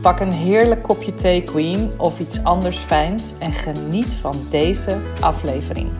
Pak 0.00 0.20
een 0.20 0.32
heerlijk 0.32 0.82
kopje 0.82 1.14
thee, 1.14 1.42
Queen, 1.42 2.00
of 2.00 2.20
iets 2.20 2.44
anders 2.44 2.78
fijns 2.78 3.38
en 3.38 3.52
geniet 3.52 4.14
van 4.14 4.46
deze 4.50 5.00
aflevering. 5.20 5.90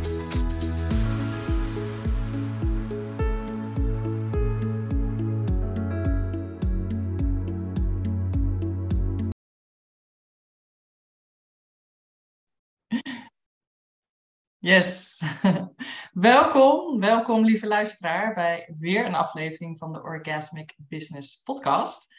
Yes, 14.59 15.23
welkom, 16.13 17.01
welkom 17.01 17.45
lieve 17.45 17.67
luisteraar 17.67 18.35
bij 18.35 18.75
weer 18.79 19.07
een 19.07 19.15
aflevering 19.15 19.79
van 19.79 19.93
de 19.93 20.03
Orgasmic 20.03 20.75
Business 20.79 21.43
Podcast. 21.43 22.10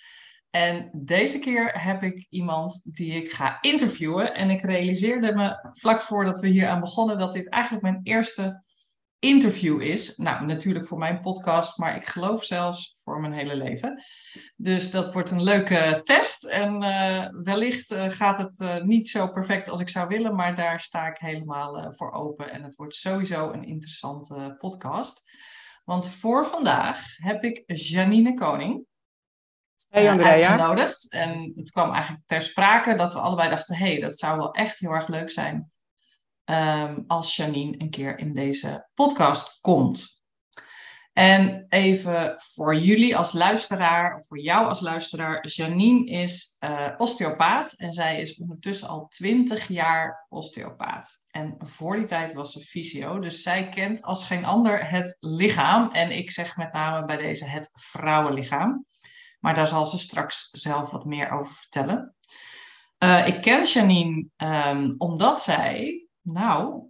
En 0.52 0.90
deze 0.94 1.40
keer 1.40 1.82
heb 1.82 2.04
ik 2.04 2.26
iemand 2.30 2.96
die 2.96 3.14
ik 3.14 3.32
ga 3.32 3.58
interviewen. 3.62 4.36
En 4.36 4.50
ik 4.50 4.62
realiseerde 4.62 5.34
me 5.34 5.70
vlak 5.72 6.02
voordat 6.02 6.40
we 6.40 6.48
hier 6.48 6.68
aan 6.68 6.80
begonnen 6.80 7.18
dat 7.18 7.34
dit 7.34 7.50
eigenlijk 7.50 7.84
mijn 7.84 8.00
eerste 8.04 8.64
interview 9.20 9.82
is. 9.82 10.18
Nou, 10.18 10.46
natuurlijk 10.46 10.88
voor 10.88 10.98
mijn 10.98 11.20
podcast, 11.20 11.78
maar 11.78 11.96
ik 11.96 12.06
geloof 12.06 12.44
zelfs 12.44 13.00
voor 13.04 13.20
mijn 13.20 13.34
hele 13.34 13.56
leven. 13.56 14.04
Dus 14.56 14.92
dat 14.92 15.14
wordt 15.14 15.32
een 15.32 15.44
leuke 15.44 16.02
test. 16.04 16.46
En 16.46 16.84
uh, 16.84 17.28
wellicht 17.44 17.92
uh, 17.92 18.10
gaat 18.10 18.38
het 18.38 18.60
uh, 18.60 18.82
niet 18.82 19.10
zo 19.10 19.28
perfect 19.28 19.70
als 19.70 19.80
ik 19.80 19.90
zou 19.90 20.08
willen, 20.08 20.36
maar 20.36 20.56
daar 20.56 20.80
sta 20.80 21.08
ik 21.08 21.18
helemaal 21.18 21.94
voor 21.94 22.12
open. 22.12 22.52
En 22.52 22.64
het 22.64 22.76
wordt 22.76 22.96
sowieso 22.96 23.52
een 23.52 23.64
interessante 23.64 24.56
podcast. 24.58 25.32
Want 25.86 26.08
voor 26.08 26.46
vandaag 26.46 27.06
heb 27.18 27.44
ik 27.44 27.64
Janine 27.66 28.34
Koning. 28.34 28.90
Hey 29.90 30.10
Andrea. 30.10 30.30
uitgenodigd. 30.30 31.12
En 31.12 31.54
het 31.56 31.72
kwam 31.72 31.94
eigenlijk 31.94 32.28
ter 32.28 32.42
sprake 32.42 32.96
dat 32.96 33.14
we 33.14 33.20
allebei 33.20 33.50
dachten: 33.50 33.76
hé, 33.76 33.92
hey, 33.92 34.02
dat 34.02 34.18
zou 34.18 34.38
wel 34.38 34.52
echt 34.52 34.80
heel 34.80 34.92
erg 34.92 35.08
leuk 35.08 35.32
zijn 35.32 35.72
um, 36.46 37.04
als 37.08 37.36
Janine 37.36 37.76
een 37.78 37.90
keer 37.90 38.20
in 38.20 38.34
deze 38.34 38.88
podcast 38.94 39.60
komt. 39.62 40.20
En 41.14 41.66
even 41.70 42.34
voor 42.38 42.76
jullie 42.76 43.18
als 43.18 43.34
luisteraar, 43.34 44.16
of 44.16 44.28
voor 44.28 44.40
jou 44.40 44.68
als 44.68 44.82
luisteraar, 44.82 45.48
Janine 45.48 46.06
is 46.06 46.58
uh, 46.60 46.90
osteopaat 46.98 47.74
en 47.74 47.94
zij 47.94 48.22
is 48.22 48.38
ondertussen 48.38 48.88
al 48.88 49.08
20 49.08 49.68
jaar 49.68 50.26
osteopaat. 50.30 51.26
En 51.28 51.56
voor 51.58 51.96
die 51.96 52.06
tijd 52.06 52.34
was 52.34 52.52
ze 52.52 52.60
fysio, 52.60 53.20
dus 53.20 53.42
zij 53.42 53.70
kent 53.70 54.04
als 54.04 54.26
geen 54.28 54.46
ander 54.46 54.90
het 54.90 55.18
lichaam. 55.20 55.92
En 55.92 56.12
ik 56.12 56.32
zeg 56.32 56.58
met 56.58 56.74
name 56.74 57.06
bij 57.06 57.18
deze 57.18 57.46
het 57.46 57.70
vrouwenlichaam. 57.74 58.86
Maar 59.42 59.54
daar 59.54 59.68
zal 59.68 59.86
ze 59.86 60.00
straks 60.00 60.50
zelf 60.52 60.92
wat 60.92 61.06
meer 61.06 61.32
over 61.32 61.54
vertellen. 61.54 62.16
Uh, 63.04 63.28
ik 63.28 63.42
ken 63.42 63.64
Janine 63.64 64.26
um, 64.38 64.96
omdat 64.98 65.42
zij, 65.42 66.08
nou, 66.22 66.90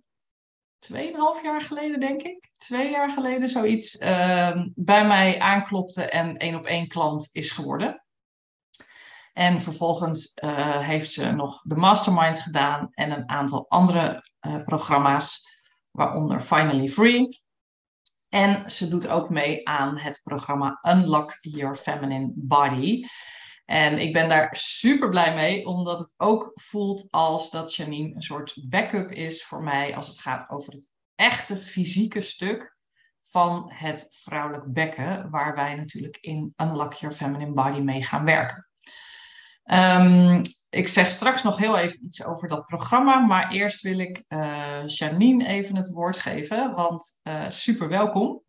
tweeënhalf 0.80 1.44
jaar 1.44 1.62
geleden 1.62 2.00
denk 2.00 2.22
ik, 2.22 2.50
twee 2.54 2.90
jaar 2.90 3.12
geleden 3.12 3.50
zoiets, 3.50 4.02
uh, 4.02 4.66
bij 4.76 5.08
mij 5.08 5.40
aanklopte 5.40 6.04
en 6.04 6.38
één 6.38 6.56
op 6.56 6.66
één 6.66 6.88
klant 6.88 7.30
is 7.32 7.52
geworden. 7.52 8.04
En 9.34 9.62
vervolgens 9.62 10.32
uh, 10.44 10.80
heeft 10.80 11.12
ze 11.12 11.32
nog 11.32 11.62
de 11.64 11.76
mastermind 11.76 12.40
gedaan 12.40 12.90
en 12.92 13.12
een 13.12 13.30
aantal 13.30 13.70
andere 13.70 14.24
uh, 14.48 14.64
programma's, 14.64 15.62
waaronder 15.92 16.42
Finally 16.42 16.88
Free. 16.88 17.28
En 18.34 18.70
ze 18.70 18.88
doet 18.88 19.08
ook 19.08 19.30
mee 19.30 19.68
aan 19.68 19.98
het 19.98 20.20
programma 20.24 20.80
Unlock 20.82 21.38
Your 21.42 21.76
Feminine 21.76 22.32
Body. 22.36 23.04
En 23.66 23.98
ik 23.98 24.14
ben 24.14 24.30
daar 24.30 24.56
super 24.56 25.10
blij 25.10 25.36
mee, 25.36 25.66
omdat 25.66 26.00
het 26.00 26.14
ook 26.18 26.52
voelt 26.54 27.08
als 27.10 27.50
dat 27.50 27.76
Janine 27.76 28.16
een 28.16 28.22
soort 28.22 28.70
backup 28.70 29.12
is 29.12 29.44
voor 29.44 29.64
mij 29.64 29.96
als 29.96 30.08
het 30.08 30.20
gaat 30.20 30.50
over 30.50 30.74
het 30.74 30.92
echte 31.16 31.58
fysieke 31.58 32.22
stuk 32.22 32.78
van 33.22 33.72
het 33.74 34.08
vrouwelijk 34.12 34.74
bekken, 34.74 35.30
waar 35.30 35.56
wij 35.56 35.76
natuurlijk 35.76 36.18
in 36.18 36.54
Unlock 36.58 36.94
Your 36.94 37.16
Feminine 37.16 37.54
Body 37.54 37.80
mee 37.80 38.04
gaan 38.04 38.26
werken. 38.26 38.68
Um, 39.64 40.42
ik 40.72 40.88
zeg 40.88 41.12
straks 41.12 41.44
nog 41.44 41.58
heel 41.58 41.78
even 41.78 42.06
iets 42.06 42.24
over 42.24 42.48
dat 42.48 42.66
programma, 42.66 43.20
maar 43.20 43.52
eerst 43.52 43.82
wil 43.82 44.00
ik 44.00 44.24
uh, 44.28 44.86
Janine 44.86 45.48
even 45.48 45.76
het 45.76 45.90
woord 45.90 46.18
geven, 46.18 46.74
want 46.76 47.20
uh, 47.24 47.50
super 47.50 47.90
welkom. 47.90 48.44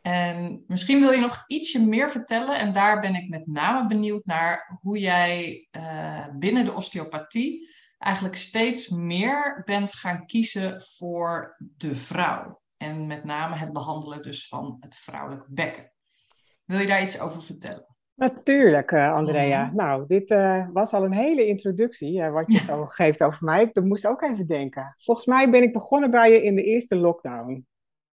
En 0.00 0.64
misschien 0.66 1.00
wil 1.00 1.10
je 1.10 1.20
nog 1.20 1.44
ietsje 1.46 1.86
meer 1.86 2.10
vertellen 2.10 2.58
en 2.58 2.72
daar 2.72 3.00
ben 3.00 3.14
ik 3.14 3.28
met 3.28 3.46
name 3.46 3.88
benieuwd 3.88 4.24
naar 4.24 4.78
hoe 4.80 4.98
jij 4.98 5.68
uh, 5.76 6.26
binnen 6.38 6.64
de 6.64 6.72
osteopathie 6.72 7.68
eigenlijk 7.98 8.36
steeds 8.36 8.88
meer 8.88 9.62
bent 9.64 9.92
gaan 9.92 10.26
kiezen 10.26 10.82
voor 10.82 11.56
de 11.58 11.94
vrouw. 11.94 12.62
En 12.76 13.06
met 13.06 13.24
name 13.24 13.56
het 13.56 13.72
behandelen 13.72 14.22
dus 14.22 14.48
van 14.48 14.76
het 14.80 14.96
vrouwelijk 14.96 15.44
bekken. 15.48 15.92
Wil 16.64 16.78
je 16.78 16.86
daar 16.86 17.02
iets 17.02 17.20
over 17.20 17.42
vertellen? 17.42 17.93
Natuurlijk, 18.14 18.92
uh, 18.92 19.12
Andrea. 19.12 19.70
Nou, 19.72 20.04
dit 20.06 20.30
uh, 20.30 20.66
was 20.72 20.92
al 20.92 21.04
een 21.04 21.12
hele 21.12 21.46
introductie, 21.46 22.20
uh, 22.20 22.32
wat 22.32 22.52
je 22.52 22.58
ja. 22.58 22.64
zo 22.64 22.86
geeft 22.86 23.22
over 23.22 23.44
mij. 23.44 23.62
Ik 23.72 23.84
moest 23.84 24.06
ook 24.06 24.22
even 24.22 24.46
denken. 24.46 24.94
Volgens 24.98 25.26
mij 25.26 25.50
ben 25.50 25.62
ik 25.62 25.72
begonnen 25.72 26.10
bij 26.10 26.32
je 26.32 26.42
in 26.42 26.54
de 26.54 26.62
eerste 26.62 26.96
lockdown. 26.96 27.66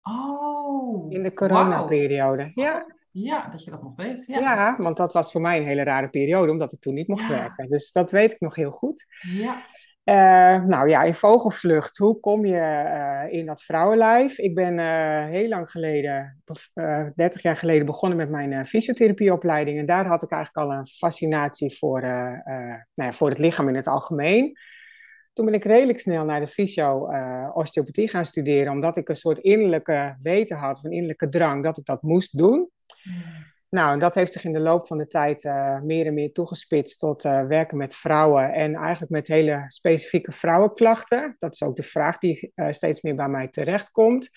Oh. 0.01 1.11
In 1.11 1.23
de 1.23 1.33
coronaperiode. 1.33 2.51
Wow. 2.53 2.65
Ja. 2.65 2.93
Ja, 3.17 3.47
dat 3.47 3.63
je 3.63 3.71
dat 3.71 3.83
nog 3.83 3.95
weet. 3.95 4.25
Ja, 4.25 4.39
ja, 4.39 4.75
want 4.77 4.97
dat 4.97 5.13
was 5.13 5.31
voor 5.31 5.41
mij 5.41 5.57
een 5.57 5.65
hele 5.65 5.83
rare 5.83 6.09
periode, 6.09 6.51
omdat 6.51 6.73
ik 6.73 6.79
toen 6.79 6.93
niet 6.93 7.07
mocht 7.07 7.21
ja. 7.21 7.29
werken. 7.29 7.67
Dus 7.67 7.91
dat 7.91 8.11
weet 8.11 8.31
ik 8.31 8.39
nog 8.39 8.55
heel 8.55 8.71
goed. 8.71 9.05
Ja. 9.21 9.65
Uh, 10.05 10.63
nou 10.65 10.89
ja, 10.89 11.03
in 11.03 11.15
vogelvlucht, 11.15 11.97
hoe 11.97 12.19
kom 12.19 12.45
je 12.45 12.57
uh, 12.57 13.39
in 13.39 13.45
dat 13.45 13.63
vrouwenlijf? 13.63 14.37
Ik 14.37 14.55
ben 14.55 14.77
uh, 14.77 15.25
heel 15.25 15.47
lang 15.47 15.71
geleden, 15.71 16.43
30 17.15 17.41
jaar 17.41 17.55
geleden, 17.55 17.85
begonnen 17.85 18.17
met 18.17 18.29
mijn 18.29 18.65
fysiotherapieopleiding. 18.65 19.79
En 19.79 19.85
daar 19.85 20.05
had 20.05 20.23
ik 20.23 20.31
eigenlijk 20.31 20.67
al 20.67 20.77
een 20.77 20.87
fascinatie 20.87 21.77
voor, 21.77 22.01
nou 22.01 22.83
ja, 22.93 23.11
voor 23.11 23.29
het 23.29 23.39
lichaam 23.39 23.67
in 23.67 23.75
het 23.75 23.87
algemeen. 23.87 24.57
Toen 25.33 25.45
ben 25.45 25.53
ik 25.53 25.63
redelijk 25.63 25.99
snel 25.99 26.25
naar 26.25 26.39
de 26.39 26.47
fysio-osteopathie 26.47 28.07
gaan 28.07 28.25
studeren, 28.25 28.71
omdat 28.71 28.97
ik 28.97 29.09
een 29.09 29.15
soort 29.15 29.37
innerlijke 29.37 30.17
weten 30.21 30.57
had, 30.57 30.83
een 30.83 30.91
innerlijke 30.91 31.29
drang, 31.29 31.63
dat 31.63 31.77
ik 31.77 31.85
dat 31.85 32.01
moest 32.01 32.37
doen. 32.37 32.69
Mm. 33.03 33.53
Nou, 33.75 33.99
dat 33.99 34.15
heeft 34.15 34.31
zich 34.31 34.43
in 34.43 34.53
de 34.53 34.59
loop 34.59 34.87
van 34.87 34.97
de 34.97 35.07
tijd 35.07 35.43
uh, 35.43 35.81
meer 35.81 36.05
en 36.05 36.13
meer 36.13 36.31
toegespitst 36.31 36.99
tot 36.99 37.25
uh, 37.25 37.45
werken 37.45 37.77
met 37.77 37.95
vrouwen 37.95 38.53
en 38.53 38.75
eigenlijk 38.75 39.11
met 39.11 39.27
hele 39.27 39.65
specifieke 39.67 40.31
vrouwenklachten. 40.31 41.35
Dat 41.39 41.53
is 41.53 41.63
ook 41.63 41.75
de 41.75 41.83
vraag 41.83 42.17
die 42.17 42.51
uh, 42.55 42.71
steeds 42.71 43.01
meer 43.01 43.15
bij 43.15 43.27
mij 43.27 43.47
terechtkomt. 43.47 44.29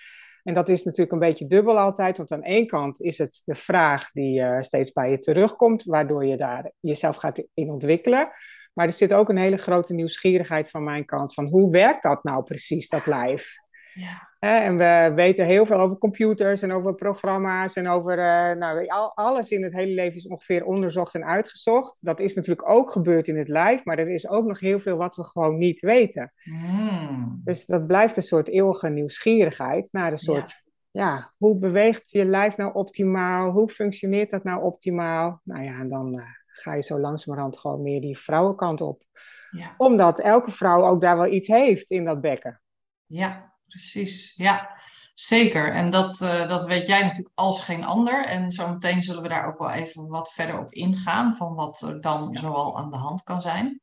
En 0.42 0.54
dat 0.54 0.68
is 0.68 0.84
natuurlijk 0.84 1.12
een 1.12 1.28
beetje 1.28 1.46
dubbel 1.46 1.78
altijd, 1.78 2.16
want 2.16 2.32
aan 2.32 2.42
één 2.42 2.66
kant 2.66 3.00
is 3.00 3.18
het 3.18 3.42
de 3.44 3.54
vraag 3.54 4.10
die 4.12 4.42
steeds 4.60 4.92
bij 4.92 5.10
je 5.10 5.18
terugkomt, 5.18 5.84
waardoor 5.84 6.24
je 6.24 6.36
daar 6.36 6.70
jezelf 6.80 7.16
gaat 7.16 7.42
in 7.54 7.70
ontwikkelen. 7.70 8.30
Maar 8.72 8.86
er 8.86 8.92
zit 8.92 9.12
ook 9.12 9.28
een 9.28 9.38
hele 9.38 9.56
grote 9.56 9.94
nieuwsgierigheid 9.94 10.70
van 10.70 10.84
mijn 10.84 11.04
kant 11.04 11.34
van 11.34 11.46
hoe 11.46 11.70
werkt 11.70 12.02
dat 12.02 12.24
nou 12.24 12.42
precies, 12.42 12.88
dat 12.88 13.06
lijf? 13.06 13.54
Ja. 13.94 14.27
En 14.38 14.76
we 14.76 15.12
weten 15.14 15.46
heel 15.46 15.66
veel 15.66 15.76
over 15.76 15.98
computers 15.98 16.62
en 16.62 16.72
over 16.72 16.94
programma's 16.94 17.76
en 17.76 17.88
over 17.88 18.18
uh, 18.18 18.58
nou, 18.58 18.86
alles 19.14 19.50
in 19.50 19.62
het 19.62 19.72
hele 19.72 19.92
leven 19.92 20.16
is 20.16 20.26
ongeveer 20.26 20.64
onderzocht 20.64 21.14
en 21.14 21.24
uitgezocht. 21.24 21.98
Dat 22.00 22.20
is 22.20 22.34
natuurlijk 22.34 22.68
ook 22.68 22.90
gebeurd 22.90 23.26
in 23.26 23.38
het 23.38 23.48
lijf, 23.48 23.84
maar 23.84 23.98
er 23.98 24.10
is 24.10 24.28
ook 24.28 24.46
nog 24.46 24.60
heel 24.60 24.80
veel 24.80 24.96
wat 24.96 25.16
we 25.16 25.24
gewoon 25.24 25.58
niet 25.58 25.80
weten. 25.80 26.32
Mm. 26.44 27.40
Dus 27.44 27.66
dat 27.66 27.86
blijft 27.86 28.16
een 28.16 28.22
soort 28.22 28.48
eeuwige 28.48 28.88
nieuwsgierigheid 28.88 29.92
naar 29.92 30.12
een 30.12 30.18
soort 30.18 30.62
ja, 30.90 31.34
hoe 31.36 31.58
beweegt 31.58 32.10
je 32.10 32.24
lijf 32.24 32.56
nou 32.56 32.74
optimaal? 32.74 33.50
Hoe 33.50 33.68
functioneert 33.68 34.30
dat 34.30 34.44
nou 34.44 34.62
optimaal? 34.62 35.40
Nou 35.44 35.62
ja, 35.64 35.78
en 35.78 35.88
dan 35.88 36.22
ga 36.46 36.74
je 36.74 36.82
zo 36.82 37.00
langzamerhand 37.00 37.58
gewoon 37.58 37.82
meer 37.82 38.00
die 38.00 38.18
vrouwenkant 38.18 38.80
op. 38.80 39.02
Ja. 39.50 39.74
Omdat 39.76 40.20
elke 40.20 40.50
vrouw 40.50 40.84
ook 40.84 41.00
daar 41.00 41.16
wel 41.16 41.32
iets 41.32 41.46
heeft 41.46 41.90
in 41.90 42.04
dat 42.04 42.20
bekken. 42.20 42.60
Ja, 43.06 43.57
precies. 43.68 44.34
Ja, 44.36 44.80
zeker. 45.14 45.72
En 45.72 45.90
dat, 45.90 46.20
uh, 46.20 46.48
dat 46.48 46.66
weet 46.66 46.86
jij 46.86 47.02
natuurlijk 47.02 47.32
als 47.34 47.64
geen 47.64 47.84
ander. 47.84 48.26
En 48.26 48.52
zometeen 48.52 49.02
zullen 49.02 49.22
we 49.22 49.28
daar 49.28 49.46
ook 49.46 49.58
wel 49.58 49.70
even 49.70 50.08
wat 50.08 50.32
verder 50.32 50.58
op 50.58 50.72
ingaan. 50.72 51.36
Van 51.36 51.54
wat 51.54 51.80
er 51.80 52.00
dan 52.00 52.36
zoal 52.36 52.78
aan 52.78 52.90
de 52.90 52.96
hand 52.96 53.22
kan 53.22 53.40
zijn. 53.40 53.80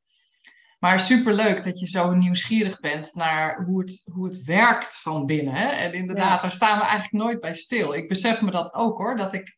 Maar 0.80 1.00
superleuk 1.00 1.64
dat 1.64 1.80
je 1.80 1.88
zo 1.88 2.14
nieuwsgierig 2.14 2.80
bent 2.80 3.14
naar 3.16 3.64
hoe 3.64 3.82
het, 3.82 4.02
hoe 4.12 4.28
het 4.28 4.44
werkt 4.44 5.02
van 5.02 5.26
binnen. 5.26 5.54
Hè? 5.54 5.68
En 5.68 5.94
inderdaad, 5.94 6.42
daar 6.42 6.52
staan 6.52 6.78
we 6.78 6.84
eigenlijk 6.84 7.24
nooit 7.24 7.40
bij 7.40 7.54
stil. 7.54 7.94
Ik 7.94 8.08
besef 8.08 8.42
me 8.42 8.52
dat 8.52 8.74
ook 8.74 8.98
hoor. 8.98 9.16
Dat 9.16 9.34
ik, 9.34 9.58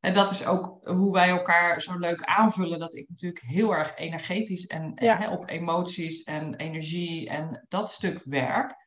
en 0.00 0.12
dat 0.12 0.30
is 0.30 0.46
ook 0.46 0.78
hoe 0.82 1.12
wij 1.12 1.28
elkaar 1.28 1.82
zo 1.82 1.98
leuk 1.98 2.22
aanvullen. 2.22 2.78
Dat 2.78 2.94
ik 2.94 3.08
natuurlijk 3.08 3.44
heel 3.44 3.74
erg 3.74 3.96
energetisch 3.96 4.66
en 4.66 4.92
hè, 4.94 5.30
op 5.30 5.48
emoties 5.48 6.22
en 6.22 6.54
energie 6.54 7.28
en 7.28 7.64
dat 7.68 7.92
stuk 7.92 8.22
werk. 8.24 8.83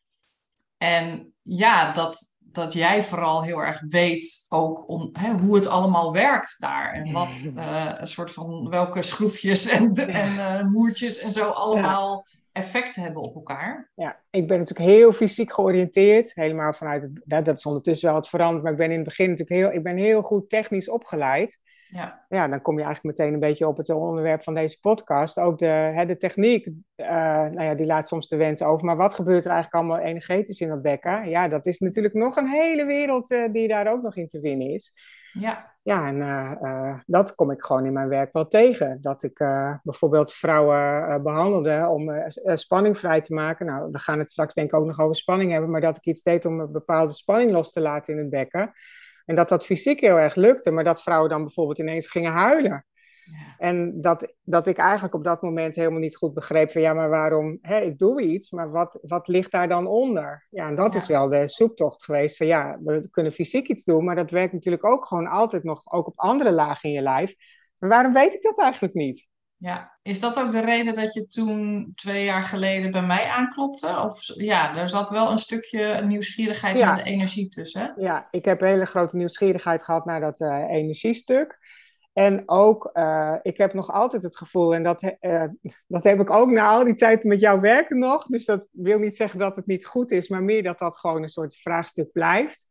En 0.77 1.33
ja, 1.41 1.91
dat, 1.91 2.33
dat 2.39 2.73
jij 2.73 3.03
vooral 3.03 3.43
heel 3.43 3.63
erg 3.63 3.83
weet 3.87 4.45
ook 4.49 4.89
om, 4.89 5.09
hè, 5.13 5.31
hoe 5.31 5.55
het 5.55 5.67
allemaal 5.67 6.13
werkt 6.13 6.55
daar. 6.59 6.93
En 6.93 7.11
wat 7.11 7.53
uh, 7.55 7.91
een 7.97 8.07
soort 8.07 8.31
van 8.31 8.69
welke 8.69 9.01
schroefjes 9.01 9.69
en, 9.69 9.93
en 9.93 10.33
uh, 10.33 10.71
moertjes 10.71 11.19
en 11.19 11.31
zo 11.31 11.49
allemaal 11.49 12.25
effect 12.51 12.95
hebben 12.95 13.21
op 13.21 13.35
elkaar. 13.35 13.91
Ja, 13.95 14.19
ik 14.29 14.47
ben 14.47 14.57
natuurlijk 14.57 14.89
heel 14.89 15.11
fysiek 15.11 15.53
georiënteerd. 15.53 16.33
Helemaal 16.33 16.73
vanuit 16.73 17.01
het, 17.01 17.43
dat 17.45 17.57
is 17.57 17.65
ondertussen 17.65 18.07
wel 18.07 18.17
het 18.17 18.27
veranderd, 18.27 18.63
maar 18.63 18.71
ik 18.71 18.77
ben 18.77 18.91
in 18.91 18.95
het 18.95 19.07
begin 19.07 19.29
natuurlijk 19.29 19.59
heel, 19.59 19.77
ik 19.77 19.83
ben 19.83 19.97
heel 19.97 20.21
goed 20.21 20.49
technisch 20.49 20.89
opgeleid. 20.89 21.59
Ja. 21.89 22.25
ja, 22.29 22.47
dan 22.47 22.61
kom 22.61 22.77
je 22.77 22.83
eigenlijk 22.83 23.17
meteen 23.17 23.33
een 23.33 23.39
beetje 23.39 23.67
op 23.67 23.77
het 23.77 23.89
onderwerp 23.89 24.43
van 24.43 24.53
deze 24.53 24.79
podcast. 24.79 25.39
Ook 25.39 25.59
de, 25.59 25.65
hè, 25.65 26.05
de 26.05 26.17
techniek, 26.17 26.65
uh, 26.95 27.07
nou 27.07 27.61
ja, 27.61 27.75
die 27.75 27.85
laat 27.85 28.07
soms 28.07 28.27
de 28.27 28.35
wens 28.35 28.61
over. 28.61 28.85
Maar 28.85 28.97
wat 28.97 29.13
gebeurt 29.13 29.45
er 29.45 29.51
eigenlijk 29.51 29.83
allemaal 29.83 30.05
energetisch 30.05 30.61
in 30.61 30.67
dat 30.67 30.81
bekken? 30.81 31.29
Ja, 31.29 31.47
dat 31.47 31.65
is 31.65 31.79
natuurlijk 31.79 32.13
nog 32.13 32.35
een 32.35 32.47
hele 32.47 32.85
wereld 32.85 33.31
uh, 33.31 33.43
die 33.51 33.67
daar 33.67 33.91
ook 33.91 34.01
nog 34.01 34.15
in 34.15 34.27
te 34.27 34.39
winnen 34.39 34.69
is. 34.69 34.93
Ja. 35.33 35.75
Ja, 35.81 36.07
en 36.07 36.15
uh, 36.15 36.99
dat 37.05 37.35
kom 37.35 37.51
ik 37.51 37.63
gewoon 37.63 37.85
in 37.85 37.93
mijn 37.93 38.07
werk 38.07 38.33
wel 38.33 38.47
tegen. 38.47 38.97
Dat 39.01 39.23
ik 39.23 39.37
bijvoorbeeld 39.83 40.33
vrouwen 40.33 41.23
behandelde 41.23 41.87
om 41.89 42.11
spanning 42.55 42.97
vrij 42.97 43.21
te 43.21 43.33
maken. 43.33 43.65
Nou, 43.65 43.91
we 43.91 43.99
gaan 43.99 44.19
het 44.19 44.31
straks 44.31 44.53
denk 44.53 44.67
ik 44.71 44.79
ook 44.79 44.85
nog 44.85 44.99
over 44.99 45.15
spanning 45.15 45.51
hebben. 45.51 45.69
Maar 45.69 45.81
dat 45.81 45.97
ik 45.97 46.05
iets 46.05 46.21
deed 46.21 46.45
om 46.45 46.59
een 46.59 46.71
bepaalde 46.71 47.13
spanning 47.13 47.51
los 47.51 47.71
te 47.71 47.81
laten 47.81 48.13
in 48.13 48.19
het 48.19 48.29
bekken. 48.29 48.73
En 49.27 49.35
dat 49.35 49.49
dat 49.49 49.65
fysiek 49.65 49.99
heel 49.99 50.17
erg 50.17 50.35
lukte, 50.35 50.71
maar 50.71 50.83
dat 50.83 51.01
vrouwen 51.01 51.29
dan 51.29 51.43
bijvoorbeeld 51.43 51.79
ineens 51.79 52.07
gingen 52.07 52.31
huilen. 52.31 52.85
Ja. 53.23 53.55
En 53.57 54.01
dat, 54.01 54.33
dat 54.43 54.67
ik 54.67 54.77
eigenlijk 54.77 55.13
op 55.13 55.23
dat 55.23 55.41
moment 55.41 55.75
helemaal 55.75 55.99
niet 55.99 56.15
goed 56.15 56.33
begreep 56.33 56.71
van 56.71 56.81
ja, 56.81 56.93
maar 56.93 57.09
waarom, 57.09 57.57
hè, 57.61 57.79
ik 57.79 57.97
doe 57.97 58.21
iets, 58.21 58.51
maar 58.51 58.71
wat, 58.71 58.99
wat 59.01 59.27
ligt 59.27 59.51
daar 59.51 59.67
dan 59.67 59.87
onder? 59.87 60.47
Ja, 60.49 60.67
en 60.67 60.75
dat 60.75 60.95
is 60.95 61.07
wel 61.07 61.29
de 61.29 61.47
zoektocht 61.47 62.03
geweest 62.03 62.37
van 62.37 62.47
ja, 62.47 62.79
we 62.83 63.09
kunnen 63.11 63.31
fysiek 63.31 63.67
iets 63.67 63.83
doen, 63.83 64.05
maar 64.05 64.15
dat 64.15 64.31
werkt 64.31 64.53
natuurlijk 64.53 64.85
ook 64.85 65.05
gewoon 65.05 65.27
altijd 65.27 65.63
nog, 65.63 65.91
ook 65.91 66.07
op 66.07 66.19
andere 66.19 66.51
lagen 66.51 66.89
in 66.89 66.95
je 66.95 67.01
lijf. 67.01 67.35
Maar 67.77 67.89
waarom 67.89 68.13
weet 68.13 68.33
ik 68.33 68.41
dat 68.41 68.59
eigenlijk 68.59 68.93
niet? 68.93 69.27
Ja, 69.59 69.97
is 70.01 70.19
dat 70.19 70.39
ook 70.39 70.51
de 70.51 70.61
reden 70.61 70.95
dat 70.95 71.13
je 71.13 71.27
toen 71.27 71.91
twee 71.95 72.23
jaar 72.23 72.43
geleden 72.43 72.91
bij 72.91 73.05
mij 73.05 73.25
aanklopte? 73.25 73.99
Of 73.99 74.21
ja, 74.35 74.75
er 74.75 74.89
zat 74.89 75.09
wel 75.09 75.31
een 75.31 75.37
stukje 75.37 76.01
nieuwsgierigheid 76.01 76.77
ja. 76.77 76.89
en 76.89 77.03
de 77.03 77.09
energie 77.09 77.47
tussen. 77.47 77.93
Ja, 77.97 78.27
ik 78.31 78.45
heb 78.45 78.61
een 78.61 78.69
hele 78.69 78.85
grote 78.85 79.17
nieuwsgierigheid 79.17 79.83
gehad 79.83 80.05
naar 80.05 80.19
dat 80.19 80.39
uh, 80.39 80.69
energiestuk. 80.69 81.59
En 82.13 82.43
ook, 82.45 82.89
uh, 82.93 83.35
ik 83.41 83.57
heb 83.57 83.73
nog 83.73 83.91
altijd 83.91 84.23
het 84.23 84.37
gevoel, 84.37 84.73
en 84.73 84.83
dat, 84.83 85.03
uh, 85.21 85.43
dat 85.87 86.03
heb 86.03 86.19
ik 86.19 86.29
ook 86.29 86.49
na 86.49 86.69
al 86.69 86.83
die 86.83 86.95
tijd 86.95 87.23
met 87.23 87.39
jou 87.39 87.59
werken 87.59 87.97
nog. 87.97 88.25
Dus 88.25 88.45
dat 88.45 88.67
wil 88.71 88.99
niet 88.99 89.15
zeggen 89.15 89.39
dat 89.39 89.55
het 89.55 89.65
niet 89.65 89.85
goed 89.85 90.11
is, 90.11 90.27
maar 90.27 90.43
meer 90.43 90.63
dat 90.63 90.79
dat 90.79 90.97
gewoon 90.97 91.23
een 91.23 91.29
soort 91.29 91.55
vraagstuk 91.55 92.11
blijft. 92.11 92.65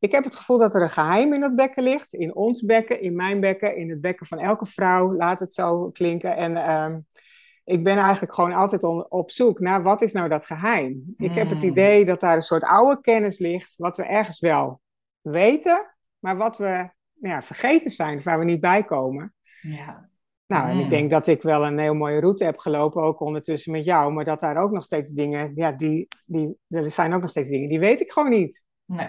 Ik 0.00 0.12
heb 0.12 0.24
het 0.24 0.36
gevoel 0.36 0.58
dat 0.58 0.74
er 0.74 0.82
een 0.82 0.90
geheim 0.90 1.32
in 1.32 1.40
dat 1.40 1.54
bekken 1.54 1.82
ligt. 1.82 2.14
In 2.14 2.34
ons 2.34 2.62
bekken, 2.62 3.00
in 3.00 3.16
mijn 3.16 3.40
bekken, 3.40 3.76
in 3.76 3.90
het 3.90 4.00
bekken 4.00 4.26
van 4.26 4.38
elke 4.38 4.66
vrouw. 4.66 5.14
Laat 5.14 5.40
het 5.40 5.52
zo 5.52 5.90
klinken. 5.90 6.36
En 6.36 6.52
uh, 6.52 6.96
ik 7.64 7.84
ben 7.84 7.96
eigenlijk 7.96 8.34
gewoon 8.34 8.52
altijd 8.52 8.84
op 9.08 9.30
zoek 9.30 9.60
naar 9.60 9.82
wat 9.82 10.02
is 10.02 10.12
nou 10.12 10.28
dat 10.28 10.46
geheim. 10.46 11.14
Ik 11.16 11.32
heb 11.32 11.48
het 11.48 11.58
hmm. 11.58 11.68
idee 11.68 12.04
dat 12.04 12.20
daar 12.20 12.36
een 12.36 12.42
soort 12.42 12.64
oude 12.64 13.00
kennis 13.00 13.38
ligt, 13.38 13.74
wat 13.76 13.96
we 13.96 14.02
ergens 14.02 14.40
wel 14.40 14.80
weten, 15.20 15.94
maar 16.18 16.36
wat 16.36 16.58
we 16.58 16.90
nou 17.14 17.34
ja, 17.34 17.42
vergeten 17.42 17.90
zijn, 17.90 18.22
waar 18.22 18.38
we 18.38 18.44
niet 18.44 18.60
bij 18.60 18.84
komen. 18.84 19.34
Ja. 19.60 20.08
Nou, 20.46 20.68
en 20.68 20.74
ik 20.74 20.80
hmm. 20.80 20.88
denk 20.88 21.10
dat 21.10 21.26
ik 21.26 21.42
wel 21.42 21.66
een 21.66 21.78
heel 21.78 21.94
mooie 21.94 22.20
route 22.20 22.44
heb 22.44 22.58
gelopen, 22.58 23.02
ook 23.02 23.20
ondertussen 23.20 23.72
met 23.72 23.84
jou, 23.84 24.12
maar 24.12 24.24
dat 24.24 24.40
daar 24.40 24.56
ook 24.56 24.70
nog 24.70 24.84
steeds 24.84 25.10
dingen, 25.10 25.52
ja, 25.54 25.72
die, 25.72 26.08
die, 26.26 26.56
er 26.68 26.90
zijn 26.90 27.12
ook 27.12 27.20
nog 27.20 27.30
steeds 27.30 27.48
dingen, 27.48 27.68
die 27.68 27.78
weet 27.78 28.00
ik 28.00 28.10
gewoon 28.10 28.30
niet. 28.30 28.62
Nee. 28.84 29.08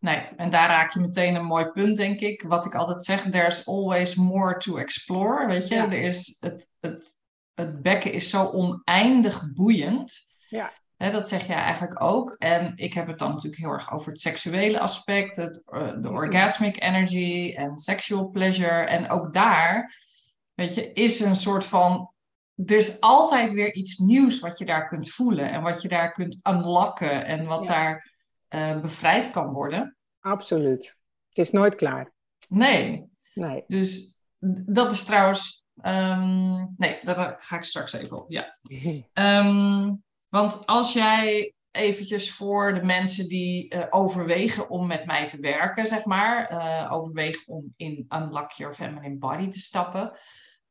Nee, 0.00 0.28
en 0.36 0.50
daar 0.50 0.68
raak 0.68 0.92
je 0.92 1.00
meteen 1.00 1.34
een 1.34 1.44
mooi 1.44 1.64
punt, 1.64 1.96
denk 1.96 2.20
ik. 2.20 2.42
Wat 2.42 2.64
ik 2.64 2.74
altijd 2.74 3.04
zeg, 3.04 3.30
there's 3.30 3.66
always 3.66 4.14
more 4.14 4.56
to 4.56 4.76
explore. 4.76 5.46
Weet 5.46 5.68
je, 5.68 5.74
er 5.74 6.02
is 6.02 6.36
het, 6.40 6.70
het, 6.80 7.20
het 7.54 7.82
bekken 7.82 8.12
is 8.12 8.30
zo 8.30 8.44
oneindig 8.44 9.52
boeiend. 9.54 10.26
Ja. 10.48 10.72
dat 10.96 11.28
zeg 11.28 11.46
jij 11.46 11.56
eigenlijk 11.56 12.02
ook. 12.02 12.34
En 12.38 12.72
ik 12.76 12.94
heb 12.94 13.06
het 13.06 13.18
dan 13.18 13.30
natuurlijk 13.30 13.62
heel 13.62 13.72
erg 13.72 13.92
over 13.92 14.12
het 14.12 14.20
seksuele 14.20 14.80
aspect, 14.80 15.36
het, 15.36 15.62
uh, 15.66 15.92
de 16.02 16.10
orgasmic 16.10 16.82
energy 16.82 17.54
en 17.56 17.78
sexual 17.78 18.30
pleasure. 18.30 18.84
En 18.84 19.10
ook 19.10 19.32
daar, 19.32 19.94
weet 20.54 20.74
je, 20.74 20.92
is 20.92 21.20
een 21.20 21.36
soort 21.36 21.64
van. 21.64 22.10
Er 22.64 22.76
is 22.76 23.00
altijd 23.00 23.52
weer 23.52 23.74
iets 23.74 23.98
nieuws 23.98 24.40
wat 24.40 24.58
je 24.58 24.64
daar 24.64 24.88
kunt 24.88 25.10
voelen 25.10 25.50
en 25.50 25.62
wat 25.62 25.82
je 25.82 25.88
daar 25.88 26.12
kunt 26.12 26.40
unlocken 26.42 27.24
en 27.24 27.46
wat 27.46 27.66
daar 27.66 28.15
uh, 28.54 28.80
bevrijd 28.80 29.30
kan 29.30 29.52
worden. 29.52 29.96
Absoluut. 30.20 30.96
Het 31.28 31.38
is 31.38 31.50
nooit 31.50 31.74
klaar. 31.74 32.12
Nee. 32.48 33.10
nee. 33.34 33.64
Dus 33.66 34.18
dat 34.66 34.90
is 34.90 35.04
trouwens. 35.04 35.64
Um, 35.82 36.74
nee, 36.76 36.98
daar 37.02 37.34
ga 37.38 37.56
ik 37.56 37.62
straks 37.62 37.92
even 37.92 38.22
op. 38.22 38.30
Ja. 38.30 38.56
Um, 39.12 40.02
want 40.36 40.66
als 40.66 40.92
jij 40.92 41.54
eventjes 41.70 42.32
voor 42.32 42.74
de 42.74 42.84
mensen 42.84 43.28
die 43.28 43.74
uh, 43.74 43.86
overwegen 43.90 44.70
om 44.70 44.86
met 44.86 45.06
mij 45.06 45.26
te 45.28 45.40
werken, 45.40 45.86
zeg 45.86 46.04
maar, 46.04 46.52
uh, 46.52 46.92
overwegen 46.92 47.46
om 47.46 47.72
in 47.76 48.06
Unlock 48.14 48.50
Your 48.50 48.74
Feminine 48.74 49.16
Body 49.16 49.48
te 49.48 49.58
stappen. 49.58 50.18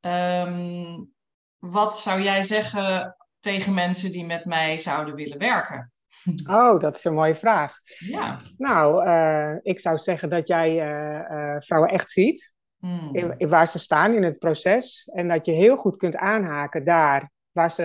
Um, 0.01 1.13
wat 1.57 1.99
zou 1.99 2.21
jij 2.21 2.41
zeggen 2.41 3.15
tegen 3.39 3.73
mensen 3.73 4.11
die 4.11 4.25
met 4.25 4.45
mij 4.45 4.77
zouden 4.77 5.15
willen 5.15 5.37
werken? 5.37 5.91
Oh, 6.47 6.79
dat 6.79 6.95
is 6.95 7.03
een 7.03 7.13
mooie 7.13 7.35
vraag. 7.35 7.79
Ja. 7.99 8.37
Nou, 8.57 9.05
uh, 9.05 9.55
ik 9.61 9.79
zou 9.79 9.97
zeggen 9.97 10.29
dat 10.29 10.47
jij 10.47 10.75
uh, 10.75 11.55
vrouwen 11.59 11.91
echt 11.91 12.11
ziet. 12.11 12.53
Hmm. 12.79 13.09
In, 13.11 13.49
waar 13.49 13.67
ze 13.67 13.79
staan 13.79 14.13
in 14.13 14.23
het 14.23 14.39
proces. 14.39 15.09
En 15.13 15.27
dat 15.27 15.45
je 15.45 15.51
heel 15.51 15.75
goed 15.75 15.97
kunt 15.97 16.15
aanhaken 16.15 16.83
daar 16.83 17.31
waar 17.51 17.71
ze 17.71 17.83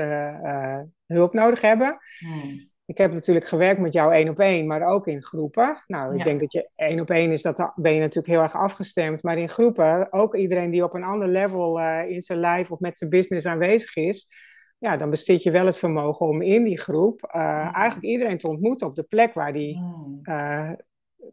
hulp 1.07 1.33
nodig 1.33 1.61
hebben. 1.61 1.99
Hmm. 2.19 2.69
Ik 2.85 2.99
heb 2.99 3.13
natuurlijk 3.13 3.49
gewerkt 3.49 3.81
met 3.81 3.93
jou 3.93 4.15
één 4.15 4.29
op 4.29 4.39
één, 4.39 4.67
maar 4.67 4.83
ook 4.83 5.07
in 5.07 5.23
groepen. 5.23 5.85
Nou, 5.87 6.17
ik 6.17 6.25
denk 6.25 6.41
dat 6.41 6.53
je 6.53 6.71
één 6.75 7.01
op 7.01 7.11
één 7.11 7.33
is, 7.33 7.43
dat 7.43 7.73
ben 7.75 7.93
je 7.93 8.01
natuurlijk 8.01 8.27
heel 8.27 8.43
erg 8.43 8.55
afgestemd. 8.55 9.23
Maar 9.23 9.39
in 9.39 9.49
groepen, 9.49 10.13
ook 10.13 10.37
iedereen 10.37 10.71
die 10.71 10.85
op 10.85 10.95
een 10.95 11.05
ander 11.05 11.29
level 11.29 11.81
in 12.09 12.23
zijn 12.23 12.39
lijf 12.39 12.71
of 12.71 12.79
met 12.79 12.99
zijn 12.99 13.11
business 13.11 13.47
aanwezig 13.47 13.97
is 13.97 14.29
ja, 14.81 14.97
dan 14.97 15.11
bezit 15.11 15.43
je 15.43 15.51
wel 15.51 15.67
het 15.67 15.79
vermogen 15.79 16.27
om 16.27 16.43
in 16.43 16.65
die 16.65 16.79
groep 16.79 17.31
uh, 17.37 17.75
eigenlijk 17.77 18.07
iedereen 18.07 18.39
te 18.39 18.49
ontmoeten 18.49 18.87
op 18.87 18.95
de 18.95 19.03
plek 19.03 19.35
waar 19.35 19.53
die 19.53 19.79
uh, 20.23 20.71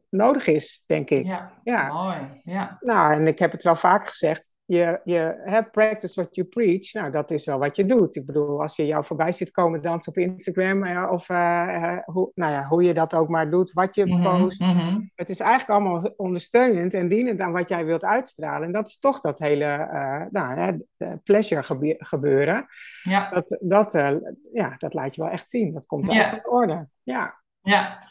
nodig 0.10 0.48
is, 0.48 0.84
denk 0.88 1.10
ik. 1.10 1.26
Ja, 1.26 1.60
ja, 1.64 1.94
mooi. 1.94 2.18
Ja. 2.44 2.78
Nou, 2.80 3.14
en 3.14 3.28
ik 3.28 3.40
heb 3.40 3.52
het 3.52 3.64
wel 3.64 3.76
vaak 3.76 4.08
gezegd, 4.08 4.57
je, 4.68 5.02
je 5.04 5.42
hè, 5.44 5.64
practice 5.64 6.22
what 6.22 6.36
you 6.36 6.48
preach, 6.48 6.94
nou, 6.94 7.12
dat 7.12 7.32
is 7.32 7.46
wel 7.46 7.60
wat 7.60 7.76
je 7.76 7.86
doet. 7.86 8.16
Ik 8.16 8.26
bedoel, 8.26 8.62
als 8.62 8.76
je 8.76 8.86
jou 8.86 9.06
voorbij 9.06 9.32
ziet 9.32 9.52
komen 9.52 9.82
dansen 9.82 10.12
op 10.12 10.18
Instagram, 10.18 10.84
uh, 10.84 11.08
of 11.12 11.30
uh, 11.30 11.98
hoe, 12.06 12.32
nou 12.36 12.52
ja, 12.52 12.68
hoe 12.68 12.84
je 12.84 12.94
dat 12.94 13.16
ook 13.16 13.30
maar 13.30 13.50
doet, 13.50 13.74
wat 13.74 13.96
je 13.96 14.06
mm 14.06 14.24
post. 14.24 14.62
Mhm. 14.62 15.00
Het 15.16 15.30
is 15.30 15.40
eigenlijk 15.40 15.70
allemaal 15.70 16.14
ondersteunend 16.16 16.94
en 16.94 17.08
dienend 17.08 17.40
aan 17.40 17.52
wat 17.52 17.70
jij 17.70 17.86
wilt 17.86 18.04
uitstralen. 18.04 18.68
En 18.68 18.74
dat 18.74 18.88
is 18.88 19.00
toch 19.00 19.20
dat 19.22 19.40
hele 19.40 19.90
uh, 19.94 20.24
nou, 20.30 20.84
pleasure 21.24 21.64
gebeuren. 21.98 22.66
Ja. 23.04 23.30
Dat, 23.30 23.58
dat, 23.62 23.92
ja, 24.54 24.76
dat 24.78 24.94
laat 24.94 25.16
je 25.16 25.22
wel 25.22 25.32
echt 25.32 25.50
zien. 25.50 25.74
Dat 25.74 25.86
komt 25.86 26.06
wel 26.06 26.16
ja. 26.16 26.34
echt 26.36 26.50
orde. 26.50 26.88
Ja. 27.04 27.46
Ja, 27.68 28.04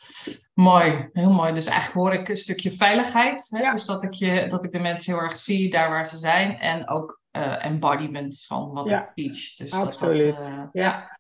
mooi. 0.55 1.09
Heel 1.13 1.33
mooi. 1.33 1.53
Dus 1.53 1.67
eigenlijk 1.67 1.99
hoor 1.99 2.13
ik 2.13 2.29
een 2.29 2.37
stukje 2.37 2.71
veiligheid. 2.71 3.47
Hè? 3.49 3.71
Dus 3.71 3.85
dat 3.85 4.03
ik, 4.03 4.13
je, 4.13 4.47
dat 4.49 4.65
ik 4.65 4.73
de 4.73 4.79
mensen 4.79 5.15
heel 5.15 5.23
erg 5.23 5.39
zie 5.39 5.71
daar 5.71 5.91
waar 5.91 6.07
ze 6.07 6.17
zijn. 6.17 6.59
En 6.59 6.89
ook 6.89 7.21
uh, 7.33 7.65
embodiment 7.65 8.45
van 8.45 8.73
wat 8.73 8.91
ik 8.91 9.11
teach. 9.15 9.55
Dus 9.57 9.73
absoluut. 9.73 10.37
Dat, 10.37 10.49
uh, 10.49 10.63
ja. 10.73 11.19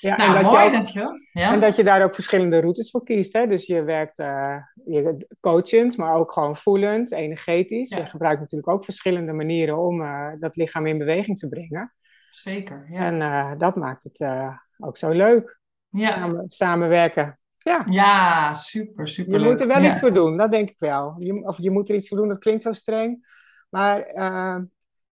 Ja, 0.00 0.16
nou, 0.16 0.36
en 0.36 0.42
dat 0.42 0.52
mooi, 0.52 0.70
dankjewel. 0.70 1.10
Ja? 1.32 1.52
En 1.52 1.60
dat 1.60 1.76
je 1.76 1.84
daar 1.84 2.04
ook 2.04 2.14
verschillende 2.14 2.60
routes 2.60 2.90
voor 2.90 3.04
kiest. 3.04 3.32
Hè? 3.32 3.46
Dus 3.46 3.66
je 3.66 3.82
werkt 3.82 4.18
eh, 4.18 4.56
je 4.84 5.26
coachend, 5.40 5.96
maar 5.96 6.14
ook 6.14 6.32
gewoon 6.32 6.56
voelend, 6.56 7.12
energetisch. 7.12 7.88
Je 7.88 8.06
gebruikt 8.06 8.40
natuurlijk 8.40 8.70
ook 8.70 8.84
verschillende 8.84 9.32
manieren 9.32 9.78
om 9.78 10.02
eh, 10.02 10.28
dat 10.38 10.56
lichaam 10.56 10.86
in 10.86 10.98
beweging 10.98 11.38
te 11.38 11.48
brengen. 11.48 11.94
Zeker, 12.28 12.86
ja. 12.90 12.98
En 12.98 13.22
eh, 13.22 13.52
dat 13.58 13.76
maakt 13.76 14.04
het 14.04 14.20
eh, 14.20 14.56
ook 14.78 14.96
zo 14.96 15.10
leuk. 15.10 15.60
Ja, 15.88 16.08
Samen, 16.08 16.50
samenwerken. 16.50 17.38
Ja, 17.66 17.82
ja 17.90 18.54
super, 18.54 19.08
super 19.08 19.32
je 19.32 19.38
leuk. 19.38 19.50
moet 19.50 19.60
er 19.60 19.66
wel 19.66 19.80
ja. 19.80 19.90
iets 19.90 19.98
voor 19.98 20.14
doen, 20.14 20.36
dat 20.36 20.50
denk 20.50 20.70
ik 20.70 20.78
wel. 20.78 21.16
Je, 21.18 21.44
of 21.44 21.58
je 21.58 21.70
moet 21.70 21.88
er 21.88 21.94
iets 21.94 22.08
voor 22.08 22.16
doen, 22.18 22.28
dat 22.28 22.38
klinkt 22.38 22.62
zo 22.62 22.72
streng. 22.72 23.26
Maar 23.70 24.00
eh, 24.00 24.58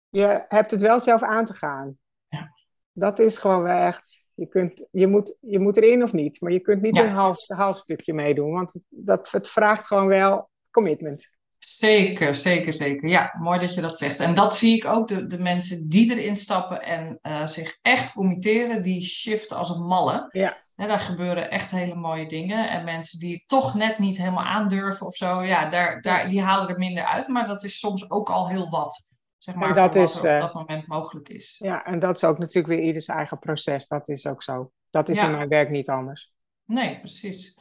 je 0.09 0.45
hebt 0.49 0.71
het 0.71 0.81
wel 0.81 1.01
zelf 1.01 1.23
aan 1.23 1.45
te 1.45 1.53
gaan. 1.53 1.99
Ja. 2.29 2.55
Dat 2.93 3.19
is 3.19 3.39
gewoon 3.39 3.63
wel 3.63 3.87
echt. 3.87 4.25
Je, 4.35 4.47
kunt, 4.47 4.87
je, 4.91 5.07
moet, 5.07 5.35
je 5.41 5.59
moet 5.59 5.77
erin 5.77 6.03
of 6.03 6.13
niet, 6.13 6.41
maar 6.41 6.53
je 6.53 6.61
kunt 6.61 6.83
niet 6.83 6.97
Ja. 6.97 7.03
een 7.05 7.11
half, 7.11 7.47
half 7.47 7.79
stukje 7.79 8.13
meedoen, 8.15 8.53
want 8.53 8.73
het, 8.73 8.83
dat, 8.89 9.31
het 9.31 9.49
vraagt 9.49 9.87
gewoon 9.87 10.07
wel 10.07 10.51
commitment. 10.71 11.31
Zeker, 11.59 12.35
zeker, 12.35 12.73
zeker. 12.73 13.09
Ja, 13.09 13.35
mooi 13.39 13.59
dat 13.59 13.75
je 13.75 13.81
dat 13.81 13.99
zegt. 13.99 14.21
En 14.21 14.35
dat 14.35 14.57
zie 14.57 14.77
ik 14.77 14.85
ook, 14.85 15.09
de, 15.09 15.27
de 15.27 15.39
mensen 15.39 15.89
die 15.89 16.17
erin 16.17 16.37
stappen 16.37 16.83
en 16.83 17.19
eh, 17.23 17.47
zich 17.47 17.79
echt 17.83 18.13
committeren, 18.13 18.83
die 18.83 19.01
shiften 19.01 19.57
als 19.57 19.71
een 19.71 19.87
malle. 19.87 20.29
Ja. 20.31 20.67
Daar 20.87 21.01
gebeuren 21.01 21.51
echt 21.51 21.71
hele 21.71 21.95
mooie 21.95 22.27
dingen. 22.27 22.71
En 22.71 22.85
mensen 22.85 23.19
die 23.19 23.33
het 23.33 23.43
toch 23.47 23.75
net 23.75 23.99
niet 23.99 24.19
helemaal 24.19 24.45
aandurven 24.45 25.07
of 25.07 25.15
zo, 25.15 25.43
ja, 25.43 25.67
daar, 25.67 26.01
daar, 26.01 26.29
die 26.29 26.43
halen 26.43 26.69
er 26.69 26.79
minder 26.79 27.05
uit. 27.05 27.29
Maar 27.29 27.47
dat 27.47 27.65
is 27.65 27.79
soms 27.79 28.11
ook 28.11 28.31
al 28.31 28.49
heel 28.49 28.71
wat, 28.71 29.11
zeg 29.39 29.55
maar, 29.55 29.69
En 29.69 29.75
dat 29.75 29.93
voor 29.93 30.03
is, 30.03 30.15
wat 30.15 30.23
op 30.23 30.29
eh, 30.29 30.41
dat 30.41 30.55
moment 30.55 30.87
mogelijk 30.87 31.29
is. 31.29 31.57
Ja, 31.59 31.85
en 31.85 31.99
dat 31.99 32.17
is 32.17 32.25
ook 32.25 32.39
natuurlijk 32.39 32.75
weer 32.75 32.87
ieders 32.87 33.07
eigen 33.07 33.39
proces. 33.39 33.87
Dat 33.87 34.09
is 34.09 34.27
ook 34.27 34.43
zo. 34.43 34.73
Dat 34.91 35.09
is 35.09 35.17
Ja. 35.17 35.25
in 35.25 35.31
mijn 35.31 35.49
werk 35.49 35.71
niet 35.71 35.89
anders. 35.89 36.33
Nee, 36.65 36.99
precies. 36.99 37.55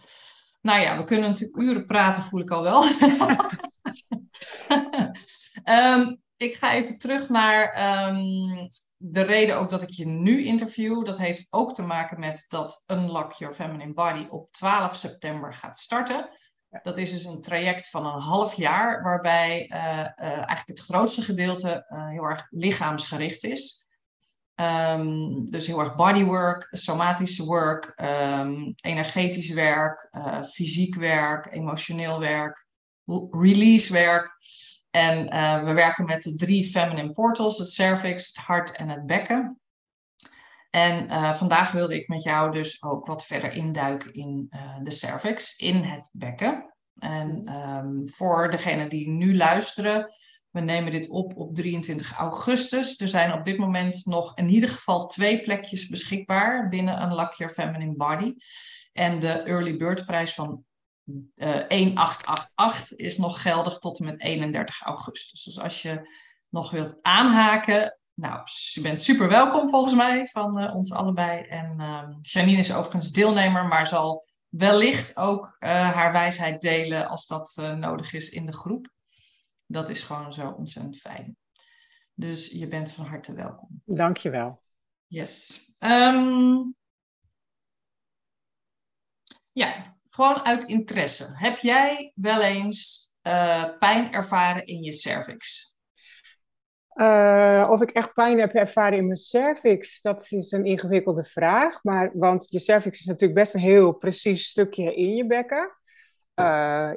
Nou 0.61 0.79
ja, 0.79 0.97
we 0.97 1.03
kunnen 1.03 1.29
natuurlijk 1.29 1.61
uren 1.61 1.85
praten, 1.85 2.23
voel 2.23 2.39
ik 2.39 2.51
al 2.51 2.63
wel. 2.63 2.83
Ehm, 5.63 6.15
ik 6.37 6.53
ga 6.53 6.73
even 6.73 6.97
terug 6.97 7.29
naar 7.29 7.73
ehm, 7.73 8.67
de 8.97 9.21
reden 9.21 9.57
ook 9.57 9.69
dat 9.69 9.81
ik 9.81 9.89
je 9.89 10.05
nu 10.05 10.43
interview. 10.43 11.05
Dat 11.05 11.17
heeft 11.17 11.47
ook 11.49 11.73
te 11.73 11.81
maken 11.81 12.19
met 12.19 12.45
dat 12.49 12.83
Unlock 12.87 13.31
Your 13.31 13.53
Feminine 13.53 13.93
Body 13.93 14.27
op 14.29 14.51
12 14.51 14.95
september 14.95 15.53
gaat 15.53 15.77
starten. 15.77 16.29
Dat 16.83 16.97
is 16.97 17.11
dus 17.11 17.23
een 17.23 17.41
traject 17.41 17.89
van 17.89 18.05
een 18.05 18.21
half 18.21 18.53
jaar, 18.53 19.03
waarbij 19.03 19.67
eh, 19.67 19.99
eh, 19.99 20.11
eigenlijk 20.17 20.67
het 20.67 20.79
grootste 20.79 21.21
gedeelte 21.21 21.85
eh, 21.87 22.07
heel 22.07 22.23
erg 22.23 22.47
lichaamsgericht 22.49 23.43
is. 23.43 23.85
Ehm, 24.55 25.49
dus 25.49 25.67
heel 25.67 25.79
erg 25.79 25.95
bodywork, 25.95 26.67
somatische 26.71 27.45
work, 27.45 27.85
ehm, 27.95 28.71
energetisch 28.81 29.49
werk, 29.49 30.09
fysiek 30.53 30.95
werk, 30.95 31.53
emotioneel 31.53 32.19
werk, 32.19 32.67
release 33.31 33.93
werk. 33.93 34.37
En 34.97 35.29
eh, 35.29 35.63
we 35.63 35.73
werken 35.73 36.05
met 36.05 36.23
de 36.23 36.35
drie 36.35 36.65
feminine 36.65 37.11
portals, 37.11 37.57
het 37.57 37.71
cervix, 37.71 38.27
het 38.27 38.37
hart 38.37 38.75
en 38.75 38.89
het 38.89 39.05
bekken. 39.05 39.59
En 40.69 41.09
eh, 41.09 41.33
vandaag 41.33 41.71
wilde 41.71 41.95
ik 41.95 42.07
met 42.07 42.23
jou 42.23 42.51
dus 42.51 42.83
ook 42.83 43.07
wat 43.07 43.25
verder 43.25 43.53
induiken 43.53 44.13
in 44.13 44.47
eh, 44.49 44.77
de 44.83 44.91
cervix, 44.91 45.55
in 45.55 45.75
het 45.83 46.09
bekken. 46.13 46.73
En 46.99 47.41
ehm, 47.45 48.07
voor 48.07 48.51
degenen 48.51 48.89
die 48.89 49.09
nu 49.09 49.35
luisteren, 49.35 50.13
we 50.49 50.59
nemen 50.59 50.91
dit 50.91 51.09
op 51.09 51.37
op 51.37 51.55
23 51.55 52.13
augustus. 52.13 53.01
Er 53.01 53.07
zijn 53.07 53.33
op 53.33 53.45
dit 53.45 53.57
moment 53.57 54.05
nog 54.05 54.37
in 54.37 54.49
ieder 54.49 54.69
geval 54.69 55.07
twee 55.07 55.41
plekjes 55.41 55.87
beschikbaar 55.87 56.69
binnen 56.69 57.01
Unlock 57.01 57.33
Your 57.33 57.53
Feminine 57.53 57.95
Body. 57.95 58.33
En 58.93 59.19
de 59.19 59.31
early 59.31 59.77
bird 59.77 60.05
prijs 60.05 60.33
van 60.33 60.65
1888 61.07 62.97
is 62.97 63.17
nog 63.17 63.41
geldig 63.41 63.77
tot 63.77 63.99
en 63.99 64.05
met 64.05 64.21
31 64.21 64.81
augustus. 64.81 65.43
Dus 65.43 65.59
als 65.59 65.81
je 65.81 66.09
nog 66.49 66.71
wilt 66.71 66.97
aanhaken, 67.01 67.99
nou, 68.13 68.41
je 68.73 68.81
bent 68.81 69.01
super 69.01 69.29
welkom 69.29 69.69
volgens 69.69 69.93
mij 69.93 70.27
van 70.27 70.59
eh, 70.59 70.75
ons 70.75 70.91
allebei. 70.91 71.41
En 71.41 71.79
ehm, 71.79 72.13
Janine 72.21 72.59
is 72.59 72.73
overigens 72.73 73.11
deelnemer, 73.11 73.65
maar 73.65 73.87
zal 73.87 74.25
wellicht 74.47 75.17
ook 75.17 75.55
eh, 75.59 75.69
haar 75.69 76.11
wijsheid 76.11 76.61
delen 76.61 77.07
als 77.07 77.27
dat 77.27 77.57
eh, 77.59 77.73
nodig 77.73 78.13
is 78.13 78.29
in 78.29 78.45
de 78.45 78.53
groep. 78.53 78.87
Dat 79.65 79.89
is 79.89 80.03
gewoon 80.03 80.33
zo 80.33 80.49
ontzettend 80.49 80.97
fijn. 80.97 81.37
Dus 82.13 82.51
je 82.51 82.67
bent 82.67 82.91
van 82.91 83.05
harte 83.05 83.33
welkom. 83.33 83.81
Dankjewel. 83.85 84.61
Yes. 85.07 85.65
Ehm, 85.77 86.55
ja, 89.51 89.96
gewoon 90.17 90.45
uit 90.45 90.63
interesse. 90.63 91.25
Heb 91.33 91.57
jij 91.57 92.11
wel 92.15 92.41
eens 92.41 93.09
eh, 93.21 93.63
pijn 93.79 94.13
ervaren 94.13 94.65
in 94.65 94.83
je 94.83 94.93
cervix? 94.93 95.65
Eh, 96.87 97.67
of 97.69 97.81
ik 97.81 97.89
echt 97.89 98.13
pijn 98.13 98.39
heb 98.39 98.53
ervaren 98.53 98.97
in 98.97 99.05
mijn 99.05 99.17
cervix, 99.17 100.01
dat 100.01 100.31
is 100.31 100.51
een 100.51 100.65
ingewikkelde 100.65 101.23
vraag. 101.23 101.83
Maar, 101.83 102.11
want 102.13 102.47
je 102.49 102.59
cervix 102.59 102.99
is 102.99 103.05
natuurlijk 103.05 103.39
best 103.39 103.53
een 103.53 103.59
heel 103.59 103.91
precies 103.91 104.47
stukje 104.47 104.95
in 104.95 105.15
je 105.15 105.25
bekken. 105.25 105.71
Eh, 106.33 106.91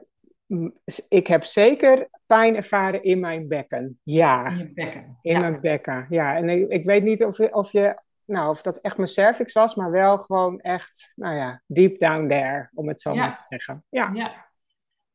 ik 1.08 1.26
heb 1.26 1.44
zeker 1.44 2.08
pijn 2.26 2.56
ervaren 2.56 3.02
in 3.02 3.20
mijn 3.20 3.48
bekken. 3.48 4.00
Ja, 4.02 4.46
In 4.46 4.58
je 4.58 4.72
bekken? 4.72 5.18
in 5.22 5.32
ja. 5.32 5.40
mijn 5.40 5.60
bekken. 5.60 6.06
Ja, 6.10 6.36
en 6.36 6.48
ik, 6.48 6.68
ik 6.68 6.84
weet 6.84 7.02
niet 7.02 7.24
of, 7.24 7.38
of, 7.38 7.72
je, 7.72 8.02
nou, 8.30 8.50
of 8.50 8.62
dat 8.62 8.78
echt 8.78 8.96
mijn 8.96 9.08
cervix 9.08 9.52
was, 9.52 9.74
maar 9.74 9.90
wel 9.90 10.18
gewoon 10.18 10.60
echt, 10.60 11.12
nou 11.14 11.36
ja, 11.36 11.62
deep 11.66 12.00
down 12.00 12.28
there, 12.28 12.70
om 12.74 12.88
het 12.88 13.00
zo 13.00 13.12
Ja. 13.12 13.24
maar 13.24 13.34
te 13.34 13.44
zeggen. 13.48 13.84
Ja. 13.88 14.10
Ja. 14.12 14.48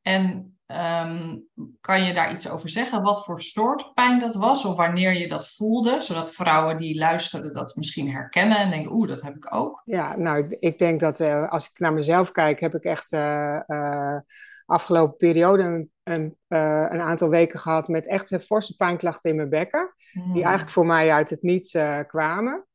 En 0.01 0.57
ehm, 0.65 1.37
kan 1.81 2.03
je 2.03 2.13
daar 2.13 2.31
iets 2.31 2.49
over 2.49 2.69
zeggen? 2.69 3.01
Wat 3.01 3.25
voor 3.25 3.41
soort 3.41 3.93
pijn 3.93 4.19
dat 4.19 4.35
was? 4.35 4.65
Of 4.65 4.75
wanneer 4.75 5.13
je 5.13 5.27
dat 5.27 5.55
voelde? 5.55 6.01
Zodat 6.01 6.33
vrouwen 6.33 6.77
die 6.77 6.97
luisteren 6.97 7.53
dat 7.53 7.75
misschien 7.75 8.11
herkennen 8.11 8.57
en 8.57 8.69
denken, 8.69 8.91
oeh, 8.91 9.07
dat 9.07 9.21
heb 9.21 9.35
ik 9.35 9.53
ook. 9.55 9.81
Ja, 9.85 10.15
nou, 10.15 10.37
ik, 10.37 10.59
ik 10.59 10.79
denk 10.79 10.99
dat 10.99 11.19
eh, 11.19 11.49
als 11.51 11.69
ik 11.69 11.79
naar 11.79 11.93
mezelf 11.93 12.31
kijk, 12.31 12.59
heb 12.59 12.75
ik 12.75 12.83
echt 12.83 13.11
eh, 13.11 14.17
afgelopen 14.65 15.17
periode 15.17 15.63
een, 15.63 15.91
een, 16.03 16.37
een 16.47 17.01
aantal 17.01 17.29
weken 17.29 17.59
gehad 17.59 17.87
met 17.87 18.07
echt 18.07 18.35
forse 18.45 18.75
pijnklachten 18.75 19.29
in 19.29 19.35
mijn 19.35 19.49
bekken. 19.49 19.93
Hmm. 20.11 20.33
Die 20.33 20.41
eigenlijk 20.41 20.71
voor 20.71 20.85
mij 20.85 21.11
uit 21.11 21.29
het 21.29 21.41
niets 21.41 21.77
kwamen. 22.07 22.65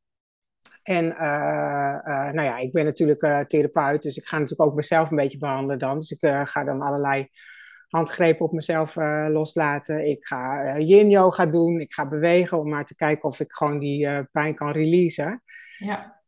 En 0.83 1.17
eh, 1.17 1.95
eh, 1.95 2.33
nou 2.33 2.43
ja, 2.43 2.59
ik 2.59 2.73
ben 2.73 2.85
natuurlijk 2.85 3.23
eh, 3.23 3.41
therapeut, 3.41 4.03
dus 4.03 4.17
ik 4.17 4.25
ga 4.25 4.39
natuurlijk 4.39 4.71
ook 4.71 4.77
mezelf 4.77 5.11
een 5.11 5.17
beetje 5.17 5.39
behandelen 5.39 5.79
dan. 5.79 5.99
Dus 5.99 6.11
ik 6.11 6.31
ga 6.45 6.65
dan 6.65 6.83
allerlei 6.83 7.29
handgrepen 7.89 8.45
op 8.45 8.53
mezelf 8.53 8.97
loslaten. 9.29 10.09
Ik 10.09 10.27
ga 10.27 10.63
eh, 10.63 10.89
yin-yoga 10.89 11.47
doen, 11.47 11.81
ik 11.81 11.93
ga 11.93 12.09
bewegen 12.09 12.59
om 12.59 12.69
maar 12.69 12.87
te 12.87 12.95
kijken 12.95 13.29
of 13.29 13.41
ik 13.41 13.53
gewoon 13.53 13.79
die 13.79 14.25
pijn 14.33 14.55
kan 14.55 14.71
releasen. 14.71 15.43
Ja, 15.79 16.19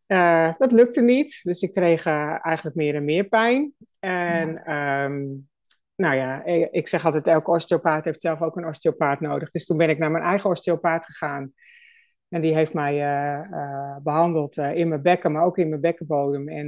dat 0.59 0.73
lukte 0.73 1.01
niet, 1.01 1.41
dus 1.43 1.63
ik 1.63 1.73
kreeg 1.73 2.07
eigenlijk 2.07 2.77
meer 2.77 2.95
en 2.95 3.05
meer 3.05 3.25
pijn. 3.25 3.73
En 4.01 4.65
ehm, 4.65 5.23
nou 5.97 6.15
ja, 6.15 6.45
ik 6.71 6.89
zeg 6.89 7.05
altijd, 7.05 7.27
elke 7.27 7.51
osteopaat 7.51 8.05
heeft 8.05 8.21
zelf 8.21 8.43
ook 8.43 8.57
een 8.57 8.67
osteopaat 8.67 9.21
nodig. 9.21 9.51
Dus 9.51 9.67
toen 9.67 9.77
ben 9.77 9.89
ik 9.89 9.99
naar 9.99 10.11
mijn 10.11 10.25
eigen 10.25 10.51
osteopaat 10.51 11.05
gegaan. 11.05 11.53
En 12.33 12.41
die 12.41 12.55
heeft 12.55 12.75
mij 12.75 12.93
eh, 13.03 13.53
eh, 13.53 13.97
behandeld 14.03 14.59
eh, 14.59 14.75
in 14.75 14.89
mijn 14.89 15.03
bekken, 15.03 15.33
maar 15.33 15.45
ook 15.45 15.59
in 15.59 15.69
mijn 15.69 15.81
bekkenbodem. 15.81 16.49
En 16.49 16.67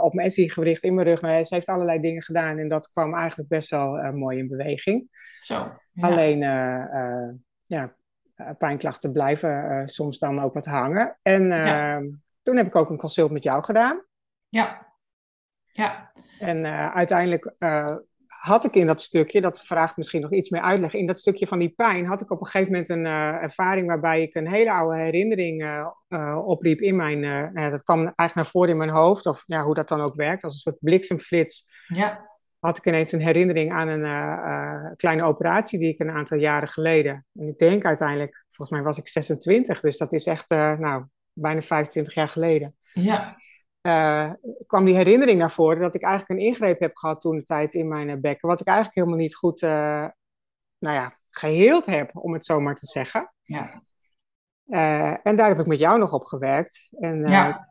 op 0.00 0.14
mijn 0.14 0.30
SI-gewricht, 0.30 0.82
in 0.82 0.94
mijn 0.94 1.06
rug. 1.06 1.20
Nou, 1.20 1.42
ze 1.42 1.54
heeft 1.54 1.68
allerlei 1.68 2.00
dingen 2.00 2.22
gedaan 2.22 2.58
en 2.58 2.68
dat 2.68 2.90
kwam 2.90 3.14
eigenlijk 3.14 3.48
best 3.48 3.70
wel 3.70 4.12
mooi 4.12 4.38
in 4.38 4.48
beweging. 4.48 5.08
zo. 5.40 5.54
Ja. 5.92 6.06
Alleen, 6.08 6.38
ja, 7.62 7.94
pijnklachten 8.58 9.12
blijven 9.12 9.82
soms 9.88 10.18
dan 10.18 10.40
ook 10.40 10.54
wat 10.54 10.64
hangen. 10.64 11.18
En 11.22 11.46
Ja. 11.46 11.96
ehm, 11.96 12.06
toen 12.42 12.56
heb 12.56 12.66
ik 12.66 12.76
ook 12.76 12.90
een 12.90 12.96
consult 12.96 13.30
met 13.30 13.42
jou 13.42 13.62
gedaan. 13.62 14.04
Ja. 14.48 14.86
Ja. 15.72 16.10
En 16.40 16.66
uiteindelijk 16.92 17.54
had 18.38 18.64
ik 18.64 18.74
in 18.74 18.86
dat 18.86 19.00
stukje, 19.02 19.40
dat 19.40 19.60
vraagt 19.60 19.96
misschien 19.96 20.20
nog 20.20 20.32
iets 20.32 20.50
meer 20.50 20.60
uitleg, 20.60 20.94
in 20.94 21.06
dat 21.06 21.18
stukje 21.18 21.46
van 21.46 21.58
die 21.58 21.68
pijn 21.68 22.06
had 22.06 22.20
ik 22.20 22.30
op 22.30 22.40
een 22.40 22.46
gegeven 22.46 22.72
moment 22.72 22.88
een 22.88 23.06
eh, 23.06 23.42
ervaring 23.42 23.86
waarbij 23.86 24.22
ik 24.22 24.34
een 24.34 24.48
hele 24.48 24.72
oude 24.72 24.98
herinnering 24.98 25.62
eh, 25.62 25.86
eh, 26.08 26.46
opriep 26.46 26.80
in 26.80 26.96
mijn, 26.96 27.20
dat 27.54 27.82
kwam 27.82 27.98
eigenlijk 27.98 28.34
naar 28.34 28.46
voren 28.46 28.70
in 28.70 28.76
mijn 28.76 28.90
hoofd, 28.90 29.26
of 29.26 29.42
ja, 29.46 29.62
hoe 29.62 29.74
dat 29.74 29.88
dan 29.88 30.00
ook 30.00 30.14
werkt, 30.14 30.44
als 30.44 30.52
een 30.52 30.58
soort 30.58 30.78
bliksemflits 30.80 31.70
Ja. 31.86 32.28
had 32.58 32.76
ik 32.76 32.86
ineens 32.86 33.12
een 33.12 33.20
herinnering 33.20 33.72
aan 33.72 33.88
een 33.88 34.96
kleine 34.96 35.22
operatie 35.22 35.78
die 35.78 35.92
ik 35.92 36.00
een 36.00 36.10
aantal 36.10 36.38
jaren 36.38 36.68
geleden, 36.68 37.26
en 37.34 37.48
ik 37.48 37.58
denk 37.58 37.84
uiteindelijk, 37.84 38.44
volgens 38.48 38.70
mij 38.70 38.86
was 38.86 38.98
ik 38.98 39.08
26, 39.08 39.80
dus 39.80 39.96
dat 39.96 40.12
is 40.12 40.26
echt, 40.26 40.48
nou, 40.50 41.04
bijna 41.32 41.62
25 41.62 42.14
jaar 42.14 42.28
geleden 42.28 42.76
Ja. 42.92 43.36
Eh, 43.80 44.32
kwam 44.66 44.84
die 44.84 44.94
herinnering 44.94 45.38
naar 45.38 45.50
voren 45.50 45.80
dat 45.80 45.94
ik 45.94 46.02
eigenlijk 46.02 46.40
een 46.40 46.46
ingreep 46.46 46.80
heb 46.80 46.96
gehad 46.96 47.20
toen 47.20 47.36
de 47.36 47.44
tijd 47.44 47.74
in 47.74 47.88
mijn 47.88 48.08
eh, 48.08 48.16
bekken, 48.16 48.48
wat 48.48 48.60
ik 48.60 48.66
eigenlijk 48.66 48.96
helemaal 48.96 49.18
niet 49.18 49.34
goed, 49.34 49.62
eh, 49.62 50.08
nou 50.78 50.94
ja, 50.96 51.12
geheeld 51.30 51.86
heb, 51.86 52.10
om 52.16 52.32
het 52.32 52.44
zo 52.44 52.60
maar 52.60 52.76
te 52.76 52.86
zeggen. 52.86 53.32
Ja. 53.42 53.82
En 55.22 55.36
daar 55.36 55.48
heb 55.48 55.58
ik 55.58 55.66
met 55.66 55.78
jou 55.78 55.98
nog 55.98 56.12
op 56.12 56.24
gewerkt. 56.24 56.88
En 56.98 57.28
Ja. 57.28 57.68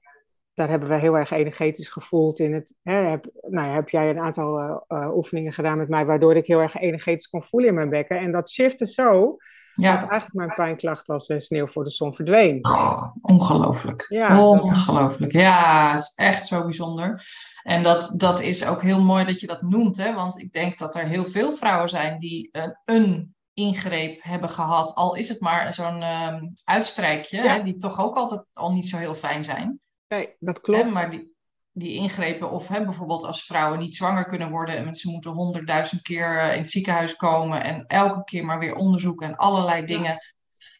daar 0.53 0.69
hebben 0.69 0.89
we 0.89 0.95
heel 0.95 1.17
erg 1.17 1.31
energetisch 1.31 1.89
gevoeld 1.89 2.39
in 2.39 2.53
het. 2.53 2.73
Hè, 2.83 2.93
heb, 2.93 3.25
nou, 3.41 3.67
heb 3.67 3.89
jij 3.89 4.09
een 4.09 4.19
aantal 4.19 4.85
oefeningen 4.91 5.51
gedaan 5.51 5.77
met 5.77 5.89
mij, 5.89 6.05
waardoor 6.05 6.35
ik 6.35 6.45
heel 6.47 6.59
erg 6.59 6.75
energetisch 6.75 7.27
kon 7.27 7.43
voelen 7.43 7.69
in 7.69 7.75
mijn 7.75 7.89
bekken. 7.89 8.19
En 8.19 8.31
dat 8.31 8.49
shifte 8.49 8.85
zo, 8.85 9.37
ja. 9.77 9.91
dat 9.91 10.09
eigenlijk 10.09 10.33
mijn 10.33 10.53
pijnklacht 10.55 11.09
als 11.09 11.33
sneeuw 11.37 11.67
voor 11.67 11.83
de 11.83 11.89
zon 11.89 12.13
verdween. 12.13 12.65
Oh, 12.65 13.15
ongelooflijk. 13.21 14.05
Ja, 14.09 14.49
ongelooflijk. 14.49 15.31
Ja, 15.31 15.91
het 15.91 15.99
is 15.99 16.13
echt 16.15 16.45
zo 16.47 16.63
bijzonder. 16.63 17.25
En 17.63 17.83
dat, 17.83 18.13
dat 18.15 18.39
is 18.39 18.65
ook 18.65 18.81
heel 18.81 19.01
mooi 19.01 19.25
dat 19.25 19.39
je 19.39 19.47
dat 19.47 19.61
noemt, 19.61 19.97
hè? 19.97 20.13
want 20.13 20.39
ik 20.39 20.53
denk 20.53 20.77
dat 20.77 20.95
er 20.95 21.03
heel 21.03 21.25
veel 21.25 21.51
vrouwen 21.51 21.89
zijn 21.89 22.19
die 22.19 22.49
een, 22.51 22.79
een 22.85 23.35
ingreep 23.53 24.19
hebben 24.23 24.49
gehad, 24.49 24.95
al 24.95 25.15
is 25.15 25.29
het 25.29 25.39
maar 25.39 25.73
zo'n 25.73 26.03
um, 26.03 26.53
uitstrijkje, 26.63 27.37
hè, 27.37 27.63
die 27.63 27.77
toch 27.77 27.99
ook 27.99 28.15
altijd 28.15 28.45
al 28.53 28.71
niet 28.71 28.87
zo 28.87 28.97
heel 28.97 29.13
fijn 29.13 29.43
zijn. 29.43 29.79
Nee, 30.07 30.35
dat 30.39 30.61
klopt. 30.61 30.83
Hè, 30.83 30.89
maar 30.91 31.09
die, 31.09 31.36
die 31.77 31.93
ingrepen, 31.93 32.51
of 32.51 32.67
hè, 32.67 32.83
bijvoorbeeld 32.83 33.23
als 33.23 33.45
vrouwen 33.45 33.79
niet 33.79 33.95
zwanger 33.95 34.25
kunnen 34.25 34.49
worden 34.49 34.77
en 34.77 34.95
ze 34.95 35.09
moeten 35.11 35.31
honderdduizend 35.31 36.01
keer 36.01 36.39
eh, 36.39 36.51
in 36.53 36.59
het 36.59 36.69
ziekenhuis 36.69 37.15
komen 37.15 37.63
en 37.63 37.85
elke 37.87 38.23
keer 38.23 38.45
maar 38.45 38.59
weer 38.59 38.75
onderzoeken 38.75 39.27
en 39.27 39.35
allerlei 39.35 39.85
dingen, 39.85 40.17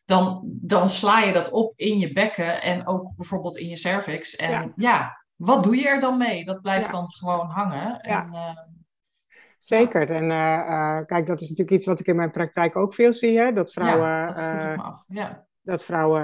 dan, 0.05 0.41
dan 0.43 0.89
sla 0.89 1.19
je 1.19 1.33
dat 1.33 1.51
op 1.51 1.73
in 1.75 1.99
je 1.99 2.13
bekken 2.13 2.61
en 2.61 2.87
ook 2.87 3.15
bijvoorbeeld 3.15 3.57
in 3.57 3.67
je 3.67 3.77
cervix. 3.77 4.35
En 4.35 4.73
ja, 4.75 5.25
wat 5.35 5.63
doe 5.63 5.75
je 5.75 5.87
er 5.87 5.99
dan 5.99 6.17
mee? 6.17 6.45
Dat 6.45 6.61
blijft 6.61 6.91
dan 6.91 7.05
gewoon 7.09 7.49
hangen. 7.49 7.99
En, 7.99 8.29
uh, 8.33 8.49
Zeker. 9.57 10.11
En 10.11 10.23
uh, 10.23 11.05
kijk, 11.05 11.27
dat 11.27 11.41
is 11.41 11.49
natuurlijk 11.49 11.77
iets 11.77 11.85
wat 11.85 11.99
ik 11.99 12.05
in 12.05 12.15
mijn 12.15 12.31
praktijk 12.31 12.75
ook 12.75 12.93
veel 12.93 13.13
zie. 13.13 13.39
Hè? 13.39 13.53
Dat 13.53 13.71
vrouwen. 13.71 14.07
Ja, 14.07 14.25
dat 14.25 14.37
uh, 14.37 14.85
af. 14.85 15.03
Ja. 15.07 15.45
Dat 15.67 15.83
vrouwen, 15.83 16.21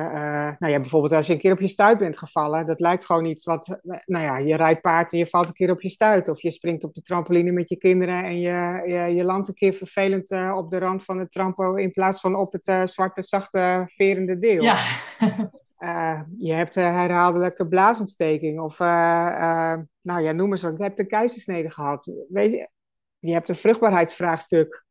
nou 0.60 0.74
ja, 0.74 0.80
bijvoorbeeld 0.80 1.14
als 1.14 1.28
je 1.28 1.34
een 1.34 1.40
keer 1.40 1.52
op 1.52 1.60
je 1.60 1.68
stuit 1.68 1.98
bent 1.98 2.18
gevallen, 2.18 2.66
dat 2.66 2.80
lijkt 2.80 3.06
gewoon 3.06 3.26
iets 3.26 3.46
wat, 3.46 3.80
nou 4.06 4.24
ja, 4.24 4.38
je 4.38 4.56
rijdt 4.56 4.82
paard 4.82 5.12
en 5.12 5.18
je 5.18 5.28
valt 5.28 5.48
een 5.48 5.54
keer 5.54 5.72
op 5.72 5.82
je 5.82 5.90
stuit. 5.90 6.30
Of 6.30 6.42
je 6.42 6.52
springt 6.52 6.84
op 6.84 6.94
de 6.94 7.02
trampoline 7.02 7.52
met 7.52 7.70
je 7.70 7.78
kinderen 7.78 8.24
en 8.24 8.40
je, 8.40 8.84
je, 8.86 9.16
je 9.16 9.24
landt 9.24 9.48
een 9.48 9.54
keer 9.54 9.74
vervelend 9.74 10.32
op 10.32 10.70
de 10.70 10.78
rand 10.78 11.04
van 11.04 11.20
het 11.20 11.32
trampo 11.32 11.76
in 11.76 11.92
plaats 11.92 12.20
van 12.20 12.36
op 12.36 12.54
het 12.54 12.90
zwarte, 12.90 13.22
zachte, 13.22 13.84
verende 13.88 14.40
deel. 14.40 14.62
Ja. 14.62 14.78
je 16.38 16.54
hebt 16.54 16.76
herhaaldelijke 16.76 17.68
blaasontsteking 17.68 18.60
of, 18.60 18.80
nou 18.80 20.22
ja, 20.22 20.32
noem 20.32 20.52
eens 20.52 20.62
wat, 20.62 20.78
je 20.78 20.84
hebt 20.84 21.00
een 21.00 21.08
keizersnede 21.08 21.70
gehad. 21.70 22.12
Weet 22.30 22.52
je, 22.52 22.70
je 23.20 23.34
hebt 23.34 23.50
een 23.50 23.56
vruchtbaarheidsvraagstuk, 23.56 24.86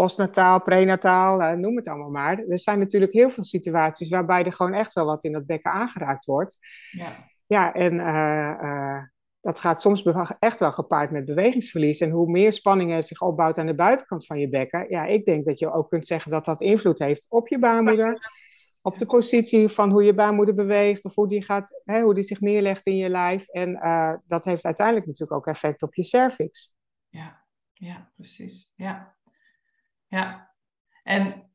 postnataal, 0.00 0.62
prenataal, 0.62 1.40
uh, 1.40 1.52
noem 1.52 1.76
het 1.76 1.88
allemaal 1.88 2.10
maar. 2.10 2.38
Er 2.38 2.58
zijn 2.58 2.78
natuurlijk 2.78 3.12
heel 3.12 3.30
veel 3.30 3.44
situaties 3.44 4.08
waarbij 4.08 4.44
er 4.44 4.52
gewoon 4.52 4.74
echt 4.74 4.92
wel 4.92 5.04
wat 5.04 5.24
in 5.24 5.32
dat 5.32 5.46
bekken 5.46 5.72
aangeraakt 5.72 6.24
wordt. 6.24 6.58
Ja, 6.90 7.28
ja 7.46 7.74
en 7.74 7.94
uh, 7.94 9.02
dat 9.40 9.58
gaat 9.58 9.80
soms 9.80 10.06
echt 10.38 10.58
wel 10.58 10.72
gepaard 10.72 11.10
met 11.10 11.24
bewegingsverlies. 11.24 12.00
En 12.00 12.10
hoe 12.10 12.30
meer 12.30 12.52
spanning 12.52 12.92
er 12.92 13.02
zich 13.02 13.20
opbouwt 13.20 13.58
aan 13.58 13.66
de 13.66 13.74
buitenkant 13.74 14.26
van 14.26 14.38
je 14.38 14.48
bekken, 14.48 14.86
ja, 14.88 15.04
ik 15.04 15.24
denk 15.24 15.44
dat 15.44 15.58
je 15.58 15.72
ook 15.72 15.88
kunt 15.88 16.06
zeggen 16.06 16.30
dat 16.30 16.44
dat 16.44 16.60
invloed 16.60 16.98
heeft 16.98 17.26
op 17.28 17.48
je 17.48 17.58
baarmoeder. 17.58 18.18
Op 18.82 18.98
de 18.98 19.06
positie 19.06 19.68
van 19.68 19.90
hoe 19.90 20.04
je 20.04 20.14
baarmoeder 20.14 20.54
beweegt 20.54 21.04
of 21.04 21.14
hoe 21.14 21.28
die, 21.28 21.42
gaat, 21.42 21.80
hè, 21.84 22.00
hoe 22.00 22.14
die 22.14 22.22
zich 22.22 22.40
neerlegt 22.40 22.86
in 22.86 22.96
je 22.96 23.10
lijf. 23.10 23.48
En 23.48 23.72
dat 24.26 24.44
heeft 24.44 24.64
uiteindelijk 24.64 25.06
natuurlijk 25.06 25.38
ook 25.38 25.46
effect 25.46 25.82
op 25.82 25.94
je 25.94 26.04
cervix 26.04 26.72
ja, 27.10 27.44
ja, 27.72 28.12
precies. 28.14 28.72
Ja. 28.74 29.18
Ja. 30.10 30.50
En 31.02 31.50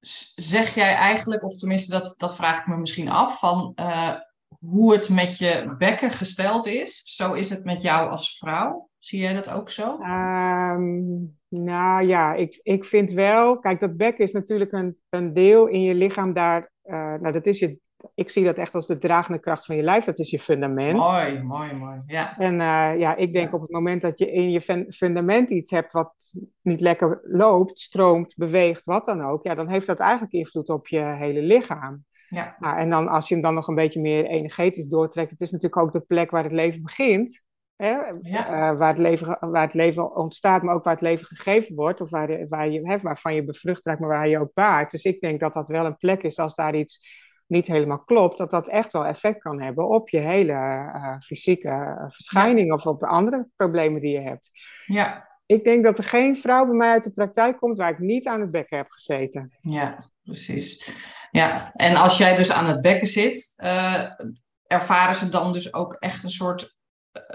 zeg 0.00 0.74
jij 0.74 0.94
eigenlijk, 0.94 1.44
of 1.44 1.56
tenminste 1.56 1.90
dat, 1.90 2.14
dat 2.16 2.36
vraag 2.36 2.60
ik 2.60 2.66
me 2.66 2.76
misschien 2.76 3.08
af, 3.08 3.38
van 3.38 3.72
uh, 3.80 4.14
hoe 4.58 4.92
het 4.92 5.08
met 5.08 5.38
je 5.38 5.74
bekken 5.78 6.10
gesteld 6.10 6.66
is, 6.66 7.02
zo 7.16 7.32
is 7.32 7.50
het 7.50 7.64
met 7.64 7.82
jou 7.82 8.10
als 8.10 8.38
vrouw? 8.38 8.88
Zie 8.98 9.20
jij 9.20 9.32
dat 9.32 9.50
ook 9.50 9.70
zo? 9.70 9.92
Um, 9.92 11.38
nou 11.48 12.06
ja, 12.06 12.34
ik, 12.34 12.60
ik 12.62 12.84
vind 12.84 13.12
wel, 13.12 13.58
kijk, 13.58 13.80
dat 13.80 13.96
bekken 13.96 14.24
is 14.24 14.32
natuurlijk 14.32 14.72
een, 14.72 14.98
een 15.08 15.34
deel 15.34 15.66
in 15.66 15.82
je 15.82 15.94
lichaam 15.94 16.32
daar, 16.32 16.70
uh, 16.84 17.14
nou 17.14 17.32
dat 17.32 17.46
is 17.46 17.58
je 17.58 17.78
ik 18.14 18.30
zie 18.30 18.44
dat 18.44 18.56
echt 18.56 18.74
als 18.74 18.86
de 18.86 18.98
dragende 18.98 19.38
kracht 19.38 19.66
van 19.66 19.76
je 19.76 19.82
lijf. 19.82 20.04
Dat 20.04 20.18
is 20.18 20.30
je 20.30 20.38
fundament. 20.38 20.98
Mooi, 20.98 21.42
mooi, 21.42 21.74
mooi. 21.74 22.02
Ja. 22.06 22.38
En 22.38 22.52
uh, 22.52 22.98
ja, 22.98 23.16
ik 23.16 23.32
denk 23.32 23.54
op 23.54 23.60
het 23.60 23.70
moment 23.70 24.02
dat 24.02 24.18
je 24.18 24.32
in 24.32 24.50
je 24.50 24.86
fundament 24.88 25.50
iets 25.50 25.70
hebt 25.70 25.92
wat 25.92 26.34
niet 26.62 26.80
lekker 26.80 27.20
loopt, 27.24 27.78
stroomt, 27.78 28.34
beweegt, 28.36 28.84
wat 28.84 29.04
dan 29.04 29.24
ook, 29.24 29.44
ja, 29.44 29.54
dan 29.54 29.68
heeft 29.68 29.86
dat 29.86 29.98
eigenlijk 29.98 30.32
invloed 30.32 30.68
op 30.68 30.88
je 30.88 31.00
hele 31.00 31.42
lichaam. 31.42 32.04
Ja. 32.28 32.56
Nou, 32.58 32.78
en 32.78 32.90
dan 32.90 33.08
als 33.08 33.28
je 33.28 33.34
hem 33.34 33.42
dan 33.42 33.54
nog 33.54 33.68
een 33.68 33.74
beetje 33.74 34.00
meer 34.00 34.24
energetisch 34.24 34.86
doortrekt, 34.86 35.30
het 35.30 35.40
is 35.40 35.50
natuurlijk 35.50 35.82
ook 35.82 35.92
de 35.92 36.00
plek 36.00 36.30
waar 36.30 36.42
het 36.42 36.52
leven 36.52 36.82
begint. 36.82 37.42
Hè? 37.76 37.96
Ja. 38.22 38.72
Uh, 38.72 38.78
waar, 38.78 38.88
het 38.88 38.98
leven, 38.98 39.36
waar 39.40 39.62
het 39.62 39.74
leven 39.74 40.16
ontstaat, 40.16 40.62
maar 40.62 40.74
ook 40.74 40.84
waar 40.84 40.92
het 40.92 41.02
leven 41.02 41.26
gegeven 41.26 41.74
wordt, 41.74 42.00
of 42.00 42.10
waar, 42.10 42.48
waar 42.48 42.70
je, 42.70 42.88
hè, 42.88 42.98
waarvan 42.98 43.34
je 43.34 43.44
bevrucht 43.44 43.86
raakt, 43.86 44.00
maar 44.00 44.08
waar 44.08 44.28
je 44.28 44.38
ook 44.38 44.54
baart. 44.54 44.90
Dus 44.90 45.04
ik 45.04 45.20
denk 45.20 45.40
dat 45.40 45.52
dat 45.52 45.68
wel 45.68 45.86
een 45.86 45.96
plek 45.96 46.22
is 46.22 46.38
als 46.38 46.54
daar 46.54 46.74
iets 46.74 47.26
niet 47.48 47.66
helemaal 47.66 48.04
klopt, 48.04 48.38
dat 48.38 48.50
dat 48.50 48.68
echt 48.68 48.92
wel 48.92 49.06
effect 49.06 49.42
kan 49.42 49.60
hebben 49.60 49.88
op 49.88 50.08
je 50.08 50.18
hele 50.18 50.52
uh, 50.52 51.18
fysieke 51.18 51.68
eh, 51.68 52.04
verschijning 52.08 52.72
of 52.72 52.86
op 52.86 53.04
andere 53.04 53.48
problemen 53.56 54.00
die 54.00 54.12
je 54.12 54.20
hebt. 54.20 54.50
Ja. 54.86 55.26
Ik 55.46 55.64
denk 55.64 55.84
dat 55.84 55.98
er 55.98 56.04
geen 56.04 56.36
vrouw 56.36 56.66
bij 56.66 56.74
mij 56.74 56.90
uit 56.90 57.04
de 57.04 57.10
praktijk 57.10 57.58
komt 57.58 57.76
waar 57.76 57.90
ik 57.90 57.98
niet 57.98 58.26
aan 58.26 58.40
het 58.40 58.50
bekken 58.50 58.76
heb 58.76 58.90
gezeten. 58.90 59.58
Ja, 59.60 60.10
precies. 60.22 60.94
Ja, 61.30 61.72
en 61.72 61.96
als 61.96 62.18
jij 62.18 62.36
dus 62.36 62.52
aan 62.52 62.66
het 62.66 62.80
bekken 62.80 63.06
zit, 63.06 63.54
uh, 63.56 64.04
ervaren 64.66 65.14
ze 65.14 65.30
dan 65.30 65.52
dus 65.52 65.74
ook 65.74 65.94
echt 65.94 66.24
een 66.24 66.30
soort 66.30 66.76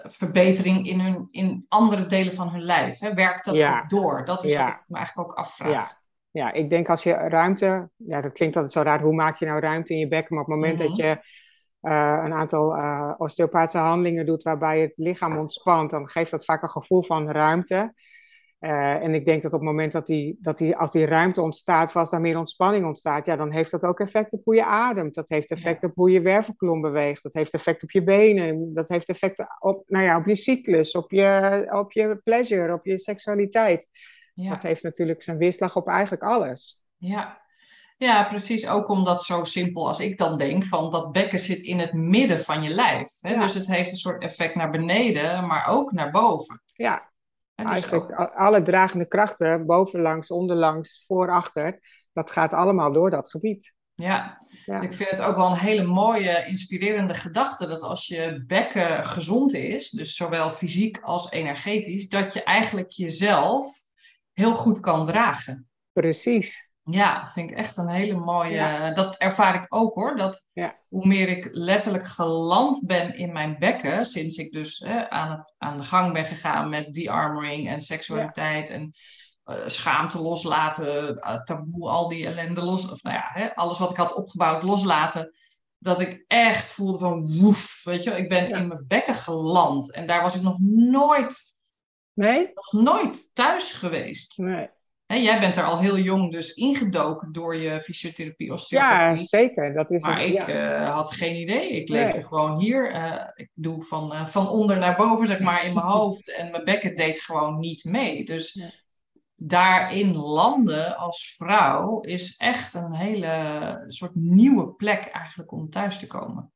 verbetering 0.04 0.88
in, 0.88 0.99
hun, 0.99 1.28
in 1.32 1.65
andere 1.67 2.06
delen 2.06 2.34
van 2.34 2.49
hun 2.49 2.63
lijf? 2.63 2.99
Hè? 2.99 3.13
Werkt 3.13 3.45
dat 3.45 3.60
ook 3.60 3.89
door? 3.89 4.26
Dat 4.26 4.43
is 4.43 4.52
ja. 4.52 4.63
wat 4.63 4.73
ik 4.73 4.84
me 4.88 4.97
eigenlijk 4.97 5.30
ook 5.30 5.38
afvraag. 5.38 5.71
Ja 5.71 6.02
ja, 6.34 6.54
ik 6.54 6.69
denk 6.69 6.89
als 6.89 7.04
je 7.04 7.13
ruimte, 7.13 7.89
ja, 7.96 8.22
dat 8.22 8.32
klinkt 8.32 8.56
altijd 8.56 8.74
zo 8.74 8.82
raar, 8.82 9.02
hoe 9.02 9.13
maak 9.13 9.38
je 9.38 9.46
nou 9.46 9.60
ruimte 9.60 9.93
in 9.93 10.00
je 10.00 10.08
bekken? 10.08 10.36
Maar 10.36 10.43
op 10.43 10.50
het 10.50 10.60
moment 10.60 10.80
dat 10.80 10.89
mhm. 10.89 11.02
je 11.02 11.17
uh, 11.82 12.22
een 12.24 12.34
aantal 12.34 12.78
uh, 12.78 13.13
osteopathische 13.17 13.78
handelingen 13.78 14.26
doet 14.26 14.43
waarbij 14.43 14.82
het 14.82 14.93
lichaam 14.96 15.38
ontspant, 15.38 15.89
dan 15.89 16.08
geeft 16.08 16.32
dat 16.32 16.46
vaak 16.46 16.62
een 16.62 16.69
gevoel 16.69 17.04
van 17.04 17.32
ruimte. 17.32 17.93
Uh, 18.60 18.93
en 18.93 19.13
ik 19.13 19.26
denk 19.26 19.41
dat 19.41 19.54
op 19.54 19.60
het 19.60 19.69
moment 19.69 19.91
dat 19.91 20.06
die, 20.06 20.38
dat 20.41 20.58
die, 20.58 20.76
als 20.76 20.91
die 20.91 21.06
ruimte 21.06 21.41
ontstaat, 21.41 21.96
als 21.96 22.10
daar 22.10 22.22
meer 22.22 22.38
ontspanning 22.38 22.86
ontstaat, 22.86 23.26
ja, 23.26 23.36
dan 23.36 23.52
heeft 23.52 23.72
dat 23.72 23.84
ook 23.84 24.00
effect 24.00 24.32
op 24.32 24.43
hoe 24.43 24.56
je 24.56 24.65
ademt. 24.65 25.15
Dat 25.15 25.30
heeft 25.30 25.52
effect 25.52 25.84
op 25.84 25.96
hoe 25.96 26.12
je 26.12 26.22
wervelkolom 26.22 26.82
beweegt. 26.82 27.24
Dat 27.24 27.34
heeft 27.34 27.54
effect 27.54 27.84
op 27.84 27.91
je 27.91 28.04
benen. 28.04 28.74
Dat 28.74 28.89
heeft 28.89 29.10
effect 29.10 29.46
op, 29.60 29.84
nou 29.88 30.06
ja, 30.06 30.17
op 30.17 30.26
je 30.26 30.36
cyclus, 30.36 30.96
op 30.96 31.12
je, 31.12 31.67
op 31.72 31.91
je 31.91 32.19
pleasure, 32.24 32.74
op 32.74 32.86
je 32.86 32.98
seksualiteit. 32.98 33.88
Ja. 34.34 34.50
Dat 34.50 34.62
heeft 34.62 34.84
natuurlijk 34.84 35.24
zijn 35.24 35.38
weerslag 35.38 35.76
op 35.76 35.88
eigenlijk 35.88 36.24
alles. 36.24 36.82
Ja. 36.98 37.41
ja, 37.98 38.24
precies. 38.24 38.67
Ook 38.67 38.89
omdat 38.89 39.24
zo 39.24 39.43
simpel 39.43 39.88
als 39.88 40.00
ik 40.00 40.17
dan 40.17 40.38
denk, 40.38 40.65
van 40.65 40.91
dat 40.91 41.12
bekken 41.12 41.39
zit 41.39 41.62
in 41.62 41.80
het 41.80 41.93
midden 41.93 42.39
van 42.39 42.63
je 42.63 42.69
lijf. 42.69 43.10
Hè? 43.19 43.39
Dus 43.39 43.54
het 43.54 43.67
heeft 43.67 43.91
een 43.91 43.98
soort 43.98 44.22
effect 44.22 44.56
naar 44.56 44.69
beneden, 44.72 45.48
maar 45.48 45.67
ook 45.67 45.91
naar 45.91 46.12
boven. 46.12 46.62
Ja, 46.74 47.12
dus 47.56 47.65
eigenlijk 47.65 48.12
alle 48.15 48.62
dragende 48.62 49.08
krachten, 49.08 49.65
bovenlangs, 49.65 50.32
onderlangs, 50.32 51.04
voor, 51.08 51.32
achter, 51.32 51.80
dat 52.13 52.32
gaat 52.32 52.54
allemaal 52.54 52.91
door 52.91 53.10
dat 53.10 53.30
gebied. 53.30 53.74
Ja. 53.96 54.38
ja. 54.65 54.82
ik 54.82 54.93
vind 54.93 55.10
het 55.10 55.22
ook 55.22 55.36
wel 55.36 55.52
een 55.52 55.58
hele 55.58 55.84
mooie, 55.84 56.46
inspirerende 56.46 57.13
gedachte 57.13 57.67
dat 57.67 57.82
als 57.82 58.08
je 58.08 58.43
bekken 58.48 59.06
gezond 59.06 59.54
is, 59.54 59.89
dus 59.89 60.15
zowel 60.15 60.52
fysiek 60.52 61.00
als 61.02 61.32
energetisch, 61.32 62.10
dat 62.10 62.34
je 62.34 62.43
eigenlijk 62.43 62.91
jezelf 62.91 63.83
heel 64.34 64.56
goed 64.56 64.80
kan 64.80 65.06
dragen. 65.06 65.67
Precies. 65.91 66.72
Ja, 66.86 67.28
vind 67.28 67.52
ik 67.52 67.58
echt 67.58 67.78
een 67.78 67.89
hele 67.89 68.15
mooie. 68.15 68.91
Dat 68.93 69.15
ervaar 69.15 69.56
ik 69.56 69.65
ook 69.69 69.96
hoor. 69.96 70.15
Dat 70.15 70.48
ja. 70.54 70.80
hoe 70.89 71.08
meer 71.08 71.28
ik 71.28 71.50
letterlijk 71.52 72.06
geland 72.06 72.86
ben 72.86 73.15
in 73.15 73.32
mijn 73.32 73.56
bekken, 73.60 74.06
sinds 74.06 74.38
ik 74.38 74.52
dus 74.52 74.86
aan, 75.10 75.32
het, 75.32 75.54
aan 75.58 75.78
de 75.78 75.84
gang 75.84 76.13
ben 76.13 76.26
gegaan 76.26 76.69
met 76.69 76.93
de-armoring 76.93 77.69
en 77.69 77.82
seksualiteit 77.82 78.69
en 78.69 78.91
uh, 79.46 79.56
schaamte 79.67 80.22
loslaten, 80.22 81.17
uh, 81.17 81.43
taboe, 81.43 81.89
al 81.89 82.08
die 82.08 82.26
ellende 82.26 82.63
los, 82.63 82.91
of 82.91 83.04
nou 83.04 83.15
ja, 83.15 83.30
hè, 83.34 83.56
alles 83.56 83.80
wat 83.80 83.91
ik 83.91 83.98
had 83.98 84.13
opgebouwd 84.13 84.63
loslaten. 84.63 85.36
Dat 85.78 86.00
ik 86.00 86.24
echt 86.28 86.69
voelde 86.69 86.98
van 86.98 87.28
woef, 87.39 87.82
weet 87.84 88.04
je, 88.04 88.12
ik 88.12 88.30
ben 88.30 88.50
in 88.50 88.67
mijn 88.67 88.86
bekken 88.88 89.15
geland. 89.15 89.93
En 89.93 90.06
daar 90.06 90.22
was 90.22 90.36
ik 90.36 90.41
nog 90.41 90.58
nooit 90.89 91.52
Nee? 92.13 92.52
Nog 92.54 92.84
nooit 92.84 93.30
thuis 93.34 93.73
geweest. 93.73 94.38
Nee. 94.38 94.69
jij 95.06 95.39
bent 95.39 95.58
er 95.58 95.63
al 95.63 95.80
heel 95.80 95.97
jong 95.97 96.32
dus 96.32 96.54
ingedoken 96.54 97.32
door 97.32 97.56
je 97.56 97.82
fysiotherapie, 97.82 98.54
osteopathie. 98.54 99.19
Ja, 99.19 99.28
zeker. 99.28 99.73
Dat 99.73 99.91
is 99.91 100.02
maar 100.02 100.23
ik 100.23 100.41
eh, 100.41 100.93
had 100.93 101.13
geen 101.13 101.36
idee. 101.36 101.69
Ik 101.69 101.89
leefde 101.89 102.23
gewoon 102.23 102.60
hier. 102.60 102.95
Uh, 102.95 103.28
ik 103.36 103.49
doe 103.54 103.84
van, 103.84 104.13
uh, 104.13 104.26
van 104.28 104.49
onder 104.49 104.78
naar 104.78 104.95
boven, 104.95 105.28
zeg 105.28 105.39
maar, 105.39 105.65
in 105.65 105.73
mijn 105.73 105.86
hoofd. 105.97 106.36
En 106.36 106.52
mijn 106.52 106.63
bekken 106.63 106.95
deed 106.95 107.21
gewoon 107.21 107.60
niet 107.60 107.84
mee. 107.84 108.26
Dus 108.26 108.73
daarin 109.36 110.15
landen 110.15 110.97
als 110.97 111.36
vrouw 111.38 111.99
is 111.99 112.38
echt 112.38 112.73
een 112.73 112.93
hele 112.93 113.86
soort 113.88 114.15
nieuwe 114.15 114.73
plek 114.73 115.06
eigenlijk 115.06 115.52
om 115.52 115.69
thuis 115.69 115.99
te 115.99 116.08
komen. 116.08 116.52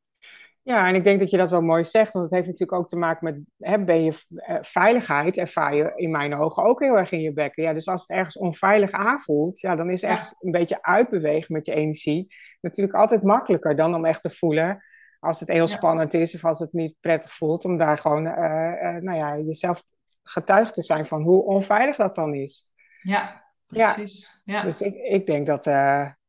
Ja, 0.67 0.87
en 0.87 0.95
ik 0.95 1.03
denk 1.03 1.19
dat 1.19 1.29
je 1.29 1.37
dat 1.37 1.49
wel 1.49 1.61
mooi 1.61 1.83
zegt, 1.83 2.13
want 2.13 2.25
het 2.25 2.33
heeft 2.33 2.47
natuurlijk 2.47 2.79
ook 2.79 2.87
te 2.87 2.95
maken 2.95 3.23
met, 3.23 3.69
hè, 3.69 3.83
ben 3.83 4.03
je 4.03 4.23
eh, 4.35 4.57
veiligheid, 4.61 5.37
ervaar 5.37 5.75
je 5.75 5.91
in 5.95 6.11
mijn 6.11 6.35
ogen 6.35 6.63
ook 6.63 6.79
heel 6.81 6.97
erg 6.97 7.11
in 7.11 7.21
je 7.21 7.33
bekken. 7.33 7.63
Ja, 7.63 7.73
dus 7.73 7.87
als 7.87 8.01
het 8.01 8.09
ergens 8.09 8.37
onveilig 8.37 8.91
aanvoelt, 8.91 9.59
ja, 9.59 9.75
dan 9.75 9.89
is 9.89 10.03
ergens 10.03 10.33
een 10.39 10.51
beetje 10.51 10.81
uitbewegen 10.83 11.53
met 11.53 11.65
je 11.65 11.73
energie 11.73 12.35
natuurlijk 12.61 12.95
altijd 12.95 13.23
makkelijker 13.23 13.75
dan 13.75 13.95
om 13.95 14.05
echt 14.05 14.21
te 14.21 14.29
voelen, 14.29 14.83
als 15.19 15.39
het 15.39 15.49
heel 15.49 15.67
Ja. 15.67 15.75
spannend 15.75 16.13
is 16.13 16.35
of 16.35 16.45
als 16.45 16.59
het 16.59 16.73
niet 16.73 16.95
prettig 16.99 17.33
voelt, 17.33 17.65
om 17.65 17.77
daar 17.77 17.97
gewoon, 17.97 18.25
eh, 18.27 18.95
eh, 18.95 19.01
nou 19.01 19.17
ja, 19.17 19.37
jezelf 19.37 19.83
getuige 20.23 20.71
te 20.71 20.81
zijn 20.81 21.05
van 21.05 21.21
hoe 21.21 21.43
onveilig 21.43 21.95
dat 21.95 22.15
dan 22.15 22.33
is. 22.33 22.71
Ja, 23.01 23.43
precies. 23.65 24.41
Ja. 24.45 24.61
Dus 24.61 24.81
ik, 24.81 24.95
ik 24.95 25.25
denk 25.25 25.47
dat, 25.47 25.65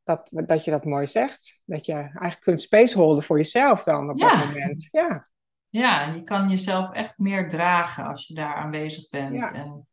dat, 0.09 0.29
dat 0.49 0.65
je 0.65 0.71
dat 0.71 0.85
mooi 0.85 1.07
zegt. 1.07 1.61
Dat 1.65 1.87
je 1.87 1.93
eigenlijk 1.93 2.41
kunt 2.41 2.61
spaceholden 2.61 3.25
voor 3.25 3.37
jezelf 3.37 3.83
dan 3.83 4.11
op 4.11 4.19
Ja. 4.19 4.37
dat 4.37 4.47
moment. 4.47 4.89
Ja, 4.91 5.27
Ja, 5.67 6.05
je 6.15 6.23
kan 6.23 6.49
jezelf 6.49 6.93
echt 6.93 7.19
meer 7.19 7.49
dragen 7.49 8.07
als 8.07 8.27
je 8.27 8.35
daar 8.35 8.55
aanwezig 8.55 9.09
bent. 9.09 9.41
Ja. 9.41 9.55
En, 9.55 9.87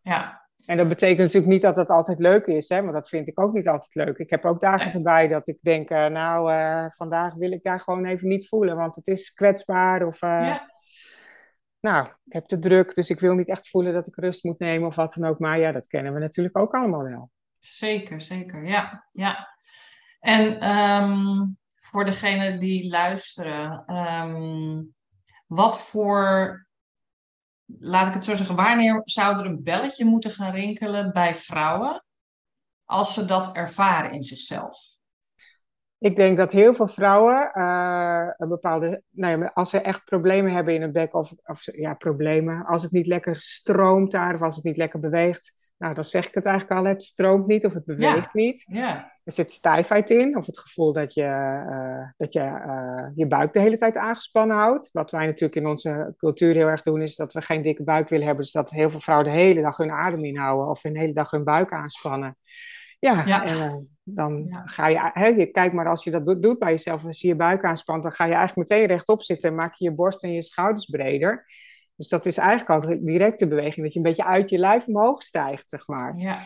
ja, 0.00 0.40
en 0.66 0.76
dat 0.76 0.88
betekent 0.88 1.18
natuurlijk 1.18 1.52
niet 1.52 1.62
dat 1.62 1.76
het 1.76 1.90
altijd 1.90 2.20
leuk 2.20 2.46
is, 2.46 2.68
hè? 2.68 2.80
want 2.80 2.92
dat 2.92 3.08
vind 3.08 3.28
ik 3.28 3.40
ook 3.40 3.52
niet 3.52 3.68
altijd 3.68 3.94
leuk. 3.94 4.18
Ik 4.18 4.30
heb 4.30 4.44
ook 4.44 4.60
dagen 4.60 4.92
erbij 4.92 5.28
dat 5.28 5.46
ik 5.46 5.58
denk, 5.60 5.90
eh, 5.90 6.06
nou, 6.06 6.52
eh, 6.52 6.90
vandaag 6.90 7.34
wil 7.34 7.52
ik 7.52 7.62
daar 7.62 7.80
gewoon 7.80 8.04
even 8.04 8.28
niet 8.28 8.48
voelen, 8.48 8.76
want 8.76 8.96
het 8.96 9.06
is 9.06 9.32
kwetsbaar. 9.32 10.06
Of, 10.06 10.22
eh, 10.22 10.46
ja, 10.46 10.70
nou, 11.80 12.06
ik 12.24 12.32
heb 12.32 12.44
te 12.44 12.58
druk, 12.58 12.94
dus 12.94 13.10
ik 13.10 13.20
wil 13.20 13.34
niet 13.34 13.48
echt 13.48 13.68
voelen 13.68 13.92
dat 13.92 14.06
ik 14.06 14.16
rust 14.16 14.44
moet 14.44 14.58
nemen 14.58 14.88
of 14.88 14.94
wat 14.94 15.14
dan 15.14 15.28
ook. 15.28 15.38
Maar 15.38 15.58
ja, 15.58 15.72
dat 15.72 15.86
kennen 15.86 16.14
we 16.14 16.18
natuurlijk 16.18 16.58
ook 16.58 16.74
allemaal 16.74 17.02
wel. 17.02 17.30
Zeker, 17.60 18.20
zeker. 18.20 18.66
Ja, 18.66 19.08
ja. 19.12 19.48
En 20.20 20.60
ehm, 20.60 21.46
voor 21.74 22.04
degenen 22.04 22.60
die 22.60 22.90
luisteren, 22.90 23.84
ehm, 23.86 24.82
wat 25.46 25.80
voor, 25.80 26.66
laat 27.78 28.08
ik 28.08 28.14
het 28.14 28.24
zo 28.24 28.34
zeggen, 28.34 28.56
wanneer 28.56 29.02
zou 29.04 29.38
er 29.38 29.46
een 29.46 29.62
belletje 29.62 30.04
moeten 30.04 30.30
gaan 30.30 30.52
rinkelen 30.52 31.12
bij 31.12 31.34
vrouwen 31.34 32.04
als 32.84 33.14
ze 33.14 33.24
dat 33.24 33.56
ervaren 33.56 34.10
in 34.10 34.22
zichzelf? 34.22 34.78
Ik 35.98 36.16
denk 36.16 36.36
dat 36.36 36.52
heel 36.52 36.74
veel 36.74 36.86
vrouwen 36.86 37.52
eh, 37.52 38.26
een 38.36 38.48
bepaalde, 38.48 39.02
nou 39.10 39.50
als 39.52 39.70
ze 39.70 39.80
echt 39.80 40.04
problemen 40.04 40.52
hebben 40.52 40.74
in 40.74 40.80
hun 40.80 40.92
bek, 40.92 41.14
of, 41.14 41.32
of 41.44 41.68
ja, 41.72 41.94
problemen, 41.94 42.66
als 42.66 42.82
het 42.82 42.92
niet 42.92 43.06
lekker 43.06 43.36
stroomt 43.36 44.10
daar, 44.10 44.34
of 44.34 44.42
als 44.42 44.54
het 44.54 44.64
niet 44.64 44.76
lekker 44.76 45.00
beweegt, 45.00 45.69
nou, 45.80 45.94
dan 45.94 46.04
zeg 46.04 46.28
ik 46.28 46.34
het 46.34 46.44
eigenlijk 46.46 46.80
al, 46.80 46.86
het 46.86 47.02
stroomt 47.02 47.46
niet 47.46 47.64
of 47.66 47.72
het 47.72 47.84
beweegt 47.84 48.34
niet. 48.34 48.64
Ja, 48.66 49.12
Er 49.24 49.32
zit 49.32 49.52
stijfheid 49.52 50.10
in, 50.10 50.36
of 50.36 50.46
het 50.46 50.58
gevoel 50.58 50.92
dat 50.92 51.14
je 51.14 51.22
eh, 51.22 52.08
dat 52.16 52.32
je, 52.32 52.40
eh, 52.40 53.06
je 53.14 53.26
buik 53.26 53.52
de 53.52 53.60
hele 53.60 53.78
tijd 53.78 53.96
aangespannen 53.96 54.56
houdt. 54.56 54.88
Wat 54.92 55.10
wij 55.10 55.26
natuurlijk 55.26 55.54
in 55.56 55.66
onze 55.66 56.14
cultuur 56.16 56.54
heel 56.54 56.66
erg 56.66 56.82
doen, 56.82 57.02
is 57.02 57.16
dat 57.16 57.32
we 57.32 57.40
geen 57.42 57.62
dikke 57.62 57.82
buik 57.84 58.08
willen 58.08 58.26
hebben. 58.26 58.44
Dus 58.44 58.52
dat 58.52 58.70
heel 58.70 58.90
veel 58.90 59.00
vrouwen 59.00 59.28
de 59.28 59.34
hele 59.34 59.62
dag 59.62 59.76
hun 59.76 59.90
adem 59.90 60.24
inhouden 60.24 60.68
of 60.68 60.80
de 60.80 60.98
hele 60.98 61.12
dag 61.12 61.30
hun 61.30 61.44
buik 61.44 61.72
aanspannen. 61.72 62.36
Ja, 62.98 63.22
Ja. 63.26 63.44
en 63.44 63.58
eh, 63.60 63.76
dan 64.04 64.46
Ja. 64.48 64.62
ga 64.64 64.88
je, 64.88 65.10
hè, 65.12 65.26
je, 65.26 65.46
kijk 65.46 65.72
maar 65.72 65.88
als 65.88 66.04
je 66.04 66.10
dat 66.10 66.26
doet, 66.26 66.42
doet 66.42 66.58
bij 66.58 66.70
jezelf, 66.70 67.04
als 67.04 67.20
je 67.20 67.28
je 67.28 67.36
buik 67.36 67.64
aanspant, 67.64 68.02
dan 68.02 68.12
ga 68.12 68.24
je 68.24 68.34
eigenlijk 68.34 68.68
meteen 68.70 68.86
rechtop 68.86 69.22
zitten 69.22 69.50
en 69.50 69.56
maak 69.56 69.74
je 69.74 69.84
je 69.84 69.92
borst 69.94 70.22
en 70.22 70.32
je 70.32 70.42
schouders 70.42 70.84
breder. 70.84 71.44
Dus 72.00 72.08
dat 72.08 72.26
is 72.26 72.36
eigenlijk 72.38 72.84
al 72.84 72.98
direct 73.04 73.38
de 73.38 73.48
beweging, 73.48 73.82
dat 73.84 73.92
je 73.92 73.98
een 73.98 74.04
beetje 74.04 74.24
uit 74.24 74.50
je 74.50 74.58
lijf 74.58 74.86
omhoog 74.86 75.22
stijgt, 75.22 75.70
zeg 75.70 75.86
maar. 75.86 76.14
ja, 76.16 76.42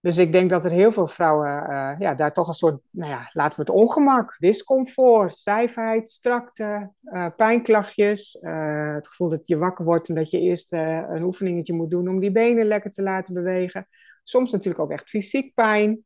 Dus 0.00 0.18
ik 0.18 0.32
denk 0.32 0.50
dat 0.50 0.64
er 0.64 0.70
heel 0.70 0.92
veel 0.92 1.06
vrouwen 1.06 1.68
eh, 1.68 1.94
ja, 1.98 2.14
daar 2.14 2.32
toch 2.32 2.48
een 2.48 2.54
soort, 2.54 2.80
nou 2.90 3.10
ja, 3.10 3.30
laten 3.32 3.56
we 3.56 3.60
het 3.62 3.80
ongemak, 3.80 4.36
discomfort, 4.38 5.34
stijfheid, 5.34 6.08
strakte, 6.08 6.92
eh, 7.02 7.26
pijnklachtjes. 7.36 8.38
eh, 8.38 8.94
het 8.94 9.08
gevoel 9.08 9.28
dat 9.28 9.48
je 9.48 9.56
wakker 9.56 9.84
wordt 9.84 10.08
en 10.08 10.14
dat 10.14 10.30
je 10.30 10.40
eerst 10.40 10.72
een 10.72 11.22
oefeningetje 11.22 11.74
moet 11.74 11.90
doen 11.90 12.08
om 12.08 12.20
die 12.20 12.32
benen 12.32 12.66
lekker 12.66 12.90
te 12.90 13.02
laten 13.02 13.34
bewegen. 13.34 13.86
Soms 14.24 14.50
natuurlijk 14.50 14.82
ook 14.82 14.90
echt 14.90 15.08
fysiek 15.08 15.54
pijn. 15.54 16.04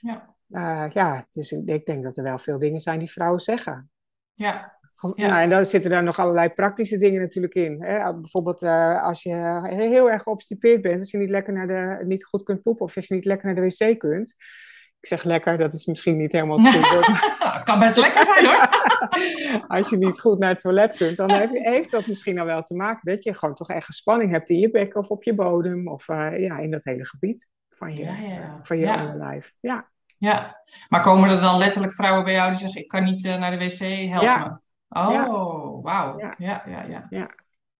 ja, 0.00 0.90
ja, 0.92 1.26
dus 1.30 1.52
ik, 1.52 1.68
ik 1.68 1.86
denk 1.86 2.04
dat 2.04 2.16
er 2.16 2.24
wel 2.24 2.38
veel 2.38 2.58
dingen 2.58 2.80
zijn 2.80 2.98
die 2.98 3.10
vrouwen 3.10 3.40
zeggen. 3.40 3.90
ja, 4.34 4.78
Ja. 5.14 5.42
En 5.42 5.50
dan 5.50 5.64
zitten 5.64 5.90
daar 5.90 6.02
nog 6.02 6.18
allerlei 6.18 6.48
praktische 6.48 6.96
dingen 6.98 7.20
natuurlijk 7.20 7.54
in. 7.54 7.82
Hè? 7.82 8.14
Bijvoorbeeld 8.14 8.62
eh, 8.62 9.02
als 9.02 9.22
je 9.22 9.60
heel 9.62 10.10
erg 10.10 10.22
geobstipeerd 10.22 10.82
bent, 10.82 11.00
als 11.00 11.10
je 11.10 11.18
niet, 11.18 11.30
lekker 11.30 11.52
naar 11.52 11.66
de, 11.66 12.04
niet 12.06 12.24
goed 12.24 12.42
kunt 12.42 12.62
poepen 12.62 12.84
of 12.84 12.96
als 12.96 13.06
je 13.06 13.14
niet 13.14 13.24
lekker 13.24 13.46
naar 13.46 13.64
de 13.64 13.74
wc 13.76 13.98
kunt. 13.98 14.34
Ik 15.00 15.10
zeg 15.10 15.22
lekker, 15.24 15.58
dat 15.58 15.72
is 15.72 15.86
misschien 15.86 16.16
niet 16.16 16.32
helemaal 16.32 16.60
het 16.60 16.74
goede. 16.74 17.16
Nou, 17.38 17.52
het 17.58 17.64
kan 17.64 17.78
best 17.78 17.96
lekker 17.96 18.24
zijn 18.24 18.46
hoor. 18.46 18.68
Als 19.76 19.90
je 19.90 19.96
niet 19.96 20.20
goed 20.20 20.38
naar 20.38 20.48
het 20.48 20.60
toilet 20.60 20.96
kunt, 20.96 21.16
dan 21.16 21.30
heeft 21.50 21.90
dat 21.90 22.06
misschien 22.06 22.38
al 22.38 22.46
wel 22.46 22.62
te 22.62 22.74
maken 22.74 23.12
dat 23.12 23.24
je 23.24 23.34
gewoon 23.34 23.54
toch 23.54 23.68
echt 23.68 23.94
spanning 23.94 24.30
hebt 24.30 24.50
in 24.50 24.58
je 24.58 24.70
bek 24.70 24.96
of 24.96 25.08
op 25.08 25.22
je 25.22 25.34
bodem 25.34 25.88
of 25.88 26.08
eh, 26.08 26.38
ja, 26.38 26.58
in 26.58 26.70
dat 26.70 26.84
hele 26.84 27.06
gebied 27.06 27.48
van 27.68 27.96
je, 27.96 28.04
Ja, 28.04 28.60
van 28.62 28.78
je 28.78 28.84
Ja. 28.84 29.00
onderlijf. 29.00 29.52
Ja. 29.60 29.92
Ja, 30.18 30.62
maar 30.88 31.00
komen 31.00 31.30
er 31.30 31.40
dan 31.40 31.58
letterlijk 31.58 31.92
vrouwen 31.92 32.24
bij 32.24 32.32
jou 32.32 32.48
die 32.50 32.58
zeggen: 32.58 32.80
Ik 32.80 32.88
kan 32.88 33.04
niet 33.04 33.24
eh, 33.24 33.38
naar 33.38 33.58
de 33.58 33.64
wc, 33.64 34.08
help 34.10 34.38
me? 34.38 34.58
Oh, 34.96 35.10
Ja. 35.12 35.26
wauw. 35.82 36.18
Ja. 36.18 36.34
Ja. 36.38 36.62
Ja, 36.66 36.82
ja, 36.88 37.06
Ja. 37.10 37.30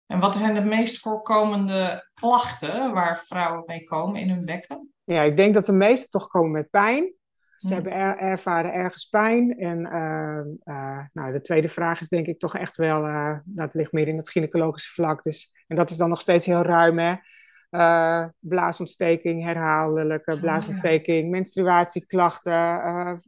En 0.06 0.20
wat 0.20 0.36
zijn 0.36 0.54
de 0.54 0.64
meest 0.64 0.98
voorkomende 0.98 2.08
klachten 2.14 2.92
waar 2.92 3.18
vrouwen 3.18 3.62
mee 3.66 3.84
komen 3.84 4.20
in 4.20 4.30
hun 4.30 4.44
bekken? 4.44 4.92
ja, 5.04 5.22
ik 5.22 5.36
denk 5.36 5.54
dat 5.54 5.64
de 5.64 5.72
meesten 5.72 6.10
toch 6.10 6.28
komen 6.28 6.50
met 6.50 6.70
pijn. 6.70 7.14
Ze 7.56 7.66
Hm. 7.66 7.72
hebben 7.74 7.92
er, 7.92 8.16
ervaren 8.18 8.72
ergens 8.72 9.08
pijn. 9.08 9.58
En 9.58 9.86
eh, 9.86 10.38
eh, 10.64 11.04
nou, 11.12 11.32
de 11.32 11.40
tweede 11.40 11.68
vraag 11.68 12.00
is 12.00 12.08
denk 12.08 12.26
ik 12.26 12.38
toch 12.38 12.56
echt 12.56 12.76
wel, 12.76 13.04
eh, 13.06 13.38
dat 13.44 13.74
ligt 13.74 13.92
meer 13.92 14.08
in 14.08 14.16
het 14.16 14.30
gynaecologische 14.30 14.92
vlak. 14.92 15.22
Dus, 15.22 15.52
en 15.66 15.76
dat 15.76 15.90
is 15.90 15.96
dan 15.96 16.08
nog 16.08 16.20
steeds 16.20 16.46
heel 16.46 16.62
ruim, 16.62 16.98
hè. 16.98 17.14
Blaasontsteking, 18.38 19.42
herhaaldelijke 19.42 20.34
ja. 20.34 20.40
blaasontsteking, 20.40 21.30
menstruatieklachten. 21.30 23.22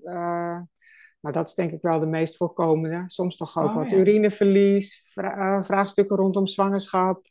Nou, 1.26 1.38
dat 1.38 1.48
is 1.48 1.54
denk 1.54 1.72
ik 1.72 1.82
wel 1.82 2.00
de 2.00 2.06
meest 2.06 2.36
voorkomende. 2.36 3.04
Soms 3.06 3.36
toch 3.36 3.58
ook 3.58 3.64
Oh, 3.68 3.74
wat 3.74 3.90
ja. 3.90 3.96
urineverlies, 3.96 5.02
vra- 5.12 5.56
eh, 5.58 5.62
vraagstukken 5.62 6.16
rondom 6.16 6.46
zwangerschap. 6.46 7.26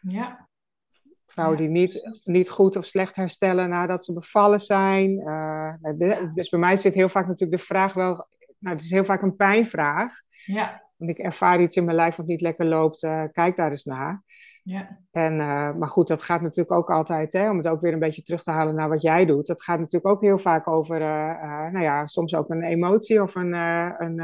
Ja, 0.00 0.48
Vrouwen 1.26 1.58
Ja, 1.58 1.62
die 1.62 1.72
niet, 1.72 2.00
precies. 2.02 2.24
niet 2.24 2.50
goed 2.50 2.76
of 2.76 2.84
slecht 2.84 3.16
herstellen 3.16 3.68
nadat 3.68 4.04
ze 4.04 4.12
bevallen 4.12 4.60
zijn. 4.60 5.18
Eh, 5.18 5.74
nou, 5.80 5.96
de-. 5.96 6.30
Dus 6.34 6.48
bij 6.48 6.60
mij 6.60 6.76
zit 6.76 6.94
heel 6.94 7.08
vaak 7.08 7.26
natuurlijk 7.26 7.60
de 7.60 7.66
vraag 7.66 7.92
wel... 7.94 8.28
Nou, 8.58 8.76
het 8.76 8.84
is 8.84 8.90
heel 8.90 9.04
vaak 9.04 9.22
een 9.22 9.36
pijnvraag. 9.36 10.12
ja, 10.44 10.89
Want 11.00 11.18
ik 11.18 11.18
ervaar 11.18 11.60
iets 11.60 11.76
in 11.76 11.84
mijn 11.84 11.96
lijf 11.96 12.16
wat 12.16 12.26
niet 12.26 12.40
lekker 12.40 12.66
loopt. 12.66 13.02
eh, 13.02 13.22
kijk 13.32 13.56
daar 13.56 13.70
eens 13.70 13.84
naar. 13.84 14.22
ja, 14.62 14.98
En, 15.10 15.40
eh, 15.40 15.74
maar 15.74 15.88
goed, 15.88 16.08
dat 16.08 16.22
gaat 16.22 16.40
natuurlijk 16.40 16.72
ook 16.72 16.90
altijd, 16.90 17.32
hè, 17.32 17.50
om 17.50 17.56
het 17.56 17.68
ook 17.68 17.80
weer 17.80 17.92
een 17.92 17.98
beetje 17.98 18.22
terug 18.22 18.42
te 18.42 18.50
halen 18.50 18.74
naar 18.74 18.88
wat 18.88 19.02
jij 19.02 19.24
doet. 19.26 19.46
Dat 19.46 19.62
gaat 19.62 19.78
natuurlijk 19.78 20.14
ook 20.14 20.20
heel 20.20 20.38
vaak 20.38 20.68
over, 20.68 21.00
eh, 21.00 21.70
nou 21.72 21.80
ja, 21.80 22.06
soms 22.06 22.34
ook 22.34 22.50
een 22.50 22.62
emotie 22.62 23.22
of 23.22 23.34
een, 23.34 23.52
een 23.52 24.14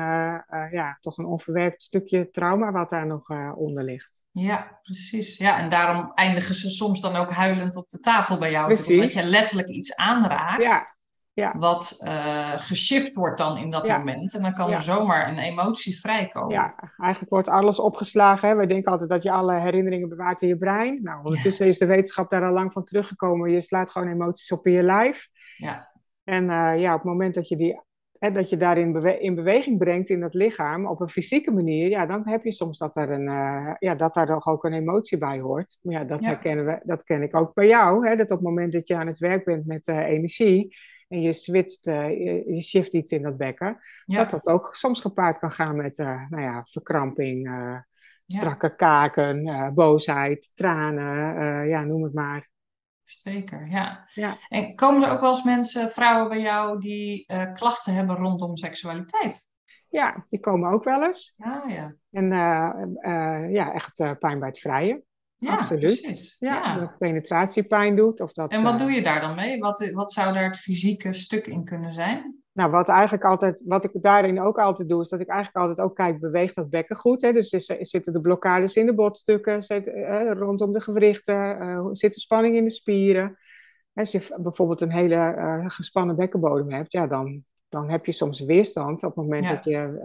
ja, 0.70 0.96
toch 1.00 1.18
een 1.18 1.24
onverwerkt 1.26 1.82
stukje 1.82 2.30
trauma 2.30 2.72
wat 2.72 2.90
daar 2.90 3.06
nog 3.06 3.30
onder 3.56 3.84
ligt. 3.84 4.22
ja, 4.30 4.78
precies. 4.82 5.36
Ja, 5.36 5.58
en 5.58 5.68
daarom 5.68 6.12
eindigen 6.14 6.54
ze 6.54 6.70
soms 6.70 7.00
dan 7.00 7.16
ook 7.16 7.30
huilend 7.30 7.76
op 7.76 7.88
de 7.88 7.98
tafel 7.98 8.38
bij 8.38 8.50
jou. 8.50 8.66
Precies. 8.66 8.94
Omdat 8.94 9.12
je 9.12 9.24
letterlijk 9.24 9.68
iets 9.68 9.96
aanraakt. 9.96 10.62
Ja, 10.62 10.95
ja. 11.36 11.54
Wat 11.58 12.00
eh 12.04 12.52
geshift 12.56 13.14
wordt 13.14 13.38
dan 13.38 13.56
in 13.56 13.70
dat 13.70 13.86
Ja. 13.86 13.98
moment. 13.98 14.34
En 14.34 14.42
dan 14.42 14.54
kan 14.54 14.68
Ja. 14.68 14.74
er 14.74 14.82
zomaar 14.82 15.28
een 15.28 15.38
emotie 15.38 16.00
vrijkomen. 16.00 16.50
Ja, 16.54 16.74
eigenlijk 16.96 17.30
wordt 17.32 17.48
alles 17.48 17.78
opgeslagen. 17.80 18.48
Hè. 18.48 18.54
Wij 18.54 18.66
denken 18.66 18.92
altijd 18.92 19.10
dat 19.10 19.22
je 19.22 19.30
alle 19.30 19.54
herinneringen 19.54 20.08
bewaart 20.08 20.42
in 20.42 20.48
je 20.48 20.56
brein. 20.56 21.02
Nou, 21.02 21.18
ondertussen 21.18 21.66
is 21.66 21.78
de 21.78 21.86
wetenschap 21.86 22.30
daar 22.30 22.44
al 22.46 22.52
lang 22.52 22.72
van 22.72 22.84
teruggekomen. 22.84 23.50
Je 23.50 23.60
slaat 23.60 23.90
gewoon 23.90 24.08
emoties 24.08 24.52
op 24.52 24.66
in 24.66 24.72
je 24.72 24.82
lijf. 24.82 25.28
Ja. 25.56 25.92
En 26.24 26.50
eh, 26.50 26.80
ja, 26.80 26.92
op 26.94 27.00
het 27.00 27.10
moment 27.10 27.34
dat 27.34 27.48
je, 27.48 27.56
die, 27.56 27.80
hè, 28.18 28.30
dat 28.30 28.50
je 28.50 28.56
daarin 28.56 28.92
bewe- 28.92 29.18
in 29.18 29.34
beweging 29.34 29.78
brengt 29.78 30.08
in 30.08 30.20
dat 30.20 30.34
lichaam, 30.34 30.86
op 30.86 31.00
een 31.00 31.08
fysieke 31.08 31.50
manier, 31.50 31.88
ja, 31.88 32.06
dan 32.06 32.28
heb 32.28 32.44
je 32.44 32.52
soms 32.52 32.78
dat, 32.78 32.96
er 32.96 33.10
een, 33.10 33.28
eh, 33.28 33.74
ja, 33.78 33.94
dat 33.94 34.14
daar 34.14 34.26
toch 34.26 34.46
ook 34.46 34.64
een 34.64 34.72
emotie 34.72 35.18
bij 35.18 35.40
hoort. 35.40 35.78
Maar 35.82 35.94
ja, 35.94 36.04
dat 36.04 36.20
Ja. 36.22 36.26
herkennen 36.28 36.64
we, 36.66 36.80
dat 36.84 37.02
ken 37.02 37.22
ik 37.22 37.36
ook 37.36 37.54
bij 37.54 37.66
jou. 37.66 38.08
Hè, 38.08 38.16
dat 38.16 38.30
op 38.30 38.36
het 38.38 38.46
moment 38.46 38.72
dat 38.72 38.88
je 38.88 38.96
aan 38.96 39.06
het 39.06 39.18
werk 39.18 39.44
bent 39.44 39.66
met 39.66 39.88
eh, 39.88 39.98
energie 39.98 40.76
en 41.08 41.20
je 41.20 41.32
switcht, 41.32 41.86
eh, 41.86 42.08
je, 42.08 42.54
je 42.54 42.62
shift 42.62 42.94
iets 42.94 43.10
in 43.12 43.22
dat 43.22 43.36
bekken, 43.36 43.78
Ja. 44.04 44.16
dat 44.16 44.30
dat 44.30 44.46
ook 44.46 44.74
soms 44.74 45.00
gepaard 45.00 45.38
kan 45.38 45.50
gaan 45.50 45.76
met 45.76 45.96
nou 45.96 46.40
ja, 46.42 46.64
verkramping, 46.70 47.50
strakke 48.26 48.76
kaken, 48.76 49.72
boosheid, 49.74 50.50
tranen, 50.54 51.68
ja, 51.68 51.84
noem 51.84 52.02
het 52.02 52.14
maar. 52.14 52.48
Zeker, 53.06 53.68
ja. 53.68 54.08
Ja. 54.14 54.36
En 54.48 54.74
komen 54.74 55.02
er 55.02 55.10
ook 55.10 55.20
wel 55.20 55.30
eens 55.30 55.44
mensen, 55.44 55.90
vrouwen 55.90 56.28
bij 56.28 56.40
jou, 56.40 56.80
die 56.80 57.26
eh, 57.26 57.52
klachten 57.52 57.94
hebben 57.94 58.16
rondom 58.16 58.56
seksualiteit? 58.56 59.50
Ja, 59.88 60.26
die 60.30 60.40
komen 60.40 60.72
ook 60.72 60.84
wel 60.84 61.04
eens. 61.04 61.34
Ja, 61.36 61.64
ja. 61.68 61.94
En 62.10 62.32
eh, 62.32 62.82
eh, 62.98 63.52
ja, 63.52 63.72
echt 63.72 64.18
pijn 64.18 64.38
bij 64.38 64.48
het 64.48 64.58
vrijen. 64.58 65.04
Ja, 65.38 65.56
Absoluut. 65.56 66.00
precies. 66.00 66.36
Ja, 66.38 66.54
Ja. 66.54 66.78
Dat 66.78 66.98
penetratiepijn 66.98 67.96
doet. 67.96 68.20
Of 68.20 68.32
dat, 68.32 68.52
En 68.52 68.62
wat 68.62 68.72
eh, 68.72 68.78
doe 68.78 68.90
je 68.90 69.02
daar 69.02 69.20
dan 69.20 69.34
mee? 69.34 69.58
Wat, 69.58 69.90
wat 69.92 70.12
zou 70.12 70.34
daar 70.34 70.44
het 70.44 70.58
fysieke 70.58 71.12
stuk 71.12 71.46
in 71.46 71.64
kunnen 71.64 71.92
zijn? 71.92 72.44
nou, 72.56 72.70
wat, 72.70 72.88
eigenlijk 72.88 73.24
altijd, 73.24 73.62
wat 73.64 73.84
ik 73.84 73.90
daarin 74.02 74.40
ook 74.40 74.58
altijd 74.58 74.88
doe, 74.88 75.00
is 75.00 75.08
dat 75.08 75.20
ik 75.20 75.28
eigenlijk 75.28 75.66
altijd 75.66 75.86
ook 75.86 75.96
kijk, 75.96 76.20
beweegt 76.20 76.54
dat 76.54 76.70
bekken 76.70 76.96
goed? 76.96 77.20
Hè? 77.20 77.32
Dus 77.32 77.52
is, 77.52 77.64
zitten 77.66 78.12
de 78.12 78.20
blokkades 78.20 78.74
in 78.74 78.86
de 78.86 78.94
botstukken, 78.94 79.62
zit, 79.62 79.86
eh, 79.86 80.30
rondom 80.32 80.72
de 80.72 80.80
gewrichten, 80.80 81.62
uh, 81.62 81.88
zit 81.92 82.14
de 82.14 82.20
spanning 82.20 82.56
in 82.56 82.64
de 82.64 82.70
spieren? 82.70 83.36
Als 83.92 84.12
je 84.12 84.36
bijvoorbeeld 84.40 84.80
een 84.80 84.92
hele 84.92 85.34
uh, 85.38 85.64
gespannen 85.68 86.16
bekkenbodem 86.16 86.70
hebt, 86.70 86.92
ja, 86.92 87.06
dan, 87.06 87.44
dan 87.68 87.90
heb 87.90 88.06
je 88.06 88.12
soms 88.12 88.40
weerstand 88.40 89.02
op 89.02 89.16
het 89.16 89.24
moment 89.24 89.48
dat, 89.48 89.64
je, 89.64 90.00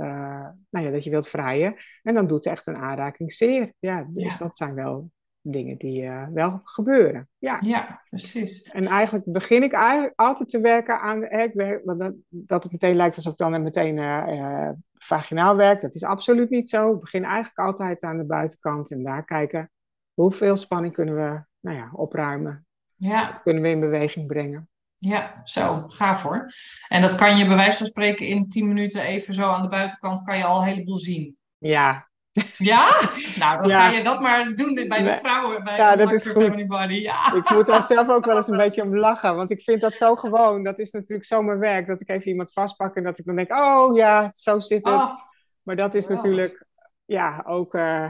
nou 0.70 0.86
ja, 0.86 0.92
dat 0.92 1.04
je 1.04 1.10
wilt 1.10 1.28
vrijen. 1.28 1.76
En 2.04 2.14
dan 2.14 2.28
doet 2.28 2.46
echt 2.46 2.68
een 2.68 2.78
aanraking 2.78 3.34
zeer. 3.34 3.74
Ja, 3.80 4.08
dus 4.10 4.38
dat 4.38 4.58
zijn 4.58 4.76
wel 4.76 5.12
dingen 5.42 5.78
die 5.78 6.04
uh, 6.04 6.28
wel 6.34 6.62
gebeuren. 6.64 7.30
Ja. 7.38 7.58
ja, 7.62 8.02
precies. 8.10 8.64
En 8.64 8.86
eigenlijk 8.86 9.26
begin 9.26 9.64
ik 9.64 9.74
eigenlijk 9.74 10.14
altijd 10.16 10.50
te 10.50 10.60
werken 10.60 11.00
aan, 11.00 11.24
hè, 11.24 11.42
ik 11.42 11.54
werk, 11.54 11.82
dat, 11.86 12.14
dat 12.30 12.64
het 12.64 12.72
meteen 12.72 12.96
lijkt 12.96 13.16
alsof 13.16 13.32
ik 13.32 13.38
dan 13.38 13.64
meteen 13.64 13.98
uh, 13.98 14.70
vaginaal 14.94 15.56
werk. 15.56 15.82
Dat 15.82 15.96
is 15.96 16.04
absoluut 16.04 16.50
niet 16.50 16.70
zo. 16.70 16.94
Ik 16.94 17.00
begin 17.00 17.24
eigenlijk 17.24 17.58
altijd 17.58 18.04
aan 18.04 18.18
de 18.18 18.26
buitenkant 18.26 18.92
en 18.92 19.04
daar 19.04 19.26
kijken 19.26 19.72
hoeveel 20.14 20.58
spanning 20.58 20.94
kunnen 20.94 21.16
we 21.16 21.44
nou 21.60 21.78
ja, 21.78 21.90
opruimen. 21.94 22.66
Ja. 22.96 23.32
Dat 23.32 23.42
kunnen 23.42 23.64
we 23.64 23.70
in 23.70 23.80
beweging 23.80 24.28
brengen. 24.28 24.70
Ja, 24.96 25.42
zo, 25.44 25.84
gaaf 25.88 26.24
hoor. 26.24 26.52
En 26.88 27.02
dat 27.02 27.16
kan 27.16 27.38
je 27.38 27.48
bij 27.48 27.56
wijze 27.56 27.78
van 27.78 27.88
spreken 27.88 28.28
in 28.28 28.50
10 28.50 28.68
minuten 28.68 29.02
even 29.02 29.34
zo 29.34 29.52
aan 29.52 29.62
de 29.62 29.68
buitenkant, 29.68 30.24
kan 30.24 30.38
je 30.38 30.44
al 30.44 30.58
een 30.60 30.68
heleboel 30.68 30.98
zien. 30.98 31.38
Ja, 31.58 32.10
ja? 32.58 32.90
Nou, 33.42 33.58
dan 33.62 33.70
ga 33.70 33.90
je 33.90 34.04
dat 34.04 34.22
maar 34.22 34.40
eens 34.40 34.56
doen 34.56 34.74
bij 34.74 35.04
de 35.04 35.14
vrouwen. 35.14 35.64
Bij 35.64 35.76
ja, 35.76 35.96
dat 35.96 36.12
is 36.12 36.28
goed. 36.28 36.66
Ja. 36.88 37.34
Ik 37.34 37.50
moet 37.50 37.66
daar 37.66 37.84
zelf 37.84 38.10
ook 38.10 38.26
wel 38.26 38.36
eens 38.36 38.48
een 38.48 38.58
beetje 38.66 38.82
om 38.82 38.98
lachen. 38.98 39.36
Want 39.36 39.52
ik 39.52 39.62
vind 39.62 39.82
dat 39.82 39.94
zo 39.94 40.16
gewoon. 40.16 40.64
Dat 40.64 40.80
is 40.80 40.92
natuurlijk 40.92 41.26
zo 41.26 41.42
mijn 41.42 41.60
werk. 41.60 41.88
Dat 41.88 42.02
ik 42.02 42.10
even 42.10 42.28
iemand 42.28 42.54
vastpak 42.54 42.96
en 42.96 43.04
dat 43.04 43.20
ik 43.20 43.26
dan 43.26 43.36
denk... 43.36 43.54
Oh 43.54 43.96
ja, 43.96 44.30
zo 44.34 44.60
zit 44.60 44.86
het. 44.86 44.94
Oh, 44.94 45.20
maar 45.64 45.76
dat 45.76 45.96
is 45.96 46.08
natuurlijk... 46.08 46.66
Ja, 47.06 47.44
ook 47.48 47.74
uh, 47.74 48.10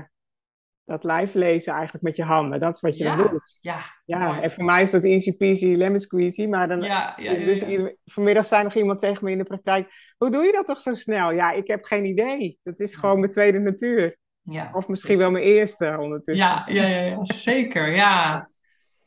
dat 0.86 1.04
live 1.04 1.38
lezen 1.38 1.74
eigenlijk 1.74 2.04
met 2.04 2.16
je 2.16 2.24
handen. 2.24 2.60
Dat 2.60 2.76
is 2.76 2.82
wat 2.82 2.98
je 2.98 3.04
dan 3.04 3.18
doet. 3.18 3.58
Ja, 3.62 3.78
ja. 4.06 4.42
En 4.42 4.52
voor 4.52 4.64
mij 4.64 4.82
is 4.82 4.92
dat 4.92 5.04
easy 5.04 5.38
peasy 5.38 5.76
lemon 5.76 6.00
squeezy. 6.00 6.46
Maar 6.46 6.68
dan... 6.68 6.82
Ja, 6.82 7.14
ja, 7.18 7.34
dus 7.34 7.66
vanmiddag 8.06 8.46
zei 8.46 8.64
nog 8.64 8.74
iemand 8.74 9.00
tegen 9.00 9.26
me 9.26 9.32
in 9.32 9.38
de 9.38 9.44
praktijk... 9.44 10.14
Hoe 10.18 10.32
doe 10.32 10.44
je 10.44 10.52
dat 10.52 10.66
toch 10.66 10.82
zo 10.82 10.96
snel? 10.96 11.32
Ja, 11.32 11.52
ik 11.52 11.68
heb 11.68 11.84
geen 11.84 12.06
idee. 12.06 12.60
Dat 12.64 12.80
is 12.80 12.96
gewoon 12.96 13.20
mijn 13.20 13.32
tweede 13.32 13.60
natuur. 13.60 14.20
Ja, 14.42 14.70
of 14.74 14.88
misschien 14.88 15.18
wel 15.18 15.32
mijn 15.32 15.44
eerste 15.44 15.98
ondertussen. 16.00 16.46
Ja, 16.46 16.66
ja, 16.68 16.84
ja, 16.84 17.02
ja 17.02 17.24
zeker. 17.24 17.90
Ja, 17.90 18.50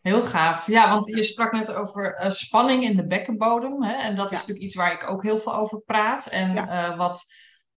heel 0.00 0.22
gaaf. 0.22 0.66
Ja, 0.66 0.88
want 0.88 1.06
je 1.06 1.22
sprak 1.22 1.52
net 1.52 1.74
over 1.74 2.24
uh, 2.24 2.30
spanning 2.30 2.84
in 2.84 2.96
de 2.96 3.06
bekkenbodem. 3.06 3.82
Hè? 3.82 3.92
En 3.92 4.14
dat 4.14 4.32
is 4.32 4.38
natuurlijk 4.38 4.64
iets 4.64 4.74
waar 4.74 4.92
ik 4.92 5.10
ook 5.10 5.22
heel 5.22 5.38
veel 5.38 5.54
over 5.54 5.80
praat. 5.80 6.26
En 6.26 6.56
uh, 6.56 6.96
wat, 6.96 7.24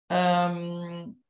um, 0.07 1.21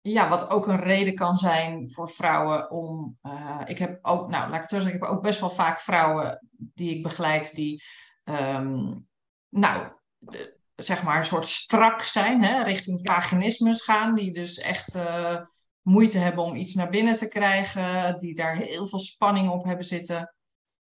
ja, 0.00 0.28
wat 0.28 0.50
ook 0.50 0.66
een 0.66 0.80
reden 0.80 1.14
kan 1.14 1.36
zijn 1.36 1.90
voor 1.92 2.10
vrouwen 2.10 2.70
om. 2.70 3.18
Uh, 3.22 3.62
ik 3.64 3.78
heb 3.78 3.98
ook, 4.02 4.28
nou, 4.28 4.46
laat 4.46 4.54
ik 4.54 4.60
het 4.60 4.70
zo 4.70 4.78
zeggen, 4.80 4.94
ik 4.94 5.02
heb 5.02 5.10
ook 5.10 5.22
best 5.22 5.40
wel 5.40 5.50
vaak 5.50 5.80
vrouwen 5.80 6.46
die 6.50 6.96
ik 6.96 7.02
begeleid 7.02 7.54
die. 7.54 7.82
Um, 8.24 9.06
nou, 9.48 9.92
de, 10.18 10.55
zeg 10.76 11.02
maar 11.02 11.18
een 11.18 11.24
soort 11.24 11.46
strak 11.46 12.02
zijn, 12.02 12.44
hè, 12.44 12.62
richting 12.62 13.00
vaginismus 13.02 13.82
gaan, 13.82 14.14
die 14.14 14.32
dus 14.32 14.58
echt 14.58 14.94
uh, 14.94 15.40
moeite 15.82 16.18
hebben 16.18 16.44
om 16.44 16.54
iets 16.54 16.74
naar 16.74 16.90
binnen 16.90 17.14
te 17.14 17.28
krijgen, 17.28 18.18
die 18.18 18.34
daar 18.34 18.56
heel 18.56 18.86
veel 18.86 18.98
spanning 18.98 19.50
op 19.50 19.64
hebben 19.64 19.84
zitten, 19.84 20.34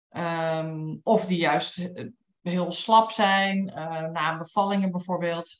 um, 0.10 0.99
of 1.04 1.25
die 1.25 1.38
juist 1.38 1.77
eh, 1.77 2.06
heel 2.41 2.71
slap 2.71 3.12
zijn, 3.12 3.67
uh, 3.67 4.01
na 4.01 4.38
bevallingen 4.38 4.91
bijvoorbeeld. 4.91 5.51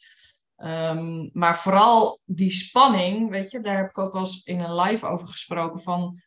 Um, 0.58 1.30
maar 1.34 1.58
vooral 1.58 2.20
die 2.26 2.52
spanning, 2.52 3.30
weet 3.30 3.52
je, 3.52 3.60
daar 3.60 3.78
heb 3.78 3.90
ik 3.90 3.98
ook 3.98 4.14
wel 4.14 4.22
eens 4.22 4.44
in 4.44 4.60
een 4.60 4.76
live 4.76 5.06
over 5.06 5.28
gesproken 5.28 5.82
van, 5.82 6.22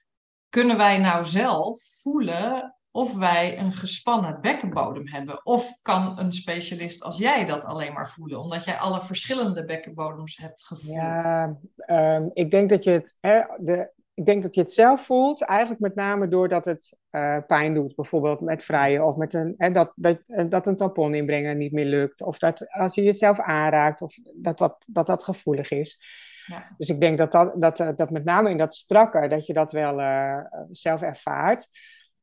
kunnen 0.48 0.76
wij 0.76 0.98
nou 0.98 1.24
zelf 1.24 1.80
voelen 2.02 2.73
of 2.94 3.16
wij 3.16 3.58
een 3.58 3.72
gespannen 3.72 4.38
bekkenbodem 4.40 5.08
hebben. 5.08 5.46
Of 5.46 5.82
kan 5.82 6.18
een 6.18 6.32
specialist 6.32 7.02
als 7.02 7.18
jij 7.18 7.44
dat 7.44 7.64
alleen 7.64 7.92
maar 7.92 8.08
voelen, 8.08 8.40
omdat 8.40 8.64
jij 8.64 8.76
alle 8.76 9.02
verschillende 9.02 9.64
bekkenbodems 9.64 10.36
hebt 10.36 10.64
gevoeld? 10.64 10.96
Ja, 10.96 11.56
um, 11.86 12.30
ik, 12.32 12.50
denk 12.50 12.70
dat 12.70 12.84
je 12.84 12.90
het, 12.90 13.14
hè, 13.20 13.42
de, 13.58 13.90
ik 14.14 14.24
denk 14.24 14.42
dat 14.42 14.54
je 14.54 14.60
het 14.60 14.72
zelf 14.72 15.04
voelt, 15.04 15.42
eigenlijk 15.42 15.80
met 15.80 15.94
name 15.94 16.28
doordat 16.28 16.64
het 16.64 16.96
uh, 17.10 17.38
pijn 17.46 17.74
doet, 17.74 17.94
bijvoorbeeld 17.94 18.40
met 18.40 18.64
vrijen 18.64 19.06
of 19.06 19.16
met 19.16 19.34
een, 19.34 19.54
hè, 19.58 19.70
dat, 19.70 19.92
dat, 19.94 20.18
dat 20.48 20.66
een 20.66 20.76
tampon 20.76 21.14
inbrengen 21.14 21.58
niet 21.58 21.72
meer 21.72 21.86
lukt. 21.86 22.22
Of 22.22 22.38
dat 22.38 22.72
als 22.72 22.94
je 22.94 23.02
jezelf 23.02 23.40
aanraakt, 23.40 24.02
of 24.02 24.18
dat 24.34 24.58
dat, 24.58 24.84
dat, 24.88 25.06
dat 25.06 25.24
gevoelig 25.24 25.70
is. 25.70 26.02
Ja. 26.46 26.74
Dus 26.76 26.88
ik 26.88 27.00
denk 27.00 27.18
dat, 27.18 27.32
dat, 27.32 27.52
dat, 27.56 27.98
dat 27.98 28.10
met 28.10 28.24
name 28.24 28.50
in 28.50 28.58
dat 28.58 28.74
strakke, 28.74 29.28
dat 29.28 29.46
je 29.46 29.52
dat 29.52 29.72
wel 29.72 30.00
uh, 30.00 30.38
zelf 30.70 31.02
ervaart. 31.02 31.68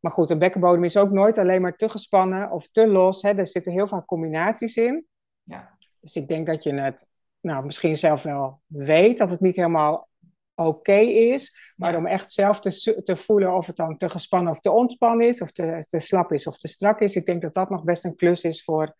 Maar 0.01 0.11
goed, 0.11 0.29
een 0.29 0.39
bekkenbodem 0.39 0.83
is 0.83 0.97
ook 0.97 1.11
nooit 1.11 1.37
alleen 1.37 1.61
maar 1.61 1.75
te 1.75 1.89
gespannen 1.89 2.51
of 2.51 2.67
te 2.71 2.87
los. 2.87 3.21
Hè. 3.21 3.29
Er 3.29 3.47
zitten 3.47 3.71
heel 3.71 3.87
vaak 3.87 4.05
combinaties 4.05 4.75
in. 4.75 5.05
Ja. 5.43 5.77
Dus 5.99 6.15
ik 6.15 6.27
denk 6.27 6.47
dat 6.47 6.63
je 6.63 6.73
het 6.73 7.07
nou, 7.39 7.65
misschien 7.65 7.97
zelf 7.97 8.23
wel 8.23 8.61
weet 8.65 9.17
dat 9.17 9.29
het 9.29 9.39
niet 9.39 9.55
helemaal 9.55 10.09
oké 10.55 10.97
is. 10.99 11.73
Maar 11.75 11.95
om 11.95 12.05
echt 12.05 12.31
zelf 12.31 12.59
te, 12.59 13.01
te 13.03 13.15
voelen 13.15 13.55
of 13.55 13.67
het 13.67 13.75
dan 13.75 13.97
te 13.97 14.09
gespannen 14.09 14.51
of 14.51 14.59
te 14.59 14.71
ontspannen 14.71 15.27
is, 15.27 15.41
of 15.41 15.51
te, 15.51 15.85
te 15.87 15.99
slap 15.99 16.31
is 16.31 16.47
of 16.47 16.57
te 16.57 16.67
strak 16.67 16.99
is. 16.99 17.15
Ik 17.15 17.25
denk 17.25 17.41
dat 17.41 17.53
dat 17.53 17.69
nog 17.69 17.83
best 17.83 18.05
een 18.05 18.15
klus 18.15 18.43
is 18.43 18.63
voor, 18.63 18.95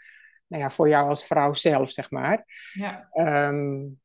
nou 0.47 0.63
ja, 0.63 0.69
voor 0.69 0.89
jou 0.89 1.09
als 1.09 1.25
vrouw 1.25 1.53
zelf, 1.53 1.89
zeg 1.89 2.11
maar. 2.11 2.45
Ja. 2.73 3.09
Um, 3.47 3.99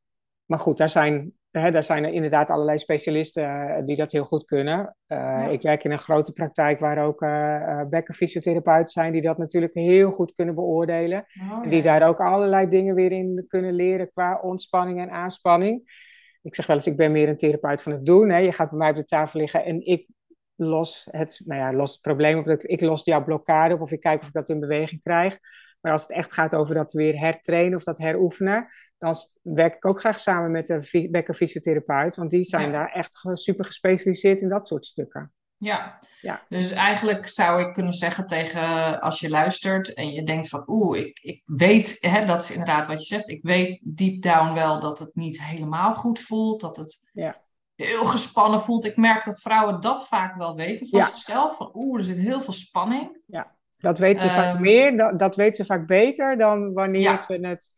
maar 0.44 0.58
goed, 0.58 0.76
daar 0.76 0.90
zijn 0.90 1.32
Hè, 1.60 1.70
daar 1.70 1.82
zijn 1.82 2.04
er 2.04 2.12
inderdaad 2.12 2.50
allerlei 2.50 2.78
specialisten 2.78 3.44
uh, 3.44 3.76
die 3.84 3.96
dat 3.96 4.12
heel 4.12 4.24
goed 4.24 4.44
kunnen. 4.44 4.96
Uh, 5.08 5.46
Ik 5.50 5.62
werk 5.62 5.84
in 5.84 5.90
een 5.90 5.98
grote 5.98 6.32
praktijk 6.32 6.80
waar 6.80 7.04
ook 7.04 7.22
uh, 7.22 7.82
bekkenfysiotherapeuten 7.90 8.88
zijn 8.88 9.12
die 9.12 9.22
dat 9.22 9.38
natuurlijk 9.38 9.74
heel 9.74 10.10
goed 10.10 10.34
kunnen 10.34 10.54
beoordelen. 10.54 11.26
Oh, 11.50 11.62
en 11.62 11.70
die 11.70 11.82
daar 11.82 12.08
ook 12.08 12.20
allerlei 12.20 12.68
dingen 12.68 12.94
weer 12.94 13.12
in 13.12 13.44
kunnen 13.48 13.74
leren 13.74 14.10
qua 14.12 14.40
ontspanning 14.42 15.00
en 15.00 15.10
aanspanning. 15.10 16.04
Ik 16.42 16.54
zeg 16.54 16.66
wel 16.66 16.76
eens, 16.76 16.86
ik 16.86 16.96
ben 16.96 17.12
meer 17.12 17.28
een 17.28 17.36
therapeut 17.36 17.82
van 17.82 17.92
het 17.92 18.06
doen. 18.06 18.30
Hè. 18.30 18.38
Je 18.38 18.52
gaat 18.52 18.70
bij 18.70 18.78
mij 18.78 18.90
op 18.90 18.96
de 18.96 19.04
tafel 19.04 19.40
liggen 19.40 19.64
en 19.64 19.86
ik 19.86 20.08
los 20.54 21.08
het, 21.10 21.40
nou 21.44 21.60
ja, 21.60 21.72
los 21.72 21.92
het 21.92 22.00
probleem 22.00 22.38
op. 22.38 22.48
Ik 22.48 22.80
los 22.80 23.04
jouw 23.04 23.24
blokkade 23.24 23.74
op 23.74 23.80
of 23.80 23.92
ik 23.92 24.00
kijk 24.00 24.20
of 24.20 24.26
ik 24.26 24.32
dat 24.32 24.48
in 24.48 24.60
beweging 24.60 25.02
krijg. 25.02 25.38
Maar 25.86 25.94
als 25.94 26.06
het 26.06 26.16
echt 26.16 26.32
gaat 26.32 26.54
over 26.54 26.74
dat 26.74 26.92
weer 26.92 27.18
hertrainen 27.18 27.78
of 27.78 27.84
dat 27.84 27.98
heroefenen, 27.98 28.66
dan 28.98 29.14
werk 29.42 29.74
ik 29.74 29.84
ook 29.84 30.00
graag 30.00 30.18
samen 30.18 30.50
met 30.50 30.68
een 30.68 31.10
bekkenfysiotherapeut, 31.10 32.16
want 32.16 32.30
die 32.30 32.44
zijn 32.44 32.72
daar 32.72 32.92
echt 32.92 33.20
super 33.32 33.64
gespecialiseerd 33.64 34.40
in 34.40 34.48
dat 34.48 34.66
soort 34.66 34.86
stukken. 34.86 35.32
Ja. 35.56 35.98
ja, 36.20 36.42
dus 36.48 36.70
eigenlijk 36.70 37.28
zou 37.28 37.60
ik 37.60 37.72
kunnen 37.72 37.92
zeggen 37.92 38.26
tegen 38.26 39.00
als 39.00 39.20
je 39.20 39.30
luistert 39.30 39.94
en 39.94 40.10
je 40.10 40.22
denkt 40.22 40.48
van 40.48 40.64
oeh, 40.66 40.98
ik, 40.98 41.18
ik 41.22 41.42
weet, 41.44 41.96
hè, 42.00 42.24
dat 42.24 42.42
is 42.42 42.50
inderdaad 42.50 42.86
wat 42.86 43.00
je 43.00 43.14
zegt, 43.14 43.28
ik 43.28 43.42
weet 43.42 43.80
deep 43.82 44.22
down 44.22 44.54
wel 44.54 44.80
dat 44.80 44.98
het 44.98 45.14
niet 45.14 45.42
helemaal 45.42 45.94
goed 45.94 46.20
voelt, 46.20 46.60
dat 46.60 46.76
het 46.76 47.08
ja. 47.12 47.36
heel 47.74 48.04
gespannen 48.04 48.60
voelt. 48.60 48.84
Ik 48.84 48.96
merk 48.96 49.24
dat 49.24 49.40
vrouwen 49.40 49.80
dat 49.80 50.08
vaak 50.08 50.36
wel 50.36 50.56
weten 50.56 50.88
van 50.88 51.02
zichzelf, 51.02 51.56
van 51.56 51.70
oeh, 51.74 51.98
er 51.98 52.04
zit 52.04 52.18
heel 52.18 52.40
veel 52.40 52.52
spanning. 52.52 53.20
Ja. 53.26 53.55
Dat 53.86 53.98
weten 53.98 54.28
ze 54.28 54.34
vaak 54.34 54.54
ehm, 54.54 54.62
meer, 54.62 54.96
dat, 54.96 55.18
dat 55.18 55.36
weten 55.36 55.54
ze 55.54 55.64
vaak 55.64 55.86
beter 55.86 56.36
dan 56.36 56.72
wanneer 56.72 57.18
ze 57.18 57.38
het, 57.40 57.74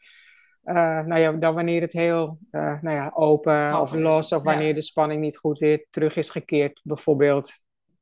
uh, 0.64 0.74
nou 1.00 1.20
ja, 1.20 1.32
dan 1.32 1.54
wanneer 1.54 1.80
het 1.80 1.92
heel 1.92 2.38
uh, 2.50 2.80
nou 2.80 2.96
ja, 2.96 3.10
open 3.14 3.80
of 3.80 3.92
los, 3.92 4.32
of 4.32 4.42
wanneer 4.42 4.74
de 4.74 4.82
spanning 4.82 5.20
niet 5.20 5.36
goed 5.36 5.58
weer 5.58 5.86
terug 5.90 6.16
is 6.16 6.30
gekeerd, 6.30 6.80
bijvoorbeeld 6.84 7.52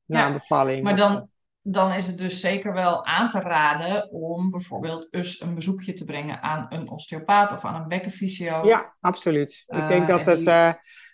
na 0.05 0.27
een 0.27 0.33
bevalling. 0.33 0.83
Maar 0.83 0.97
dan, 0.97 1.29
dan 1.63 1.93
is 1.93 2.07
het 2.07 2.19
dus 2.19 2.41
zeker 2.41 2.73
wel 2.73 3.05
aan 3.05 3.29
te 3.29 3.41
raden 3.41 4.11
om 4.11 4.51
bijvoorbeeld 4.51 5.09
eens 5.11 5.41
een 5.41 5.55
bezoekje 5.55 5.93
te 5.93 6.05
brengen 6.05 6.43
aan 6.43 6.67
een 6.69 6.91
osteopaat 6.91 7.53
of 7.53 7.65
aan 7.65 7.83
een 7.83 7.89
bekkenfysio. 7.89 8.67
Ja, 8.67 8.95
absoluut. 9.01 9.65
Ik 9.67 9.89
denk 9.89 10.09
dat 10.09 10.27
het, 10.27 10.45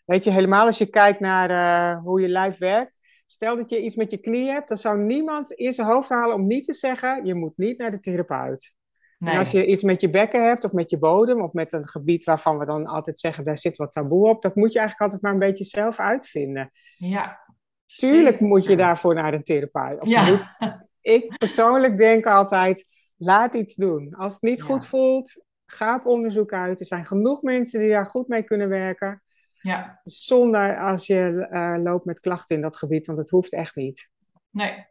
weet 0.05 0.25
je, 0.25 0.31
helemaal 0.31 0.67
als 0.67 0.79
je 0.79 0.91
kijkt 0.91 1.21
naar 1.21 1.95
hoe 1.97 2.21
je 2.21 2.29
lijf 2.29 2.59
werkt, 2.59 3.01
Stel 3.33 3.57
dat 3.57 3.71
je 3.71 3.83
iets 3.83 3.95
met 3.95 4.11
je 4.11 4.17
knie 4.17 4.51
hebt, 4.51 4.69
dan 4.69 4.77
zou 4.77 4.99
niemand 4.99 5.53
in 5.53 5.73
zijn 5.73 5.87
hoofd 5.87 6.09
halen 6.09 6.35
om 6.35 6.47
niet 6.47 6.65
te 6.65 6.73
zeggen: 6.73 7.25
je 7.27 7.35
moet 7.35 7.57
niet 7.57 7.79
naar 7.79 7.91
de 7.91 8.01
therapeut. 8.01 8.75
Nee. 9.19 9.33
En 9.33 9.39
als 9.39 9.51
je 9.51 9.67
iets 9.67 9.83
met 9.83 10.01
je 10.01 10.11
bekken 10.11 10.47
hebt, 10.47 10.65
of 10.65 10.73
met 10.73 10.91
je 10.91 10.99
bodem, 10.99 11.41
of 11.41 11.53
met 11.53 11.73
een 11.73 11.89
gebied 11.89 12.25
waarvan 12.25 12.59
we 12.59 12.67
dan 12.67 12.87
altijd 12.87 13.19
zeggen: 13.19 13.45
daar 13.45 13.59
zit 13.59 13.77
wat 13.77 13.93
taboe 13.93 14.29
op, 14.29 14.43
dat 14.43 14.55
moet 14.55 14.73
je 14.73 14.79
eigenlijk 14.79 15.11
altijd 15.11 15.23
maar 15.23 15.33
een 15.33 15.49
beetje 15.49 15.65
zelf 15.65 15.99
uitvinden. 15.99 16.71
Ja. 16.97 17.41
Tuurlijk 17.87 18.41
moet 18.41 18.67
je 18.67 18.77
daarvoor 18.77 19.15
naar 19.15 19.35
een 19.35 19.45
therapeut. 19.45 20.01
Of 20.01 20.09
ja. 20.09 20.31
moet, 20.31 20.57
ik 21.17 21.39
persoonlijk 21.39 21.97
denk 21.97 22.27
altijd: 22.27 22.85
laat 23.17 23.55
iets 23.55 23.75
doen. 23.75 24.15
Als 24.15 24.33
het 24.33 24.43
niet 24.43 24.63
goed 24.63 24.87
voelt, 24.87 25.43
ga 25.67 25.95
op 25.95 26.07
onderzoek 26.07 26.53
uit. 26.53 26.81
Er 26.81 26.87
zijn 26.87 27.05
genoeg 27.05 27.43
mensen 27.43 27.81
die 27.81 27.91
daar 27.91 28.07
goed 28.07 28.29
mee 28.29 28.43
kunnen 28.43 28.69
werken. 28.69 29.23
Ja. 29.63 30.01
Zonder 30.05 30.79
als 30.79 31.07
je 31.07 31.49
uh, 31.51 31.83
loopt 31.83 32.05
met 32.05 32.21
klachten 32.21 32.57
in 32.57 32.63
dat 32.63 32.77
gebied, 32.77 33.07
want 33.07 33.19
het 33.19 33.31
hoeft 33.31 33.53
echt 33.53 33.77
niet. 33.77 34.09
Nee. 34.51 34.87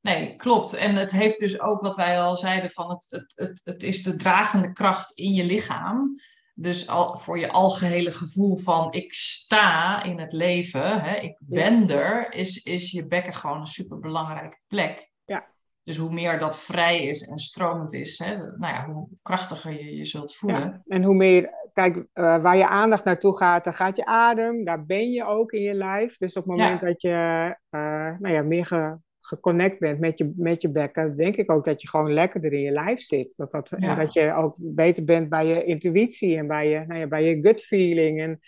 Nee, 0.00 0.36
klopt. 0.36 0.72
En 0.72 0.94
het 0.94 1.12
heeft 1.12 1.38
dus 1.38 1.60
ook 1.60 1.80
wat 1.80 1.96
wij 1.96 2.20
al 2.20 2.36
zeiden 2.36 2.70
van 2.70 2.90
het, 2.90 3.06
het, 3.08 3.32
het, 3.36 3.60
het 3.64 3.82
is 3.82 4.02
de 4.02 4.16
dragende 4.16 4.72
kracht 4.72 5.12
in 5.12 5.32
je 5.32 5.44
lichaam. 5.44 6.12
Dus 6.54 6.88
al, 6.88 7.16
voor 7.16 7.38
je 7.38 7.50
algehele 7.50 8.12
gevoel 8.12 8.56
van 8.56 8.92
ik 8.92 9.12
sta 9.12 10.02
in 10.02 10.18
het 10.18 10.32
leven, 10.32 11.00
hè, 11.02 11.16
ik 11.16 11.36
ben 11.38 11.90
er, 11.90 12.32
is, 12.32 12.62
is 12.62 12.90
je 12.90 13.06
bekken 13.06 13.32
gewoon 13.32 13.60
een 13.60 13.66
superbelangrijke 13.66 14.58
plek. 14.66 15.10
Ja. 15.24 15.46
Dus 15.82 15.96
hoe 15.96 16.12
meer 16.12 16.38
dat 16.38 16.58
vrij 16.58 17.04
is 17.04 17.28
en 17.28 17.38
stromend 17.38 17.92
is, 17.92 18.18
hè, 18.18 18.36
nou 18.36 18.72
ja, 18.72 18.86
hoe 18.86 19.08
krachtiger 19.22 19.72
je 19.72 19.96
je 19.96 20.04
zult 20.04 20.34
voelen. 20.34 20.60
Ja. 20.60 20.82
En 20.86 21.02
hoe 21.02 21.14
meer, 21.14 21.63
kijk, 21.74 21.96
uh, 21.96 22.04
waar 22.42 22.56
je 22.56 22.68
aandacht 22.68 23.04
naartoe 23.04 23.36
gaat, 23.36 23.64
dan 23.64 23.72
gaat 23.72 23.96
je 23.96 24.04
adem, 24.04 24.64
daar 24.64 24.84
ben 24.84 25.10
je 25.10 25.24
ook 25.24 25.52
in 25.52 25.62
je 25.62 25.74
lijf. 25.74 26.16
Dus 26.16 26.36
op 26.36 26.44
het 26.44 26.56
moment 26.56 26.80
ja. 26.80 26.86
dat 26.86 27.02
je 27.02 27.56
uh, 27.70 28.18
nou 28.18 28.34
ja, 28.34 28.42
meer 28.42 28.66
ge, 28.66 28.96
geconnect 29.20 29.78
bent 29.78 30.00
met 30.00 30.18
je, 30.18 30.32
met 30.36 30.62
je 30.62 30.70
bekken, 30.70 31.16
denk 31.16 31.36
ik 31.36 31.50
ook 31.50 31.64
dat 31.64 31.82
je 31.82 31.88
gewoon 31.88 32.12
lekkerder 32.12 32.52
in 32.52 32.60
je 32.60 32.70
lijf 32.70 33.00
zit. 33.00 33.36
Dat 33.36 33.50
dat, 33.50 33.74
Ja. 33.78 33.88
En 33.88 33.96
dat 33.96 34.12
je 34.12 34.34
ook 34.34 34.54
beter 34.58 35.04
bent 35.04 35.28
bij 35.28 35.46
je 35.46 35.64
intuïtie 35.64 36.36
en 36.36 36.46
bij 36.46 36.68
je, 36.68 36.84
nou 36.86 37.00
ja, 37.00 37.06
bij 37.06 37.24
je 37.24 37.42
gut 37.42 37.62
feeling. 37.62 38.20
En 38.20 38.40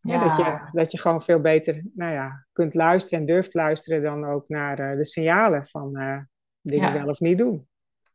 ja, 0.00 0.28
dat, 0.28 0.36
je, 0.36 0.68
dat 0.72 0.92
je 0.92 0.98
gewoon 0.98 1.22
veel 1.22 1.40
beter 1.40 1.84
nou 1.94 2.12
ja, 2.12 2.46
kunt 2.52 2.74
luisteren 2.74 3.18
en 3.18 3.26
durft 3.26 3.54
luisteren 3.54 4.02
dan 4.02 4.24
ook 4.24 4.48
naar 4.48 4.80
uh, 4.80 4.96
de 4.96 5.04
signalen 5.04 5.66
van 5.66 5.92
dingen 6.60 6.92
wel 6.92 7.06
of 7.08 7.20
niet 7.20 7.38
doen. 7.38 7.68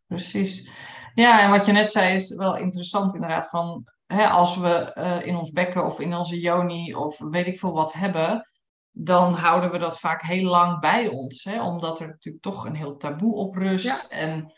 Precies. 0.08 0.84
Ja, 1.14 1.44
en 1.44 1.50
wat 1.50 1.66
je 1.66 1.72
net 1.72 1.92
zei 1.92 2.14
is 2.14 2.36
wel 2.36 2.58
interessant 2.58 3.14
inderdaad. 3.14 3.50
Van, 3.50 3.84
hè, 4.08 4.28
als 4.28 4.58
we 4.58 4.94
eh, 4.94 5.26
in 5.26 5.36
ons 5.36 5.52
bekken 5.52 5.86
of 5.86 6.00
in 6.00 6.16
onze 6.16 6.40
yoni 6.40 6.96
of 6.96 7.20
weet 7.20 7.48
ik 7.48 7.60
veel 7.60 7.74
wat 7.74 7.94
hebben, 7.94 8.50
dan 8.92 9.34
houden 9.34 9.72
we 9.72 9.78
dat 9.78 10.00
vaak 10.00 10.22
heel 10.22 10.50
lang 10.50 10.80
bij 10.80 11.08
ons. 11.08 11.44
Hè? 11.44 11.64
Omdat 11.64 12.00
er 12.00 12.08
natuurlijk 12.08 12.44
toch 12.44 12.66
een 12.66 12.76
heel 12.76 12.98
taboe 12.98 13.36
op 13.36 13.56
rust. 13.56 14.08
En 14.08 14.54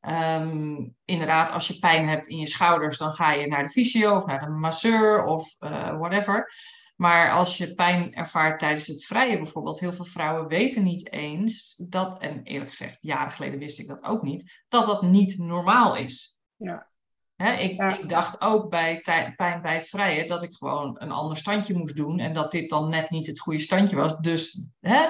ehm, 0.00 0.88
inderdaad, 1.04 1.52
als 1.52 1.68
je 1.68 1.78
pijn 1.78 2.08
hebt 2.08 2.26
in 2.26 2.38
je 2.38 2.46
schouders, 2.46 2.98
dan 2.98 3.12
ga 3.12 3.32
je 3.32 3.46
naar 3.46 3.62
de 3.62 3.68
fysio 3.68 4.16
of 4.16 4.26
naar 4.26 4.40
de 4.40 4.50
masseur 4.50 5.24
of 5.24 5.56
eh, 5.58 5.98
whatever. 5.98 6.52
Maar 6.96 7.32
als 7.32 7.56
je 7.56 7.74
pijn 7.74 8.14
ervaart 8.14 8.58
tijdens 8.58 8.86
het 8.86 9.04
vrije 9.04 9.36
bijvoorbeeld, 9.36 9.80
heel 9.80 9.92
veel 9.92 10.04
vrouwen 10.04 10.48
weten 10.48 10.82
niet 10.82 11.12
eens 11.12 11.74
dat, 11.88 12.20
en 12.20 12.42
eerlijk 12.42 12.70
gezegd, 12.70 13.02
jaren 13.02 13.32
geleden 13.32 13.58
wist 13.58 13.78
ik 13.78 13.86
dat 13.86 14.04
ook 14.04 14.22
niet, 14.22 14.62
dat 14.68 14.86
dat 14.86 15.02
niet 15.02 15.38
normaal 15.38 15.96
is. 15.96 16.40
Ja. 16.56 16.86
Hè, 17.36 17.52
ik, 17.52 17.76
Ja. 17.76 17.98
ik 17.98 18.08
dacht 18.08 18.40
ook 18.40 18.70
bij 18.70 19.00
pijn 19.36 19.62
bij 19.62 19.74
het 19.74 19.88
vrije 19.88 20.26
dat 20.26 20.42
ik 20.42 20.52
gewoon 20.52 20.96
een 20.98 21.10
ander 21.10 21.36
standje 21.36 21.74
moest 21.78 21.96
doen 21.96 22.18
en 22.18 22.34
dat 22.34 22.50
dit 22.50 22.70
dan 22.70 22.88
net 22.88 23.10
niet 23.10 23.26
het 23.26 23.40
goede 23.40 23.58
standje 23.58 23.96
was. 23.96 24.18
Dus, 24.18 24.68
hè? 24.80 25.06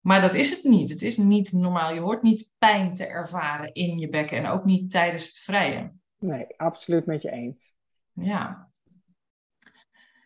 Maar 0.00 0.20
dat 0.20 0.34
is 0.34 0.50
het 0.50 0.64
niet. 0.64 0.90
Het 0.90 1.02
is 1.02 1.16
niet 1.16 1.52
normaal. 1.52 1.94
Je 1.94 2.00
hoort 2.00 2.22
niet 2.22 2.52
pijn 2.58 2.94
te 2.94 3.06
ervaren 3.06 3.72
in 3.72 3.98
je 3.98 4.08
bekken 4.08 4.36
en 4.36 4.46
ook 4.46 4.64
niet 4.64 4.90
tijdens 4.90 5.26
het 5.26 5.38
vrije. 5.38 5.92
Nee, 6.18 6.46
absoluut 6.56 7.06
met 7.06 7.22
je 7.22 7.30
eens. 7.30 7.74
Ja. 8.12 8.68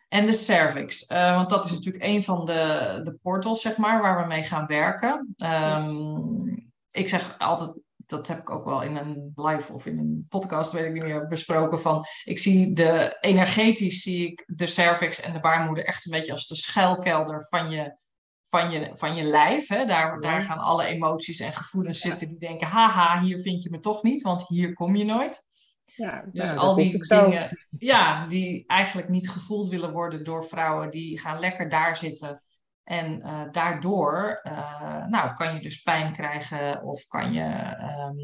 En 0.08 0.26
de 0.26 0.32
cervix, 0.32 1.06
eh, 1.06 1.34
want 1.34 1.50
dat 1.50 1.64
is 1.64 1.70
natuurlijk 1.70 2.04
een 2.04 2.22
van 2.22 2.44
de, 2.44 3.00
de 3.04 3.18
portals, 3.22 3.60
zeg 3.60 3.76
maar, 3.76 4.02
waar 4.02 4.20
we 4.22 4.26
mee 4.26 4.42
gaan 4.42 4.66
werken. 4.66 5.34
Ehm, 5.36 6.46
ik 6.90 7.08
zeg 7.08 7.38
altijd, 7.38 7.72
dat 8.10 8.26
heb 8.26 8.38
ik 8.38 8.50
ook 8.50 8.64
wel 8.64 8.82
in 8.82 8.96
een 8.96 9.32
live 9.34 9.72
of 9.72 9.86
in 9.86 9.98
een 9.98 10.26
podcast, 10.28 10.72
weet 10.72 10.84
ik 10.84 10.92
niet 10.92 11.02
meer, 11.02 11.26
besproken. 11.26 11.80
Van, 11.80 12.04
ik 12.24 12.38
zie 12.38 12.72
de, 12.72 13.16
energetisch 13.20 14.02
zie 14.02 14.30
ik 14.30 14.44
de 14.46 14.66
cervix 14.66 15.20
en 15.20 15.32
de 15.32 15.40
baarmoeder 15.40 15.84
echt 15.84 16.04
een 16.04 16.18
beetje 16.18 16.32
als 16.32 16.46
de 16.46 16.56
schuilkelder 16.56 17.46
van 17.48 17.70
je, 17.70 17.96
van 18.44 18.70
je, 18.70 18.90
van 18.94 19.14
je 19.14 19.22
lijf. 19.22 19.68
Hè? 19.68 19.86
Daar, 19.86 20.20
daar 20.20 20.42
gaan 20.42 20.58
alle 20.58 20.84
emoties 20.84 21.40
en 21.40 21.52
gevoelens 21.52 22.00
zitten 22.00 22.28
die 22.28 22.38
denken, 22.38 22.66
haha, 22.66 23.20
hier 23.20 23.38
vind 23.38 23.62
je 23.62 23.70
me 23.70 23.80
toch 23.80 24.02
niet, 24.02 24.22
want 24.22 24.48
hier 24.48 24.72
kom 24.72 24.96
je 24.96 25.04
nooit. 25.04 25.48
Ja, 25.96 26.24
Dus 26.32 26.50
ja, 26.50 26.56
al 26.56 26.74
die 26.74 26.98
dingen, 26.98 27.66
ja, 27.78 28.26
die 28.26 28.64
eigenlijk 28.66 29.08
niet 29.08 29.30
gevoeld 29.30 29.68
willen 29.68 29.92
worden 29.92 30.24
door 30.24 30.46
vrouwen, 30.46 30.90
die 30.90 31.18
gaan 31.18 31.40
lekker 31.40 31.68
daar 31.68 31.96
zitten. 31.96 32.42
En 32.90 33.22
eh, 33.22 33.42
daardoor, 33.50 34.40
eh, 34.42 35.06
nou, 35.06 35.34
kan 35.34 35.54
je 35.54 35.60
dus 35.60 35.82
pijn 35.82 36.12
krijgen 36.12 36.82
of 36.82 37.06
kan 37.06 37.32
je, 37.32 37.42
ehm, 37.42 38.16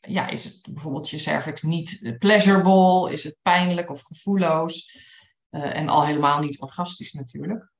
ja, 0.00 0.28
is 0.28 0.44
het 0.44 0.72
bijvoorbeeld 0.72 1.10
je 1.10 1.18
cervix 1.18 1.62
niet 1.62 2.16
pleasurable, 2.18 3.12
is 3.12 3.24
het 3.24 3.38
pijnlijk 3.42 3.90
of 3.90 4.02
gevoelloos 4.02 5.12
Eh, 5.54 5.76
en 5.76 5.88
al 5.88 6.04
helemaal 6.04 6.40
niet 6.40 6.60
orgastisch 6.60 7.12
natuurlijk. 7.12 7.72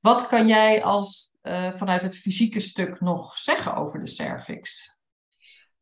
Wat 0.00 0.26
kan 0.26 0.46
jij 0.46 0.82
als, 0.82 1.30
vanuit 1.70 2.02
het 2.02 2.18
fysieke 2.18 2.60
stuk 2.60 3.00
nog 3.00 3.38
zeggen 3.38 3.74
over 3.74 4.00
de 4.00 4.06
cervix? 4.06 4.98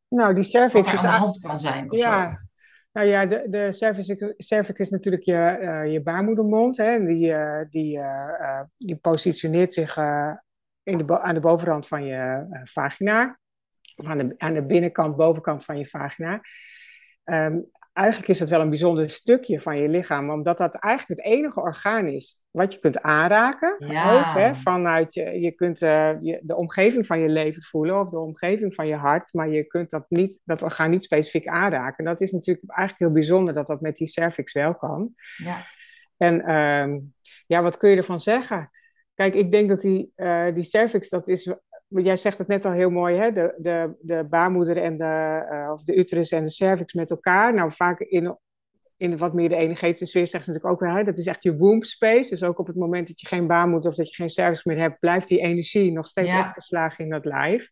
Nou, 0.08 0.34
die 0.34 0.42
Wat 0.42 0.50
cervix 0.50 0.86
er 0.86 0.94
is 0.94 0.98
aan 0.98 1.04
de 1.04 1.18
hand 1.18 1.38
kan 1.38 1.58
zijn 1.58 1.90
of 1.90 1.98
zo? 1.98 2.36
Nou 2.94 3.06
ja, 3.06 3.26
de, 3.26 3.46
de 3.48 3.72
cervix, 3.72 4.34
cervix 4.36 4.80
is 4.80 4.90
natuurlijk 4.90 5.22
je, 5.22 5.36
eh, 5.36 5.92
je 5.92 6.02
baarmoedermond. 6.02 6.76
Hè, 6.76 7.06
die, 7.06 7.32
eh, 7.32 7.66
die, 7.70 7.98
eh, 7.98 8.60
die 8.76 8.96
positioneert 8.96 9.72
zich 9.72 9.96
in 10.82 10.98
de, 10.98 11.20
aan 11.20 11.34
de 11.34 11.40
bovenrand 11.40 11.86
van 11.86 12.04
je 12.04 12.46
vagina. 12.64 13.38
Of 13.96 14.06
aan 14.06 14.18
de, 14.18 14.34
aan 14.38 14.54
de 14.54 14.66
binnenkant, 14.66 15.16
bovenkant 15.16 15.64
van 15.64 15.78
je 15.78 15.86
vagina. 15.86 16.40
Ehm, 17.24 17.60
eigenlijk 17.94 18.28
is 18.28 18.38
dat 18.38 18.48
wel 18.48 18.60
een 18.60 18.68
bijzonder 18.68 19.10
stukje 19.10 19.60
van 19.60 19.76
je 19.76 19.88
lichaam, 19.88 20.30
omdat 20.30 20.58
dat 20.58 20.74
eigenlijk 20.74 21.20
het 21.20 21.32
enige 21.32 21.60
orgaan 21.60 22.06
is 22.06 22.44
wat 22.50 22.72
je 22.72 22.78
kunt 22.78 23.02
aanraken. 23.02 23.74
Ja. 23.78 24.12
Ook, 24.12 24.38
hè, 24.38 24.54
vanuit 24.54 25.14
je, 25.14 25.40
je 25.40 25.52
kunt 25.52 25.82
eh, 25.82 26.10
je, 26.20 26.40
de 26.42 26.56
omgeving 26.56 27.06
van 27.06 27.20
je 27.20 27.28
lever 27.28 27.62
voelen 27.62 28.00
of 28.00 28.10
de 28.10 28.18
omgeving 28.18 28.74
van 28.74 28.86
je 28.86 28.94
hart, 28.94 29.32
maar 29.32 29.48
je 29.48 29.64
kunt 29.64 29.90
dat, 29.90 30.04
niet, 30.08 30.40
dat 30.44 30.62
orgaan 30.62 30.90
niet 30.90 31.02
specifiek 31.02 31.46
aanraken. 31.46 31.98
En 31.98 32.04
dat 32.04 32.20
is 32.20 32.32
natuurlijk 32.32 32.70
eigenlijk 32.70 32.98
heel 32.98 33.12
bijzonder 33.12 33.54
dat 33.54 33.66
dat 33.66 33.80
met 33.80 33.96
die 33.96 34.06
cervix 34.06 34.52
wel 34.52 34.74
kan. 34.74 35.12
Ja. 35.36 35.62
En 36.16 36.40
ehm, 36.40 36.98
ja, 37.46 37.62
wat 37.62 37.76
kun 37.76 37.90
je 37.90 37.96
ervan 37.96 38.20
zeggen? 38.20 38.70
Kijk, 39.14 39.34
ik 39.34 39.52
denk 39.52 39.68
dat 39.68 39.80
die, 39.80 40.12
eh, 40.14 40.54
die 40.54 40.62
cervix, 40.62 41.08
dat 41.08 41.28
is, 41.28 41.54
jij 42.02 42.16
zegt 42.16 42.38
het 42.38 42.46
net 42.48 42.64
al 42.64 42.72
heel 42.72 42.90
mooi, 42.90 43.16
hè? 43.16 43.32
De, 43.32 43.54
de, 43.58 43.94
de 44.00 44.24
baarmoeder 44.30 44.76
en 44.76 44.96
de, 44.96 45.44
eh, 45.50 45.70
of 45.72 45.84
de 45.84 45.94
uterus 45.94 46.30
en 46.30 46.44
de 46.44 46.50
cervix 46.50 46.92
met 46.92 47.10
elkaar. 47.10 47.54
Nou, 47.54 47.72
vaak 47.72 48.00
in, 48.00 48.38
in 48.96 49.16
wat 49.16 49.34
meer 49.34 49.48
de 49.48 49.56
energetische 49.56 50.06
sfeer 50.06 50.26
zeggen 50.26 50.44
ze 50.44 50.50
natuurlijk 50.50 50.82
ook 50.82 50.88
wel, 50.88 50.98
hè? 50.98 51.04
dat 51.04 51.18
is 51.18 51.26
echt 51.26 51.42
je 51.42 51.56
womb 51.56 51.84
space. 51.84 52.30
Dus 52.30 52.42
ook 52.42 52.58
op 52.58 52.66
het 52.66 52.76
moment 52.76 53.06
dat 53.06 53.20
je 53.20 53.26
geen 53.26 53.46
baarmoeder 53.46 53.90
of 53.90 53.96
dat 53.96 54.08
je 54.08 54.14
geen 54.14 54.28
cervix 54.28 54.64
meer 54.64 54.78
hebt, 54.78 54.98
blijft 54.98 55.28
die 55.28 55.40
energie 55.40 55.92
nog 55.92 56.06
steeds 56.06 56.32
Ja. 56.32 56.46
opgeslagen 56.48 57.04
in 57.04 57.10
dat 57.10 57.24
lijf. 57.24 57.70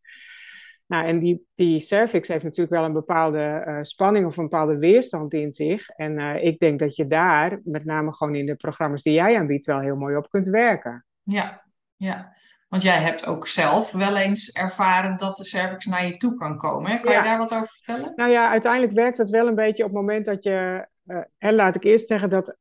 Nou, 0.86 1.06
en 1.06 1.18
die, 1.18 1.46
die 1.54 1.80
cervix 1.80 2.28
heeft 2.28 2.44
natuurlijk 2.44 2.74
wel 2.76 2.84
een 2.84 2.92
bepaalde 2.92 3.38
eh, 3.38 3.82
spanning 3.82 4.26
of 4.26 4.36
een 4.36 4.42
bepaalde 4.48 4.78
weerstand 4.78 5.34
in 5.34 5.52
zich. 5.52 5.88
En 5.88 6.18
eh, 6.18 6.44
ik 6.44 6.58
denk 6.58 6.78
dat 6.78 6.96
je 6.96 7.06
daar, 7.06 7.60
met 7.64 7.84
name 7.84 8.12
gewoon 8.12 8.34
in 8.34 8.46
de 8.46 8.56
programma's 8.56 9.02
die 9.02 9.12
jij 9.12 9.38
aanbiedt, 9.38 9.64
wel 9.64 9.80
heel 9.80 9.96
mooi 9.96 10.16
op 10.16 10.30
kunt 10.30 10.46
werken. 10.46 11.06
Ja, 11.22 11.64
ja. 11.96 12.36
Want 12.72 12.84
jij 12.84 12.98
hebt 13.00 13.26
ook 13.26 13.46
zelf 13.46 13.92
wel 13.92 14.16
eens 14.16 14.52
ervaren 14.52 15.16
dat 15.16 15.36
de 15.36 15.44
cervix 15.44 15.86
naar 15.86 16.06
je 16.06 16.16
toe 16.16 16.34
kan 16.34 16.56
komen. 16.58 16.90
Hè? 16.90 16.98
Kan 17.00 17.12
Ja. 17.12 17.18
je 17.18 17.24
daar 17.24 17.38
wat 17.38 17.54
over 17.54 17.68
vertellen? 17.68 18.12
Nou 18.16 18.30
ja, 18.30 18.50
uiteindelijk 18.50 18.92
werkt 18.92 19.18
het 19.18 19.30
wel 19.30 19.46
een 19.46 19.54
beetje 19.54 19.82
op 19.84 19.88
het 19.90 19.98
moment 19.98 20.24
dat 20.24 20.44
je. 20.44 20.86
eh, 21.06 21.16
en 21.38 21.54
laat 21.54 21.76
ik 21.76 21.84
eerst 21.84 22.06
zeggen 22.08 22.30
dat. 22.30 22.56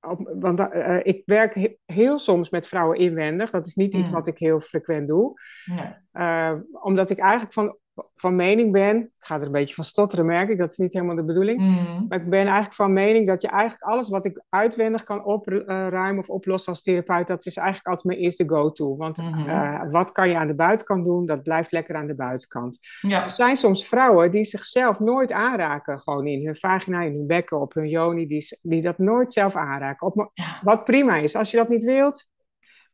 Op, 0.00 0.34
want 0.40 0.60
eh, 0.60 0.98
ik 1.02 1.22
werk 1.26 1.54
he- 1.54 1.76
heel 1.84 2.18
soms 2.18 2.50
met 2.50 2.66
vrouwen 2.68 2.98
inwendig. 2.98 3.50
Dat 3.50 3.66
is 3.66 3.74
niet 3.74 3.94
iets 3.94 4.08
Mm. 4.08 4.14
wat 4.14 4.26
ik 4.26 4.38
heel 4.38 4.60
frequent 4.60 5.08
doe. 5.08 5.32
Nee. 5.64 5.94
Eh, 6.12 6.52
omdat 6.72 7.10
ik 7.10 7.18
eigenlijk 7.18 7.52
van, 7.52 7.76
van 8.14 8.34
mening 8.36 8.72
ben. 8.72 8.96
Ik 8.96 9.10
ga 9.18 9.36
er 9.40 9.46
een 9.46 9.52
beetje 9.52 9.74
van 9.74 9.84
stotteren, 9.84 10.26
merk 10.26 10.48
ik. 10.48 10.58
Dat 10.58 10.70
is 10.70 10.76
niet 10.78 10.92
helemaal 10.92 11.16
de 11.16 11.24
bedoeling. 11.24 11.60
Mm. 11.60 12.06
Maar 12.08 12.20
ik 12.20 12.30
ben 12.30 12.40
eigenlijk 12.44 12.74
van 12.74 12.92
mening 12.92 13.26
dat 13.26 13.42
je 13.42 13.48
eigenlijk 13.48 13.82
alles 13.82 14.08
wat 14.08 14.24
ik 14.24 14.42
uitwendig 14.48 15.02
kan 15.04 15.24
opruimen 15.24 16.18
of 16.18 16.28
oplossen 16.28 16.72
als 16.72 16.82
therapeut, 16.82 17.26
dat 17.26 17.46
is 17.46 17.56
eigenlijk 17.56 17.86
altijd 17.88 18.06
mijn 18.06 18.18
eerste 18.18 18.48
go-to. 18.48 18.96
Want 18.96 19.16
Mhm. 19.16 19.48
eh, 19.48 19.82
wat 19.90 20.12
kan 20.12 20.28
je 20.28 20.36
aan 20.36 20.46
de 20.46 20.54
buitenkant 20.54 21.04
doen, 21.04 21.26
dat 21.26 21.42
blijft 21.42 21.72
lekker 21.72 21.94
aan 21.94 22.06
de 22.06 22.14
buitenkant. 22.14 22.78
Ja, 23.00 23.24
Er 23.24 23.30
zijn 23.30 23.56
soms 23.56 23.86
vrouwen 23.86 24.30
die 24.30 24.44
zichzelf 24.44 25.00
nooit 25.00 25.32
aanraken, 25.32 25.98
gewoon 25.98 26.26
in 26.26 26.44
hun 26.44 26.56
vagina, 26.56 27.00
in 27.00 27.12
hun 27.14 27.26
bekken, 27.26 27.60
op 27.60 27.74
hun 27.74 27.88
joni, 27.88 28.26
die, 28.26 28.58
die 28.62 28.82
dat 28.82 28.98
nooit 28.98 29.32
zelf 29.32 29.56
aanraken. 29.56 30.06
Op, 30.06 30.14
mo- 30.14 30.30
Ja. 30.34 30.44
wat 30.62 30.84
prima 30.84 31.16
is. 31.16 31.36
Als 31.36 31.50
je 31.50 31.56
dat 31.56 31.68
niet 31.68 31.84
wilt, 31.84 32.26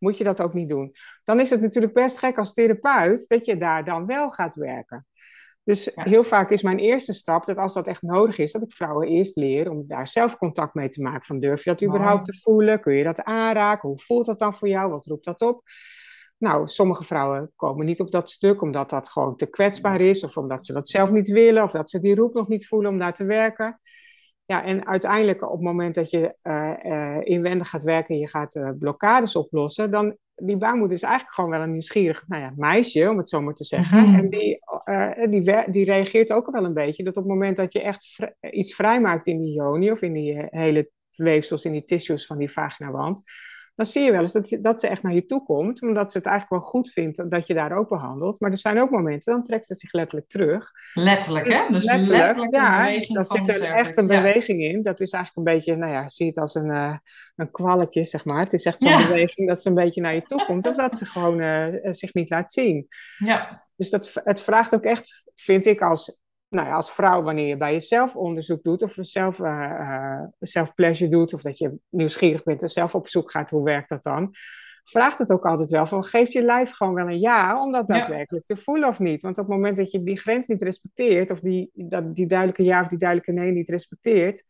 moet 0.00 0.18
je 0.18 0.24
dat 0.24 0.42
ook 0.42 0.54
niet 0.54 0.68
doen. 0.68 0.92
Dan 1.24 1.40
is 1.40 1.50
het 1.50 1.60
natuurlijk 1.60 1.94
best 1.94 2.18
gek 2.18 2.38
als 2.38 2.52
therapeut 2.52 3.28
dat 3.28 3.46
je 3.46 3.56
daar 3.56 3.84
dan 3.84 4.06
wel 4.06 4.30
gaat 4.30 4.54
werken. 4.54 5.06
Dus 5.64 5.90
heel 5.94 6.24
vaak 6.24 6.50
is 6.50 6.62
mijn 6.62 6.78
eerste 6.78 7.12
stap 7.12 7.46
dat 7.46 7.56
als 7.56 7.74
dat 7.74 7.86
echt 7.86 8.02
nodig 8.02 8.38
is, 8.38 8.52
dat 8.52 8.62
ik 8.62 8.72
vrouwen 8.72 9.08
eerst 9.08 9.36
leer 9.36 9.70
om 9.70 9.84
daar 9.86 10.06
zelf 10.06 10.36
contact 10.36 10.74
mee 10.74 10.88
te 10.88 11.02
maken. 11.02 11.24
Van 11.24 11.40
durf 11.40 11.64
je 11.64 11.70
dat 11.70 11.82
überhaupt 11.82 12.24
te 12.24 12.38
voelen? 12.42 12.80
Kun 12.80 12.94
je 12.94 13.04
dat 13.04 13.22
aanraken? 13.22 13.88
Hoe 13.88 13.98
voelt 13.98 14.26
dat 14.26 14.38
dan 14.38 14.54
voor 14.54 14.68
jou? 14.68 14.90
Wat 14.90 15.06
roept 15.06 15.24
dat 15.24 15.40
op? 15.40 15.62
Nou, 16.38 16.66
sommige 16.66 17.04
vrouwen 17.04 17.52
komen 17.56 17.86
niet 17.86 18.00
op 18.00 18.10
dat 18.10 18.30
stuk 18.30 18.62
omdat 18.62 18.90
dat 18.90 19.08
gewoon 19.08 19.36
te 19.36 19.46
kwetsbaar 19.46 20.00
is, 20.00 20.24
of 20.24 20.36
omdat 20.36 20.64
ze 20.64 20.72
dat 20.72 20.88
zelf 20.88 21.10
niet 21.10 21.28
willen, 21.28 21.62
of 21.62 21.70
dat 21.70 21.90
ze 21.90 22.00
die 22.00 22.14
roep 22.14 22.34
nog 22.34 22.48
niet 22.48 22.66
voelen 22.66 22.90
om 22.90 22.98
daar 22.98 23.14
te 23.14 23.24
werken. 23.24 23.80
Ja, 24.50 24.64
en 24.64 24.86
uiteindelijk 24.86 25.42
op 25.42 25.52
het 25.52 25.60
moment 25.60 25.94
dat 25.94 26.10
je 26.10 26.34
eh, 26.42 26.84
eh, 26.84 27.20
inwendig 27.24 27.68
gaat 27.68 27.82
werken 27.82 28.14
en 28.14 28.20
je 28.20 28.28
gaat 28.28 28.54
eh, 28.54 28.70
blokkades 28.78 29.36
oplossen, 29.36 29.90
dan 29.90 30.16
die 30.34 30.56
baarmoeder 30.56 30.96
is 30.96 31.02
eigenlijk 31.02 31.34
gewoon 31.34 31.50
wel 31.50 31.60
een 31.60 31.70
nieuwsgierig 31.70 32.24
nou 32.28 32.42
ja, 32.42 32.52
meisje, 32.56 33.10
om 33.10 33.18
het 33.18 33.28
zo 33.28 33.40
maar 33.40 33.54
te 33.54 33.64
zeggen. 33.64 34.02
Mhm. 34.02 34.14
En 34.14 34.28
die, 34.30 34.60
die, 35.28 35.70
die 35.70 35.84
reageert 35.84 36.32
ook 36.32 36.50
wel 36.50 36.64
een 36.64 36.74
beetje 36.74 37.04
dat 37.04 37.16
op 37.16 37.22
het 37.22 37.32
moment 37.32 37.56
dat 37.56 37.72
je 37.72 37.82
echt 37.82 38.06
vri- 38.06 38.50
iets 38.50 38.74
vrijmaakt 38.74 39.26
in 39.26 39.40
die 39.40 39.52
joni 39.52 39.90
of 39.90 40.02
in 40.02 40.12
die 40.12 40.46
hele 40.46 40.90
weefsels, 41.10 41.64
in 41.64 41.72
die 41.72 41.84
tissues 41.84 42.26
van 42.26 42.38
die 42.38 42.50
vaginawand, 42.50 43.22
dan 43.80 43.88
zie 43.88 44.02
je 44.02 44.12
wel 44.12 44.20
eens 44.20 44.32
dat, 44.32 44.48
je- 44.48 44.60
dat 44.60 44.80
ze 44.80 44.86
echt 44.86 45.02
naar 45.02 45.14
je 45.14 45.26
toe 45.26 45.42
komt, 45.44 45.82
omdat 45.82 46.12
ze 46.12 46.18
het 46.18 46.26
eigenlijk 46.26 46.62
wel 46.62 46.70
goed 46.70 46.90
vindt 46.90 47.30
dat 47.30 47.46
je 47.46 47.54
daar 47.54 47.76
ook 47.76 47.88
behandelt. 47.88 48.40
Maar 48.40 48.50
er 48.50 48.58
zijn 48.58 48.80
ook 48.80 48.90
momenten, 48.90 49.32
dan 49.32 49.44
trekt 49.44 49.66
ze 49.66 49.74
zich 49.74 49.92
letterlijk 49.92 50.28
terug. 50.28 50.70
Letterlijk, 50.94 51.52
hè? 51.52 51.66
Dus 51.70 51.84
letterlijk, 51.84 52.54
een 52.54 52.60
ja, 52.60 53.22
zit 53.22 53.48
er 53.48 53.62
echt 53.62 53.96
een 53.96 54.06
Ja. 54.06 54.16
beweging 54.22 54.60
in. 54.62 54.82
Dat 54.82 55.00
is 55.00 55.10
eigenlijk 55.12 55.48
een 55.48 55.54
beetje, 55.54 55.76
nou 55.76 55.92
ja, 55.92 56.08
zie 56.08 56.26
het 56.26 56.38
als 56.38 56.54
een, 56.54 56.70
eh, 56.70 56.96
een 57.36 57.50
kwalletje, 57.50 58.04
zeg 58.04 58.24
maar. 58.24 58.40
Het 58.44 58.52
is 58.52 58.64
echt 58.64 58.82
zo'n 58.82 58.90
Ja. 58.90 59.06
beweging 59.06 59.48
dat 59.48 59.62
ze 59.62 59.68
een 59.68 59.74
beetje 59.74 60.00
naar 60.00 60.14
je 60.14 60.22
toe 60.22 60.44
komt, 60.44 60.66
of 60.68 60.76
dat 60.76 60.98
ze 60.98 61.04
gewoon 61.04 61.40
eh, 61.40 61.66
eh, 61.84 61.92
zich 61.92 62.14
niet 62.14 62.30
laat 62.30 62.52
zien. 62.52 62.88
Ja, 63.18 63.68
Dus 63.76 63.90
dat, 63.90 64.20
het 64.24 64.40
vraagt 64.40 64.74
ook 64.74 64.84
echt, 64.84 65.22
vind 65.34 65.66
ik, 65.66 65.80
als, 65.80 66.20
nou 66.50 66.66
ja, 66.66 66.74
als 66.74 66.92
vrouw, 66.92 67.22
wanneer 67.22 67.46
je 67.46 67.56
bij 67.56 67.72
jezelf 67.72 68.16
onderzoek 68.16 68.62
doet, 68.62 68.82
of 68.82 68.96
zelf, 69.00 69.40
eh, 69.40 69.94
eh, 69.94 70.22
self-pleasure 70.40 71.10
doet, 71.10 71.34
of 71.34 71.42
dat 71.42 71.58
je 71.58 71.78
nieuwsgierig 71.88 72.42
bent 72.42 72.62
en 72.62 72.68
zelf 72.68 72.94
op 72.94 73.08
zoek 73.08 73.30
gaat, 73.30 73.50
hoe 73.50 73.64
werkt 73.64 73.88
dat 73.88 74.02
dan? 74.02 74.34
Vraagt 74.82 75.18
het 75.18 75.30
ook 75.30 75.44
altijd 75.44 75.70
wel 75.70 75.86
van, 75.86 76.04
geeft 76.04 76.32
je 76.32 76.42
lijf 76.42 76.70
gewoon 76.70 76.94
wel 76.94 77.08
een 77.08 77.20
ja 77.20 77.62
om 77.62 77.72
dat 77.72 77.88
Ja. 77.88 77.98
daadwerkelijk 77.98 78.44
te 78.46 78.56
voelen 78.56 78.88
of 78.88 78.98
niet? 78.98 79.20
Want 79.20 79.38
op 79.38 79.46
het 79.46 79.54
moment 79.54 79.76
dat 79.76 79.90
je 79.90 80.02
die 80.02 80.20
grens 80.20 80.46
niet 80.46 80.62
respecteert, 80.62 81.30
of 81.30 81.40
die, 81.40 81.70
dat, 81.74 82.14
die 82.14 82.26
duidelijke 82.26 82.62
ja 82.62 82.80
of 82.80 82.86
die 82.86 82.98
duidelijke 82.98 83.32
nee 83.32 83.52
niet 83.52 83.68
respecteert, 83.68 84.44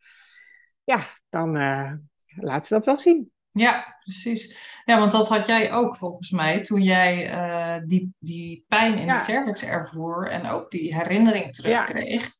ja, 0.84 1.04
dan 1.28 1.56
eh, 1.56 1.92
laat 2.26 2.66
ze 2.66 2.74
dat 2.74 2.84
wel 2.84 2.96
zien. 2.96 3.30
Ja, 3.52 3.96
precies. 4.04 4.68
Ja, 4.84 4.98
want 4.98 5.12
dat 5.12 5.28
had 5.28 5.46
jij 5.46 5.72
ook 5.72 5.96
volgens 5.96 6.30
mij 6.30 6.60
toen 6.62 6.82
jij 6.82 7.30
eh, 7.30 7.82
die, 7.86 8.14
die 8.18 8.64
pijn 8.68 8.98
in 8.98 9.06
Ja. 9.06 9.16
de 9.16 9.22
cervix 9.22 9.64
ervoer 9.64 10.28
en 10.28 10.46
ook 10.46 10.70
die 10.70 10.94
herinnering 10.94 11.52
terugkreeg. 11.54 12.34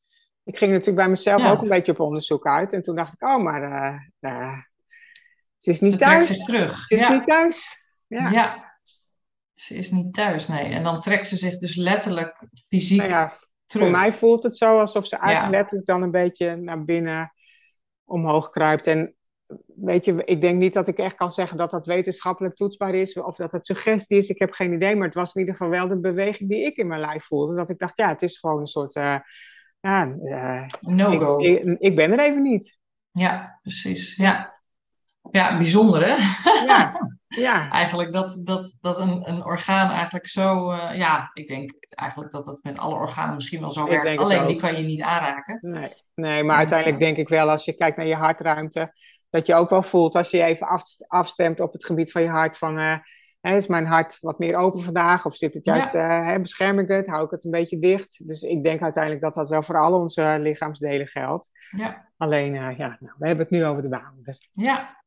Ik 0.45 0.59
ging 0.59 0.71
natuurlijk 0.71 0.99
bij 0.99 1.09
mezelf 1.09 1.43
Ja. 1.43 1.51
ook 1.51 1.63
een 1.63 1.69
beetje 1.69 1.93
op 1.93 2.01
onderzoek 2.01 2.47
uit. 2.47 2.73
En 2.73 2.83
toen 2.83 2.97
dacht 2.97 3.13
ik, 3.13 3.23
oh, 3.23 3.43
maar 3.43 3.63
eh, 4.21 4.59
ze 5.57 5.71
is 5.71 5.81
niet 5.81 5.99
thuis. 5.99 6.27
zich 6.27 6.45
terug. 6.45 6.85
Ze 6.87 6.95
is 6.95 7.01
Ja. 7.01 7.13
niet 7.13 7.25
thuis. 7.25 7.85
Ja. 8.07 8.31
Ja. 8.31 8.69
Ze 9.55 9.75
is 9.75 9.91
niet 9.91 10.15
thuis, 10.15 10.49
nee. 10.49 10.65
En 10.65 10.83
dan 10.83 11.01
trekt 11.01 11.27
ze 11.29 11.37
zich 11.37 11.59
dus 11.59 11.77
letterlijk 11.77 12.49
fysiek 12.69 12.99
Nou 12.99 13.11
ja, 13.11 13.37
terug. 13.67 13.87
voor 13.89 13.97
mij 13.99 14.13
voelt 14.13 14.43
het 14.43 14.57
zo 14.57 14.79
alsof 14.81 15.07
ze 15.07 15.17
eigenlijk 15.17 15.55
letterlijk 15.55 15.87
dan 15.87 16.03
een 16.03 16.11
beetje 16.11 16.57
naar 16.57 16.85
binnen 16.85 17.33
omhoog 18.05 18.49
kruipt. 18.51 18.87
En 18.87 19.15
weet 19.67 20.05
je, 20.05 20.25
ik 20.25 20.41
denk 20.41 20.59
niet 20.59 20.73
dat 20.73 20.89
ik 20.89 20.99
echt 20.99 21.15
kan 21.15 21.31
zeggen 21.31 21.57
dat 21.57 21.71
dat 21.71 21.87
wetenschappelijk 21.87 22.55
toetsbaar 22.55 22.95
is 22.95 23.15
of 23.15 23.37
dat 23.37 23.53
het 23.53 23.67
suggestie 23.67 24.19
is. 24.19 24.29
Ik 24.29 24.39
heb 24.39 24.53
geen 24.53 24.73
idee, 24.73 24.97
maar 24.97 25.07
het 25.07 25.15
was 25.15 25.35
in 25.35 25.41
ieder 25.41 25.57
geval 25.57 25.73
wel 25.73 25.89
de 25.89 26.01
beweging 26.01 26.51
die 26.51 26.65
ik 26.65 26.77
in 26.77 26.87
mijn 26.87 27.01
lijf 27.01 27.25
voelde. 27.25 27.55
Dat 27.55 27.71
ik 27.71 27.79
dacht, 27.79 27.97
ja, 27.97 28.09
het 28.09 28.23
is 28.23 28.39
gewoon 28.39 28.61
een 28.61 28.67
soort, 28.67 28.95
eh, 28.95 29.17
ja, 29.81 30.15
eh, 30.23 30.69
No-go. 30.81 31.39
ik, 31.39 31.63
ik, 31.63 31.79
ik 31.79 31.97
ben 31.97 32.13
er 32.13 32.21
even 32.21 32.43
niet. 32.43 32.79
Ja, 33.11 33.59
precies. 33.63 34.17
Ja. 34.17 34.59
Ja, 35.31 35.57
bijzonder 35.57 36.07
hè? 36.07 36.15
Ja, 36.65 36.93
ja. 37.29 37.71
Eigenlijk 37.71 38.13
dat, 38.13 38.41
dat, 38.45 38.77
dat 38.81 38.99
een, 38.99 39.29
een 39.29 39.45
orgaan 39.45 39.91
eigenlijk 39.91 40.27
zo... 40.27 40.71
eh, 40.71 40.97
ja, 40.97 41.31
ik 41.33 41.47
denk 41.47 41.71
eigenlijk 41.91 42.33
dat 42.33 42.45
dat 42.45 42.63
met 42.63 42.79
alle 42.79 42.95
organen 42.95 43.35
misschien 43.35 43.61
wel 43.61 43.73
zo 43.73 43.85
Ik 43.85 44.03
werkt. 44.03 44.19
Alleen 44.21 44.47
die 44.47 44.57
kan 44.57 44.77
je 44.77 44.83
niet 44.83 45.03
aanraken. 45.03 45.59
Nee, 45.61 45.89
nee, 46.15 46.45
maar 46.45 46.57
uiteindelijk 46.57 47.01
denk 47.01 47.17
ik 47.17 47.29
wel, 47.29 47.51
als 47.51 47.65
je 47.65 47.75
kijkt 47.75 47.97
naar 47.97 48.07
je 48.07 48.15
hartruimte, 48.15 48.93
dat 49.31 49.47
je 49.47 49.55
ook 49.55 49.71
wel 49.71 49.83
voelt 49.83 50.15
als 50.15 50.31
je 50.31 50.37
je 50.37 50.43
even 50.43 50.67
af, 50.67 50.83
afstemt 51.07 51.61
op 51.61 51.73
het 51.73 51.85
gebied 51.85 52.13
van 52.13 52.23
je 52.23 52.29
hart, 52.29 52.59
van 52.59 52.79
eh, 52.79 52.97
hè, 53.41 53.57
is 53.57 53.67
mijn 53.67 53.87
hart 53.87 54.19
wat 54.21 54.39
meer 54.39 54.57
open 54.57 54.83
vandaag, 54.83 55.27
of 55.27 55.37
zit 55.37 55.55
het 55.55 55.65
juist, 55.65 55.95
eh, 55.95 56.27
hè, 56.27 56.41
bescherm 56.41 56.79
ik 56.79 56.89
het, 56.89 57.07
hou 57.07 57.25
ik 57.25 57.31
het 57.31 57.45
een 57.45 57.51
beetje 57.51 57.79
dicht? 57.79 58.29
Dus 58.29 58.43
ik 58.43 58.63
denk 58.63 58.83
uiteindelijk 58.83 59.23
dat 59.23 59.35
dat 59.35 59.49
wel 59.49 59.63
voor 59.63 59.79
al 59.79 60.01
onze 60.01 60.37
lichaamsdelen 60.41 61.07
geldt. 61.07 61.51
Ja, 61.77 62.11
Alleen, 62.17 62.55
eh, 62.55 62.79
ja, 62.79 62.97
nou, 63.01 63.15
we 63.19 63.27
hebben 63.27 63.45
het 63.45 63.55
nu 63.55 63.65
over 63.65 63.83
de 63.83 63.89
baarmoeder. 63.89 64.39
ja. 64.53 64.99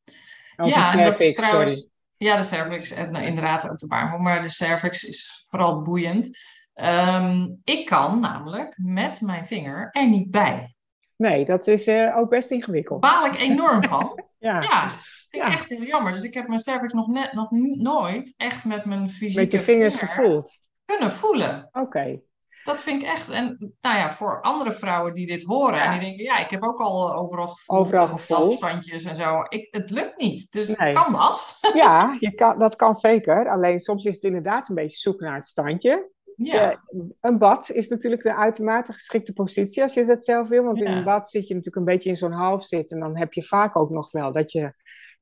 Over 0.56 0.74
ja, 0.74 0.92
de 0.92 0.98
en 0.98 1.04
dat 1.04 1.12
is 1.12 1.18
cervix, 1.18 1.34
trouwens... 1.34 1.72
sorry. 1.72 1.92
Ja, 2.16 2.36
de 2.36 2.42
cervix 2.42 2.90
en 2.90 3.10
nou, 3.10 3.24
inderdaad 3.24 3.70
ook 3.70 3.78
de 3.78 3.86
baarmoeder. 3.86 4.20
Maar 4.20 4.42
de 4.42 4.48
cervix 4.48 5.04
is 5.04 5.46
vooral 5.50 5.82
boeiend. 5.82 6.38
Ehm, 6.74 7.54
ik 7.64 7.86
kan 7.86 8.20
namelijk 8.20 8.74
met 8.76 9.20
mijn 9.20 9.46
vinger 9.46 9.88
er 9.90 10.08
niet 10.08 10.30
bij. 10.30 10.73
Nee, 11.16 11.44
dat 11.44 11.66
is 11.66 11.86
eh, 11.86 12.16
ook 12.16 12.28
best 12.30 12.50
ingewikkeld. 12.50 13.00
Baal 13.00 13.26
ik 13.26 13.40
enorm 13.40 13.82
van. 13.84 14.12
Ja, 14.38 14.60
Ja, 14.60 14.88
vind 14.90 15.44
ik 15.44 15.44
Ja. 15.44 15.52
echt 15.52 15.68
heel 15.68 15.82
jammer. 15.82 16.12
Dus 16.12 16.22
ik 16.22 16.34
heb 16.34 16.46
mijn 16.46 16.58
cervix 16.58 16.92
nog, 16.92 17.06
net, 17.08 17.32
nog 17.32 17.50
nooit 17.76 18.34
echt 18.36 18.64
met 18.64 18.84
mijn 18.84 19.08
fysieke 19.08 19.40
met 19.40 19.52
je 19.52 19.60
vingers 19.60 19.98
vinger 19.98 20.14
gevoeld. 20.14 20.58
kunnen 20.84 21.10
voelen. 21.12 21.68
Oké. 21.72 22.20
Dat 22.64 22.80
vind 22.82 23.02
ik 23.02 23.08
echt. 23.08 23.30
En 23.30 23.74
nou 23.80 23.96
ja, 23.98 24.10
voor 24.10 24.40
andere 24.40 24.72
vrouwen 24.72 25.14
die 25.14 25.26
dit 25.26 25.42
horen 25.42 25.74
Ja. 25.78 25.84
en 25.84 25.90
die 25.92 26.00
denken, 26.00 26.24
ja, 26.24 26.38
ik 26.38 26.50
heb 26.50 26.62
ook 26.62 26.80
al 26.80 27.08
eh, 27.10 27.18
overal 27.20 27.46
gevoeld. 27.48 27.80
Overal 27.80 28.02
en 28.08 28.08
gevoeld. 28.18 28.62
en 28.62 29.16
zo. 29.16 29.40
Ik, 29.48 29.68
het 29.70 29.90
lukt 29.90 30.20
niet. 30.20 30.52
Dus 30.52 30.76
Nee. 30.76 30.92
kan 30.94 31.12
dat? 31.12 31.58
Ja, 31.74 32.16
je 32.20 32.34
kan, 32.34 32.58
dat 32.58 32.76
kan 32.76 32.94
zeker. 32.94 33.48
Alleen 33.48 33.80
soms 33.80 34.04
is 34.04 34.14
het 34.14 34.24
inderdaad 34.24 34.68
een 34.68 34.74
beetje 34.74 34.98
zoeken 34.98 35.26
naar 35.26 35.36
het 35.36 35.46
standje. 35.46 36.10
Ja. 36.36 36.70
Eh, 36.72 36.78
een 37.20 37.38
bad 37.38 37.70
is 37.70 37.88
natuurlijk 37.88 38.22
de 38.22 38.34
uitermate 38.34 38.92
geschikte 38.92 39.32
positie 39.32 39.82
als 39.82 39.94
je 39.94 40.04
dat 40.04 40.24
zelf 40.24 40.48
wil. 40.48 40.64
Want 40.64 40.80
in 40.80 40.86
een 40.86 41.04
bad 41.04 41.30
zit 41.30 41.48
je 41.48 41.54
natuurlijk 41.54 41.86
een 41.86 41.92
beetje 41.94 42.08
in 42.08 42.16
zo'n 42.16 42.32
half 42.32 42.64
zit. 42.64 42.90
En 42.92 43.00
dan 43.00 43.16
heb 43.18 43.32
je 43.32 43.42
vaak 43.42 43.76
ook 43.76 43.90
nog 43.90 44.10
wel 44.12 44.32
dat 44.32 44.52
je... 44.52 44.72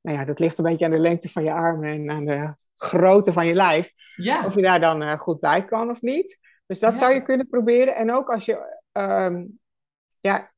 Nou 0.01 0.17
ja, 0.17 0.25
dat 0.25 0.39
ligt 0.39 0.57
een 0.57 0.63
beetje 0.65 0.85
aan 0.85 0.91
de 0.91 0.99
lengte 0.99 1.29
van 1.29 1.43
je 1.43 1.51
armen 1.51 1.89
en 1.89 2.09
aan 2.09 2.25
de 2.25 2.55
grootte 2.75 3.33
van 3.33 3.45
je 3.47 3.53
lijf. 3.53 3.91
ja. 4.15 4.45
Of 4.45 4.55
je 4.55 4.61
daar 4.61 4.79
dan 4.79 5.01
eh, 5.03 5.11
goed 5.19 5.39
bij 5.39 5.65
kan 5.65 5.89
of 5.89 6.01
niet. 6.01 6.37
Dus 6.65 6.79
dat 6.79 6.91
Ja. 6.91 6.97
zou 6.97 7.13
je 7.13 7.21
kunnen 7.23 7.47
proberen. 7.47 7.95
En 7.95 8.11
ook 8.13 8.29
als 8.29 8.45
je... 8.45 8.79
ehm, 8.91 9.45
ja, 10.19 10.51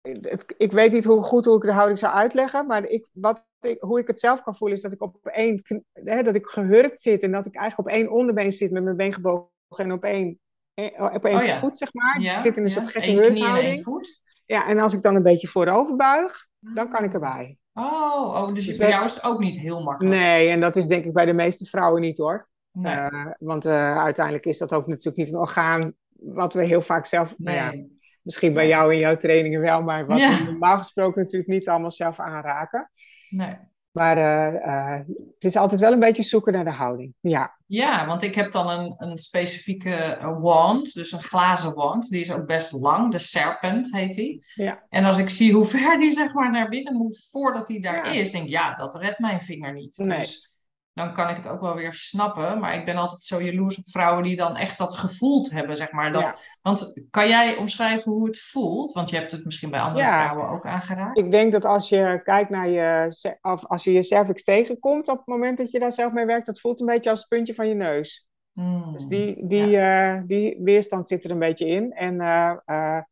het- 0.00 0.54
ik 0.56 0.72
weet 0.72 0.92
niet 0.92 1.04
hoe 1.04 1.22
goed 1.22 1.44
hoe 1.44 1.56
ik 1.56 1.62
de 1.62 1.72
houding 1.72 1.98
zou 1.98 2.12
uitleggen. 2.14 2.66
Maar 2.66 2.84
ik, 2.84 3.06
wat 3.12 3.44
ik, 3.60 3.80
hoe 3.80 3.98
ik 4.00 4.06
het 4.06 4.20
zelf 4.20 4.42
kan 4.42 4.56
voelen 4.56 4.76
is 4.76 4.82
dat 4.82 4.92
ik 4.92 5.02
op 5.02 5.26
één... 5.26 5.62
Hè, 5.92 6.22
dat 6.22 6.34
ik 6.34 6.46
gehurkt 6.46 7.00
zit. 7.00 7.22
En 7.22 7.32
dat 7.32 7.46
ik 7.46 7.54
eigenlijk 7.56 7.88
op 7.88 7.94
één 7.94 8.10
onderbeen 8.10 8.52
zit 8.52 8.70
met 8.70 8.82
mijn 8.84 8.96
been 8.96 9.12
gebogen. 9.12 9.50
En 9.78 9.92
op 9.92 10.04
één, 10.04 10.38
op 11.14 11.24
één 11.24 11.36
Oh 11.36 11.44
ja. 11.44 11.56
voet, 11.56 11.78
zeg 11.78 11.94
maar. 11.94 12.14
Dus 12.14 12.24
ja. 12.24 12.34
ik 12.34 12.40
zit 12.40 12.56
in 12.56 12.62
een 12.62 12.70
soort 12.70 12.90
gekke 12.90 13.10
hurkhouding. 13.10 13.66
één 13.66 13.82
voet. 13.82 14.22
Ja, 14.46 14.66
en 14.68 14.78
als 14.78 14.92
ik 14.92 15.02
dan 15.02 15.14
een 15.14 15.22
beetje 15.22 15.46
voorover 15.48 15.96
buig, 15.96 16.46
dan 16.58 16.88
kan 16.88 17.04
ik 17.04 17.12
erbij. 17.12 17.56
Oh, 17.72 18.34
oh 18.42 18.54
dus, 18.54 18.66
Dus 18.66 18.76
wij- 18.76 18.88
jou 18.90 19.04
is 19.04 19.14
het 19.14 19.24
ook 19.24 19.38
niet 19.38 19.58
heel 19.58 19.82
makkelijk. 19.82 20.16
Nee, 20.16 20.48
en 20.48 20.60
dat 20.60 20.76
is 20.76 20.86
denk 20.86 21.04
ik 21.04 21.12
bij 21.12 21.24
de 21.24 21.32
meeste 21.32 21.64
vrouwen 21.64 22.00
niet 22.00 22.18
hoor. 22.18 22.48
Nee. 22.72 22.94
Eh, 22.94 23.26
want 23.38 23.64
eh, 23.66 23.98
uiteindelijk 23.98 24.46
is 24.46 24.58
dat 24.58 24.72
ook 24.72 24.86
natuurlijk 24.86 25.16
niet 25.16 25.28
een 25.32 25.38
orgaan 25.38 25.94
wat 26.12 26.54
we 26.54 26.64
heel 26.64 26.80
vaak 26.82 27.06
zelf... 27.06 27.34
Nou 27.38 27.56
ja, 27.56 27.70
Nee. 27.70 27.98
misschien 28.22 28.52
bij 28.52 28.68
jou 28.68 28.92
in 28.92 28.98
jouw 28.98 29.16
trainingen 29.16 29.60
wel, 29.60 29.82
maar 29.82 30.06
wat 30.06 30.18
Ja. 30.18 30.38
we 30.38 30.44
normaal 30.50 30.78
gesproken 30.78 31.22
natuurlijk 31.22 31.50
niet 31.50 31.68
allemaal 31.68 31.90
zelf 31.90 32.20
aanraken. 32.20 32.90
nee. 33.30 33.56
Maar 33.92 34.16
eh, 34.16 34.54
eh, 34.94 35.00
het 35.34 35.44
is 35.44 35.56
altijd 35.56 35.80
wel 35.80 35.92
een 35.92 35.98
beetje 36.00 36.22
zoeken 36.22 36.52
naar 36.52 36.64
de 36.64 36.70
houding. 36.70 37.14
Ja, 37.20 37.56
Ja, 37.66 38.06
want 38.06 38.22
ik 38.22 38.34
heb 38.34 38.52
dan 38.52 38.68
een, 38.70 38.94
een 38.96 39.18
specifieke 39.18 39.94
eh, 39.94 40.36
wand, 40.40 40.94
dus 40.94 41.12
een 41.12 41.22
glazen 41.22 41.74
wand. 41.74 42.08
Die 42.08 42.20
is 42.20 42.32
ook 42.32 42.46
best 42.46 42.72
lang, 42.72 43.10
de 43.10 43.18
serpent 43.18 43.92
heet 43.92 44.14
die. 44.14 44.44
ja. 44.54 44.82
En 44.88 45.04
als 45.04 45.18
ik 45.18 45.28
zie 45.30 45.52
hoe 45.52 45.64
ver 45.64 45.98
die 46.00 46.10
zeg 46.10 46.32
maar 46.32 46.50
naar 46.50 46.68
binnen 46.68 46.94
moet 46.96 47.28
voordat 47.30 47.68
hij 47.68 47.80
daar 47.80 48.06
Ja. 48.06 48.20
is, 48.20 48.30
denk 48.30 48.44
ik, 48.44 48.50
ja, 48.50 48.74
dat 48.74 48.94
redt 48.94 49.18
mijn 49.18 49.40
vinger 49.40 49.72
niet. 49.72 49.96
Nee. 49.96 50.18
Dus 50.18 50.51
dan 50.94 51.12
kan 51.12 51.28
ik 51.28 51.36
het 51.36 51.48
ook 51.48 51.60
wel 51.60 51.74
weer 51.74 51.94
snappen. 51.94 52.58
Maar 52.58 52.74
ik 52.74 52.84
ben 52.84 52.96
altijd 52.96 53.20
zo 53.20 53.42
jaloers 53.42 53.78
op 53.78 53.88
vrouwen 53.88 54.22
die 54.22 54.36
dan 54.36 54.56
echt 54.56 54.78
dat 54.78 54.94
gevoeld 54.94 55.50
hebben, 55.50 55.76
zeg 55.76 55.92
maar. 55.92 56.12
Dat, 56.12 56.48
Want 56.62 57.02
kan 57.10 57.28
jij 57.28 57.56
omschrijven 57.56 58.12
hoe 58.12 58.26
het 58.26 58.40
voelt? 58.40 58.92
Want 58.92 59.10
je 59.10 59.16
hebt 59.16 59.30
het 59.30 59.44
misschien 59.44 59.70
bij 59.70 59.80
andere 59.80 60.04
Ja. 60.04 60.28
vrouwen 60.28 60.54
ook 60.54 60.66
aangeraakt. 60.66 61.18
Ik 61.18 61.30
denk 61.30 61.52
dat 61.52 61.64
als 61.64 61.88
je 61.88 62.20
kijkt 62.24 62.50
naar 62.50 62.68
je, 62.68 63.14
of 63.42 63.66
als 63.66 63.84
je 63.84 63.92
je 63.92 64.02
cervix 64.02 64.44
tegenkomt 64.44 65.08
op 65.08 65.16
het 65.16 65.26
moment 65.26 65.58
dat 65.58 65.70
je 65.70 65.78
daar 65.78 65.92
zelf 65.92 66.12
mee 66.12 66.26
werkt, 66.26 66.46
dat 66.46 66.60
voelt 66.60 66.80
een 66.80 66.86
beetje 66.86 67.10
als 67.10 67.18
het 67.18 67.28
puntje 67.28 67.54
van 67.54 67.68
je 67.68 67.74
neus. 67.74 68.28
Hmm. 68.52 68.92
Dus 68.92 69.06
die, 69.06 69.46
die, 69.46 69.76
eh, 69.76 70.20
die 70.26 70.58
weerstand 70.62 71.08
zit 71.08 71.24
er 71.24 71.30
een 71.30 71.38
beetje 71.38 71.66
in. 71.66 71.92
En 71.92 72.20
eh, 72.20 72.56
eh, 72.64 73.02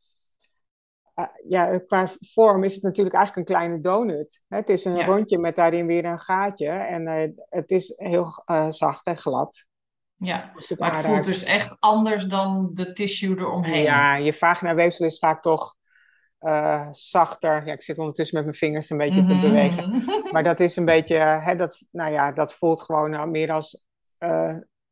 ja, 1.48 1.78
qua 1.78 2.08
vorm 2.20 2.64
is 2.64 2.74
het 2.74 2.82
natuurlijk 2.82 3.16
eigenlijk 3.16 3.48
een 3.48 3.54
kleine 3.56 3.80
donut. 3.80 4.40
Het 4.48 4.68
is 4.68 4.84
een 4.84 4.96
Ja. 4.96 5.04
rondje 5.04 5.38
met 5.38 5.56
daarin 5.56 5.86
weer 5.86 6.04
een 6.04 6.18
gaatje. 6.18 6.68
En 6.68 7.06
eh, 7.06 7.28
het 7.48 7.70
is 7.70 7.92
heel 7.96 8.42
eh, 8.44 8.70
zacht 8.70 9.06
en 9.06 9.16
glad. 9.18 9.64
Ja, 10.16 10.50
Dus 10.54 10.68
het 10.68 10.78
maar 10.78 10.96
het 10.96 11.06
voelt 11.06 11.24
dus 11.24 11.44
echt 11.44 11.76
anders 11.80 12.24
dan 12.26 12.70
de 12.72 12.92
tissue 12.92 13.36
eromheen. 13.38 13.82
Ja, 13.82 14.14
je 14.16 14.34
vaginaweefsel 14.34 15.06
is 15.06 15.18
vaak 15.18 15.42
toch 15.42 15.74
eh, 16.38 16.88
zachter. 16.90 17.66
Ja, 17.66 17.72
ik 17.72 17.82
zit 17.82 17.98
ondertussen 17.98 18.36
met 18.36 18.44
mijn 18.44 18.56
vingers 18.58 18.90
een 18.90 18.98
beetje 18.98 19.22
te 19.22 19.32
Mhm. 19.32 19.40
bewegen. 19.40 20.02
Maar 20.32 20.42
dat 20.42 20.60
is 20.60 20.76
een 20.76 20.84
beetje, 20.84 21.16
hè, 21.16 21.56
dat, 21.56 21.82
nou 21.90 22.12
ja, 22.12 22.32
dat 22.32 22.54
voelt 22.54 22.82
gewoon 22.82 23.10
nou, 23.10 23.30
meer 23.30 23.52
als, 23.52 23.84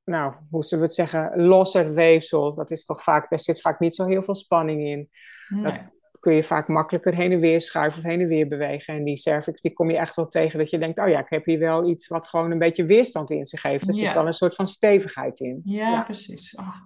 nou, 0.05 0.35
hoe 0.51 0.64
zullen 0.64 0.79
we 0.85 0.91
het 0.91 0.95
zeggen, 0.95 1.43
losser 1.47 1.95
weefsel. 1.95 2.55
Dat 2.55 2.70
is 2.70 2.85
toch 2.85 3.03
vaak, 3.03 3.31
daar 3.31 3.39
zit 3.41 3.61
vaak 3.61 3.79
niet 3.81 3.95
zo 3.95 4.07
heel 4.07 4.22
veel 4.22 4.35
spanning 4.35 4.81
in. 4.83 5.11
Nee. 5.49 5.72
Kun 6.21 6.35
je 6.35 6.43
vaak 6.43 6.69
makkelijker 6.69 7.14
heen 7.14 7.33
en 7.33 7.41
weer 7.41 7.61
schuiven 7.61 7.99
of 7.99 8.05
heen 8.05 8.21
en 8.21 8.29
weer 8.29 8.49
bewegen. 8.49 8.95
En 8.95 9.05
die 9.05 9.16
cervix, 9.16 9.61
die 9.61 9.73
kom 9.73 9.91
je 9.91 9.97
echt 9.97 10.16
wel 10.16 10.29
tegen 10.29 10.59
dat 10.59 10.71
je 10.71 10.79
denkt, 10.79 10.99
oh 10.99 11.09
ja, 11.09 11.19
ik 11.19 11.31
heb 11.31 11.45
hier 11.45 11.59
wel 11.59 11.89
iets 11.89 12.09
wat 12.09 12.27
gewoon 12.27 12.51
een 12.51 12.59
beetje 12.59 12.85
weerstand 12.85 13.31
in 13.31 13.47
zich 13.47 13.62
heeft. 13.62 13.89
Er 13.89 13.95
zit 13.95 14.14
wel 14.14 14.27
een 14.27 14.33
soort 14.33 14.55
van 14.55 14.66
stevigheid 14.66 15.41
in. 15.41 15.61
Ja, 15.64 16.03
precies. 16.03 16.57
Oh. 16.57 16.77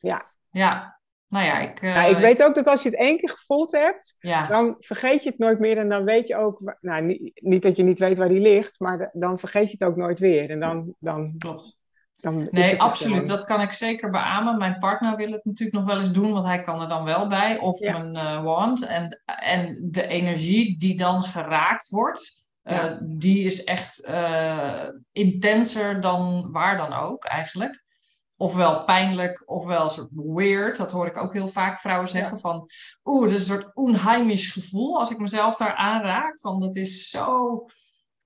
Ja. 0.00 0.30
Ja, 0.50 1.00
nou 1.32 1.44
ja, 1.44 1.60
ik... 1.60 1.82
Uh, 1.82 2.10
ik 2.10 2.16
weet 2.16 2.42
ook 2.42 2.54
dat 2.54 2.66
als 2.66 2.82
je 2.82 2.88
het 2.88 2.98
één 2.98 3.18
keer 3.18 3.28
gevoeld 3.28 3.72
hebt, 3.72 4.16
dan 4.48 4.76
vergeet 4.78 5.22
je 5.22 5.28
het 5.28 5.38
nooit 5.38 5.58
meer. 5.58 5.78
En 5.78 5.88
dan 5.88 6.04
weet 6.04 6.26
je 6.26 6.36
ook, 6.36 6.76
nou, 6.80 7.04
niet, 7.04 7.40
niet 7.42 7.62
dat 7.62 7.76
je 7.76 7.82
niet 7.82 7.98
weet 7.98 8.18
waar 8.18 8.28
die 8.28 8.40
ligt, 8.40 8.80
maar 8.80 9.10
dan 9.12 9.38
vergeet 9.38 9.70
je 9.70 9.76
het 9.78 9.88
ook 9.88 9.96
nooit 9.96 10.18
weer. 10.18 10.50
En 10.50 10.60
dan, 10.60 10.94
dan, 10.98 11.34
Klopt. 11.38 11.81
Dan 12.22 12.48
nee, 12.50 12.82
absoluut. 12.82 13.26
Dat 13.26 13.44
kan 13.44 13.60
ik 13.60 13.72
zeker 13.72 14.10
beamen. 14.10 14.58
Mijn 14.58 14.78
partner 14.78 15.16
wil 15.16 15.32
het 15.32 15.44
natuurlijk 15.44 15.78
nog 15.78 15.86
wel 15.86 15.98
eens 15.98 16.12
doen, 16.12 16.32
want 16.32 16.46
hij 16.46 16.60
kan 16.60 16.80
er 16.80 16.88
dan 16.88 17.04
wel 17.04 17.26
bij. 17.26 17.58
Of 17.58 17.80
mijn 17.80 18.16
uh, 18.16 18.42
wand. 18.42 18.86
En, 18.86 19.22
en 19.24 19.78
de 19.80 20.06
energie 20.06 20.78
die 20.78 20.96
dan 20.96 21.22
geraakt 21.22 21.88
wordt, 21.88 22.48
uh, 22.64 22.92
die 23.00 23.44
is 23.44 23.64
echt 23.64 24.08
uh, 24.08 24.88
intenser 25.12 26.00
dan 26.00 26.48
waar 26.52 26.76
dan 26.76 26.92
ook 26.92 27.24
eigenlijk 27.24 27.84
ofwel 28.36 28.84
pijnlijk, 28.84 29.42
ofwel 29.46 29.88
soort 29.88 30.10
weird. 30.12 30.76
Dat 30.76 30.90
hoor 30.90 31.06
ik 31.06 31.16
ook 31.16 31.32
heel 31.32 31.48
vaak 31.48 31.78
vrouwen 31.78 32.08
zeggen 32.08 32.38
van... 32.38 32.70
Oeh, 33.04 33.28
dat 33.28 33.38
is 33.40 33.48
een 33.48 33.54
soort 33.54 33.74
onheimisch 33.74 34.48
gevoel 34.48 34.98
als 34.98 35.10
ik 35.10 35.18
mezelf 35.18 35.56
daar 35.56 35.74
aanraak. 35.74 36.40
Van 36.40 36.60
dat 36.60 36.76
is 36.76 37.10
zo... 37.10 37.66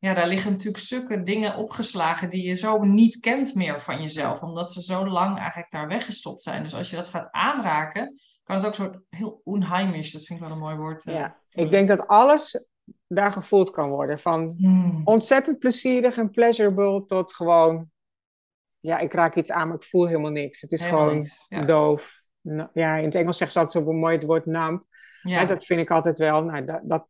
Ja, 0.07 0.15
daar 0.15 0.29
liggen 0.29 0.51
natuurlijk 0.51 0.85
stukken 0.85 1.25
dingen 1.25 1.57
opgeslagen 1.57 2.31
die 2.31 2.47
je 2.47 2.55
zo 2.55 2.85
niet 2.85 3.21
kent 3.21 3.55
meer 3.55 3.81
van 3.81 4.01
jezelf. 4.01 4.43
Omdat 4.43 4.73
ze 4.73 4.83
zo 4.83 5.09
lang 5.09 5.39
eigenlijk 5.39 5.71
daar 5.71 5.89
weggestopt 5.89 6.43
zijn. 6.43 6.63
Dus 6.63 6.75
als 6.75 6.91
je 6.91 6.97
dat 6.97 7.09
gaat 7.09 7.29
aanraken, 7.31 8.21
kan 8.43 8.57
het 8.57 8.67
ook 8.67 8.75
soort 8.75 8.99
heel 9.09 9.41
onheimisch. 9.45 10.13
Dat 10.13 10.25
vind 10.25 10.41
ik 10.41 10.45
wel 10.45 10.55
een 10.55 10.63
mooi 10.63 10.77
woord. 10.77 11.05
Eh, 11.05 11.15
ja, 11.15 11.39
ik 11.51 11.71
denk 11.71 11.89
dat 11.89 12.07
alles 12.07 12.69
daar 13.07 13.33
gevoeld 13.33 13.71
kan 13.71 13.89
worden. 13.89 14.19
Van 14.19 14.55
hmm. 14.59 15.01
ontzettend 15.05 15.59
plezierig 15.59 16.17
en 16.17 16.31
pleasurable 16.31 17.05
tot 17.07 17.35
gewoon 17.35 17.91
ja, 18.81 18.99
ik 18.99 19.13
raak 19.13 19.35
iets 19.35 19.51
aan, 19.51 19.69
maar 19.69 19.77
ik 19.77 19.85
voel 19.85 20.07
helemaal 20.07 20.31
niks. 20.31 20.61
Het 20.61 20.73
is 20.73 20.85
gewoon 20.85 21.27
doof. 21.67 22.23
Ja, 22.73 22.97
in 22.97 23.05
het 23.05 23.15
Engels 23.15 23.37
zegt 23.37 23.53
ze 23.53 23.59
altijd 23.59 23.85
zo 23.85 23.93
mooi 23.93 24.17
het 24.17 24.27
woord 24.27 24.47
numb. 24.47 24.85
Ja. 25.23 25.45
dat 25.45 25.65
vind 25.65 25.81
ik 25.81 25.91
altijd 25.91 26.19
wel. 26.19 26.45
Nou, 26.45 26.65
dat, 26.65 26.81
dat, 26.83 27.07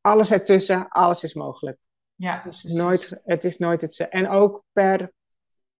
alles 0.00 0.30
ertussen, 0.30 0.88
alles 0.88 1.22
is 1.22 1.34
mogelijk. 1.34 1.78
Ja, 2.16 2.40
het 2.42 2.52
is, 2.52 2.62
nooit, 2.62 3.20
het 3.24 3.44
is 3.44 3.58
nooit 3.58 3.82
hetzelfde. 3.82 4.16
En 4.16 4.28
ook 4.28 4.64
per 4.72 5.14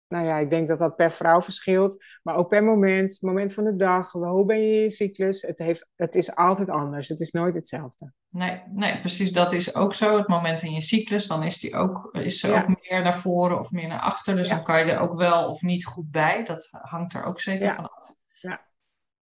nou 0.08 0.26
ja, 0.26 0.38
ik 0.38 0.50
denk 0.50 0.68
dat 0.68 0.78
dat 0.78 0.96
per 0.96 1.12
vrouw 1.12 1.42
verschilt. 1.42 2.04
Maar 2.22 2.34
ook 2.34 2.48
per 2.48 2.64
moment, 2.64 3.18
moment 3.20 3.52
van 3.52 3.64
de 3.64 3.76
dag, 3.76 4.12
hoe 4.12 4.44
ben 4.44 4.60
je 4.60 4.76
in 4.76 4.82
je 4.82 4.90
cyclus? 4.90 5.42
Het, 5.42 5.58
heeft, 5.58 5.86
het 5.94 6.14
is 6.14 6.34
altijd 6.34 6.68
anders. 6.68 7.08
Het 7.08 7.20
is 7.20 7.30
nooit 7.30 7.54
hetzelfde. 7.54 8.12
Nee, 8.28 8.62
nee, 8.72 9.00
precies. 9.00 9.32
Dat 9.32 9.52
is 9.52 9.74
ook 9.74 9.94
zo. 9.94 10.16
Het 10.16 10.28
moment 10.28 10.62
in 10.62 10.72
je 10.72 10.80
cyclus, 10.80 11.26
dan 11.26 11.42
is, 11.42 11.58
die 11.58 11.74
ook, 11.74 12.08
is 12.12 12.40
ze 12.40 12.54
ook 12.54 12.68
meer 12.68 13.02
naar 13.02 13.16
voren 13.16 13.58
of 13.58 13.70
meer 13.70 13.88
naar 13.88 14.00
achter. 14.00 14.36
Dus 14.36 14.48
dan 14.48 14.62
kan 14.62 14.78
je 14.78 14.92
er 14.92 14.98
ook 14.98 15.18
wel 15.18 15.50
of 15.50 15.62
niet 15.62 15.84
goed 15.84 16.10
bij. 16.10 16.44
Dat 16.44 16.68
hangt 16.70 17.14
er 17.14 17.24
ook 17.24 17.40
zeker 17.40 17.72
van 17.72 17.90
af. 17.90 18.14
Ja. 18.40 18.66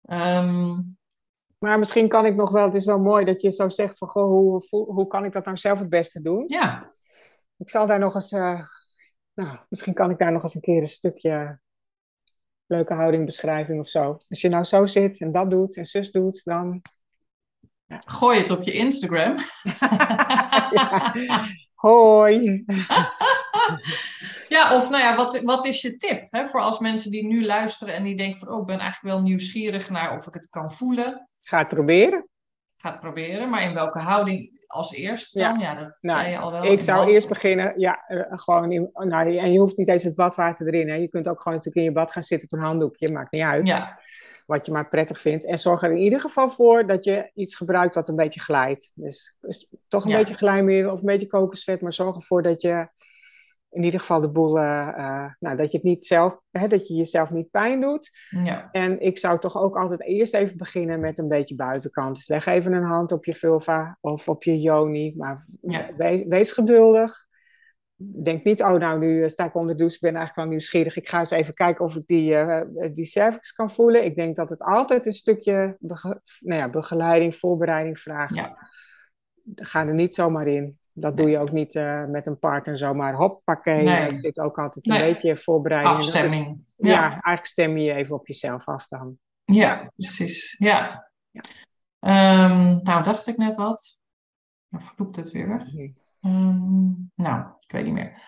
Ehm, 0.01 0.81
maar 1.57 1.79
misschien 1.79 2.07
kan 2.07 2.25
ik 2.25 2.35
nog 2.35 2.51
wel, 2.51 2.65
het 2.65 2.75
is 2.75 2.85
wel 2.85 2.99
mooi 2.99 3.25
dat 3.25 3.41
je 3.41 3.51
zo 3.51 3.69
zegt 3.69 3.97
van, 3.97 4.07
goh, 4.07 4.27
hoe, 4.27 4.63
hoe, 4.69 5.07
kan 5.07 5.25
ik 5.25 5.31
dat 5.31 5.45
nou 5.45 5.57
zelf 5.57 5.79
het 5.79 5.89
beste 5.89 6.21
doen? 6.21 6.43
Ja. 6.47 6.95
Ik 7.57 7.69
zal 7.69 7.87
daar 7.87 7.99
nog 7.99 8.15
eens 8.15 8.31
uh, 8.31 8.61
nou, 9.37 9.57
misschien 9.69 9.93
kan 9.93 10.09
ik 10.09 10.17
daar 10.17 10.31
nog 10.31 10.43
eens 10.43 10.55
een 10.55 10.61
keer 10.61 10.81
een 10.81 10.87
stukje 10.87 11.59
leuke 12.65 12.93
houdingbeschrijving 12.93 13.79
of 13.79 13.87
zo. 13.87 14.17
Als 14.29 14.41
je 14.41 14.49
nou 14.49 14.63
zo 14.63 14.87
zit 14.87 15.21
en 15.21 15.31
dat 15.31 15.49
doet 15.49 15.75
en 15.75 15.85
zus 15.85 16.11
doet, 16.11 16.41
dan... 16.43 16.81
Ja. 17.85 18.01
Gooi 18.05 18.39
het 18.39 18.49
op 18.49 18.63
je 18.63 18.71
Instagram. 18.71 19.35
Hoi. 21.73 22.37
ja, 24.55 24.75
of 24.75 24.89
nou 24.89 25.03
ja, 25.03 25.15
wat, 25.15 25.41
wat 25.41 25.65
is 25.65 25.81
je 25.81 25.95
tip 25.95 26.27
hè, 26.29 26.47
voor 26.47 26.61
als 26.61 26.79
mensen 26.79 27.11
die 27.11 27.25
nu 27.25 27.45
luisteren 27.45 27.93
en 27.93 28.03
die 28.03 28.15
denken 28.15 28.39
van, 28.39 28.49
oh, 28.49 28.59
ik 28.59 28.65
ben 28.65 28.79
eigenlijk 28.79 29.15
wel 29.15 29.23
nieuwsgierig 29.23 29.89
naar 29.89 30.13
of 30.13 30.27
ik 30.27 30.33
het 30.33 30.49
kan 30.49 30.71
voelen. 30.71 31.29
Ga 31.41 31.57
het 31.57 31.67
proberen. 31.67 32.29
Ga 32.77 32.91
het 32.91 32.99
proberen, 32.99 33.49
maar 33.49 33.63
in 33.63 33.73
welke 33.73 33.99
houding 33.99 34.65
als 34.67 34.93
eerste 34.93 35.39
dan? 35.39 35.59
Ja, 35.59 35.75
dat 35.75 35.95
nou, 35.99 36.19
zei 36.19 36.31
je 36.31 36.37
al 36.37 36.51
wel. 36.51 36.63
Ik 36.63 36.81
zou 36.81 37.09
eerst 37.09 37.27
beginnen, 37.29 37.79
ja, 37.79 38.03
eh, 38.07 38.21
gewoon 38.29 38.71
in, 38.71 38.89
nou, 38.93 39.37
en 39.37 39.51
je 39.51 39.59
hoeft 39.59 39.77
niet 39.77 39.87
eens 39.87 40.03
het 40.03 40.15
badwater 40.15 40.67
erin. 40.67 40.89
Hè. 40.89 40.95
Je 40.95 41.07
kunt 41.07 41.27
ook 41.27 41.41
gewoon 41.41 41.57
natuurlijk 41.57 41.85
in 41.85 41.91
je 41.91 41.97
bad 41.99 42.11
gaan 42.11 42.23
zitten 42.23 42.49
op 42.51 42.57
een 42.59 42.65
handdoekje, 42.65 43.11
maakt 43.11 43.31
niet 43.31 43.43
uit. 43.43 43.67
Ja. 43.67 43.99
Wat 44.45 44.65
je 44.65 44.71
maar 44.71 44.89
prettig 44.89 45.19
vindt. 45.19 45.45
En 45.45 45.59
zorg 45.59 45.83
er 45.83 45.91
in 45.91 45.97
ieder 45.97 46.19
geval 46.19 46.49
voor 46.49 46.87
dat 46.87 47.03
je 47.03 47.31
iets 47.33 47.55
gebruikt 47.55 47.95
wat 47.95 48.07
een 48.07 48.15
beetje 48.15 48.39
glijdt. 48.39 48.91
Dus, 48.95 49.37
dus 49.39 49.69
toch 49.87 50.05
een 50.05 50.11
beetje 50.11 50.33
glijmiddel 50.33 50.91
of 50.91 50.99
een 50.99 51.05
beetje 51.05 51.27
kokosvet, 51.27 51.81
maar 51.81 51.93
zorg 51.93 52.15
ervoor 52.15 52.41
dat 52.41 52.61
je 52.61 52.87
in 53.69 53.83
ieder 53.83 53.99
geval 53.99 54.21
de 54.21 54.29
boel, 54.29 54.57
uh, 54.57 54.93
uh, 54.97 55.31
nou, 55.39 55.57
dat 55.57 55.71
je 55.71 55.77
het 55.77 55.85
niet 55.85 56.05
zelf, 56.05 56.39
hè, 56.51 56.67
dat 56.67 56.87
je 56.87 56.93
jezelf 56.93 57.31
niet 57.31 57.51
pijn 57.51 57.81
doet. 57.81 58.11
Ja. 58.29 58.69
En 58.71 58.99
ik 58.99 59.19
zou 59.19 59.39
toch 59.39 59.57
ook 59.57 59.77
altijd 59.77 60.03
eerst 60.03 60.33
even 60.33 60.57
beginnen 60.57 60.99
met 60.99 61.17
een 61.17 61.27
beetje 61.27 61.55
buitenkant. 61.55 62.15
Dus 62.15 62.27
leg 62.27 62.45
even 62.45 62.73
een 62.73 62.83
hand 62.85 63.11
op 63.11 63.25
je 63.25 63.33
vulva 63.33 63.97
of 64.01 64.29
op 64.29 64.43
je 64.43 64.61
yoni, 64.61 65.13
maar 65.17 65.45
ja. 65.61 65.89
wees, 65.97 66.23
wees, 66.27 66.51
geduldig. 66.51 67.25
Denk 67.95 68.43
niet, 68.43 68.61
oh 68.61 68.73
nou, 68.73 68.99
nu 68.99 69.23
eh, 69.23 69.29
sta 69.29 69.45
ik 69.45 69.55
onder 69.55 69.71
de 69.71 69.77
douche, 69.77 69.95
ik 69.95 70.01
ben 70.01 70.15
eigenlijk 70.15 70.39
wel 70.39 70.49
nieuwsgierig. 70.55 70.97
Ik 70.97 71.07
ga 71.07 71.19
eens 71.19 71.31
even 71.31 71.53
kijken 71.53 71.85
of 71.85 71.95
ik 71.95 72.07
die, 72.07 72.31
uh, 72.31 72.61
die 72.93 73.05
cervix 73.05 73.51
kan 73.51 73.71
voelen. 73.71 74.05
Ik 74.05 74.15
denk 74.15 74.35
dat 74.35 74.49
het 74.49 74.61
altijd 74.61 75.05
een 75.05 75.13
stukje 75.13 75.77
nou 75.79 76.61
ja, 76.61 76.69
begeleiding, 76.69 77.35
voorbereiding 77.35 77.99
vraagt. 77.99 78.35
Ja. 78.35 78.69
Ga 79.55 79.87
er 79.87 79.93
niet 79.93 80.15
zomaar 80.15 80.47
in. 80.47 80.77
Dat 80.99 81.17
doe 81.17 81.29
je 81.29 81.37
ook 81.37 81.51
niet 81.51 81.75
uh, 81.75 82.05
met 82.05 82.27
een 82.27 82.39
partner 82.39 82.77
zomaar 82.77 83.13
hoppakee. 83.13 83.83
Nee. 83.83 83.95
Er 83.95 84.15
zit 84.15 84.39
ook 84.39 84.59
altijd 84.59 84.87
een 84.87 84.97
beetje 84.97 85.37
voorbereiding. 85.37 85.95
Afstemming. 85.95 86.65
ja. 86.75 86.89
ja. 86.89 87.09
eigenlijk 87.09 87.45
stem 87.45 87.77
je 87.77 87.93
even 87.93 88.15
op 88.15 88.27
jezelf 88.27 88.67
af 88.67 88.87
dan. 88.87 89.17
Ja, 89.45 89.91
precies. 89.95 90.55
Ja. 90.57 91.09
ja. 91.31 91.41
Um, 92.49 92.79
nou, 92.83 93.03
dacht 93.03 93.27
ik 93.27 93.37
net 93.37 93.55
wat. 93.55 93.97
Dan 94.69 94.81
vloept 94.81 95.15
het 95.15 95.31
weer 95.31 95.47
weg. 95.47 95.67
Um, 96.21 97.11
nou, 97.15 97.45
ik 97.59 97.71
weet 97.71 97.83
niet 97.83 97.93
meer. 97.93 98.21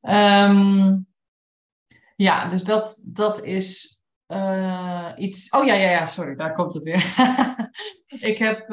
Um, 0.00 1.06
ja, 2.16 2.48
dus 2.48 2.64
dat, 2.64 3.06
dat 3.08 3.44
is 3.44 4.00
uh, 4.28 5.12
iets. 5.16 5.50
Oh 5.50 5.64
ja, 5.64 5.74
ja, 5.74 5.90
ja, 5.90 6.06
sorry, 6.06 6.34
daar 6.34 6.54
komt 6.54 6.72
het 6.74 6.84
weer. 6.84 7.14
ik 8.30 8.38
heb 8.38 8.70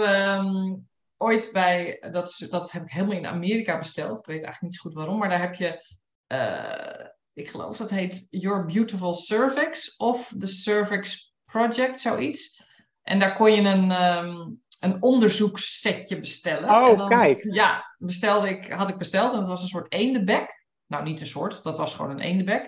ooit 1.24 1.50
bij, 1.54 1.98
dat, 2.12 2.46
dat 2.50 2.72
heb 2.72 2.82
ik 2.82 2.92
helemaal 2.92 3.18
in 3.18 3.28
Amerika 3.28 3.78
besteld. 3.78 4.18
Ik 4.18 4.26
weet 4.26 4.44
eigenlijk 4.44 4.62
niet 4.62 4.76
zo 4.76 4.82
goed 4.82 4.94
waarom, 4.94 5.18
maar 5.18 5.30
daar 5.30 5.42
heb 5.42 5.56
je, 5.56 5.96
uh, 6.28 7.08
ik 7.34 7.50
geloof 7.50 7.78
dat 7.78 7.90
heet 7.90 8.28
Your 8.30 8.66
Beautiful 8.66 9.14
Cervix 9.14 9.96
of 9.96 10.34
The 10.40 10.48
Cervix 10.48 11.34
Project, 11.46 12.00
zoiets. 12.00 12.72
En 13.02 13.20
daar 13.20 13.34
kon 13.34 13.52
je 13.52 13.62
een, 13.62 14.18
um, 14.18 14.62
een 14.80 15.02
onderzoekssetje 15.02 16.20
bestellen. 16.20 16.70
Oh, 16.70 16.98
dan, 16.98 17.10
kijk. 17.10 17.54
Ja, 17.54 17.96
bestelde 17.98 18.50
ik, 18.50 18.72
had 18.72 18.90
ik 18.90 18.98
besteld 18.98 19.32
en 19.32 19.38
dat 19.38 19.48
was 19.48 19.62
een 19.62 19.68
soort 19.68 19.92
eendebek. 19.92 20.66
Nou, 20.88 21.04
niet 21.04 21.20
een 21.20 21.26
soort, 21.26 21.64
dat 21.64 21.78
was 21.78 21.96
gewoon 21.96 22.12
een 22.12 22.20
eendebek. 22.20 22.66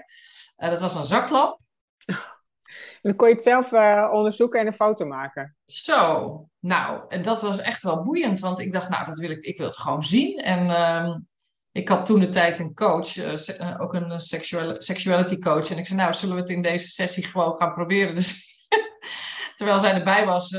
Uh, 0.58 0.70
dat 0.70 0.82
was 0.82 0.95
een 0.95 1.06
zaklamp. 1.06 1.60
Dan 3.06 3.16
kon 3.16 3.28
je 3.28 3.34
het 3.34 3.43
zelf 3.43 3.72
uh, 3.72 4.10
onderzoeken 4.12 4.60
en 4.60 4.68
een 4.68 4.74
foto 4.74 5.06
maken. 5.06 5.56
Zo, 5.66 6.49
nou, 6.60 7.03
en 7.08 7.22
dat 7.22 7.41
was 7.41 7.62
echt 7.62 7.84
wel 7.84 8.03
boeiend, 8.03 8.39
want 8.39 8.60
ik 8.60 8.74
dacht, 8.74 8.89
nou, 8.89 9.06
dat 9.06 9.18
wil 9.18 9.30
ik, 9.30 9.43
ik 9.43 9.58
wil 9.58 9.68
het 9.68 9.78
gewoon 9.78 10.03
zien. 10.03 10.38
En 10.38 10.66
uh, 10.66 11.16
ik 11.72 11.89
had 11.89 12.06
toen 12.06 12.20
de 12.20 12.30
tijd 12.30 12.60
een 12.60 12.74
coach, 12.74 13.16
uh, 13.16 13.82
ook 13.82 13.93
een 13.93 14.20
sexuality 14.78 15.39
coach. 15.39 15.70
En 15.70 15.78
ik 15.78 15.88
zei, 15.88 15.99
nou, 15.99 16.14
zullen 16.14 16.36
we 16.36 16.41
het 16.41 16.49
in 16.49 16.62
deze 16.62 16.88
sessie 16.88 17.24
gewoon 17.24 17.53
gaan 17.53 17.74
proberen? 17.74 18.16
Dus 18.16 18.56
terwijl 19.56 19.80
zij 19.80 19.93
erbij 19.93 20.26
was, 20.26 20.58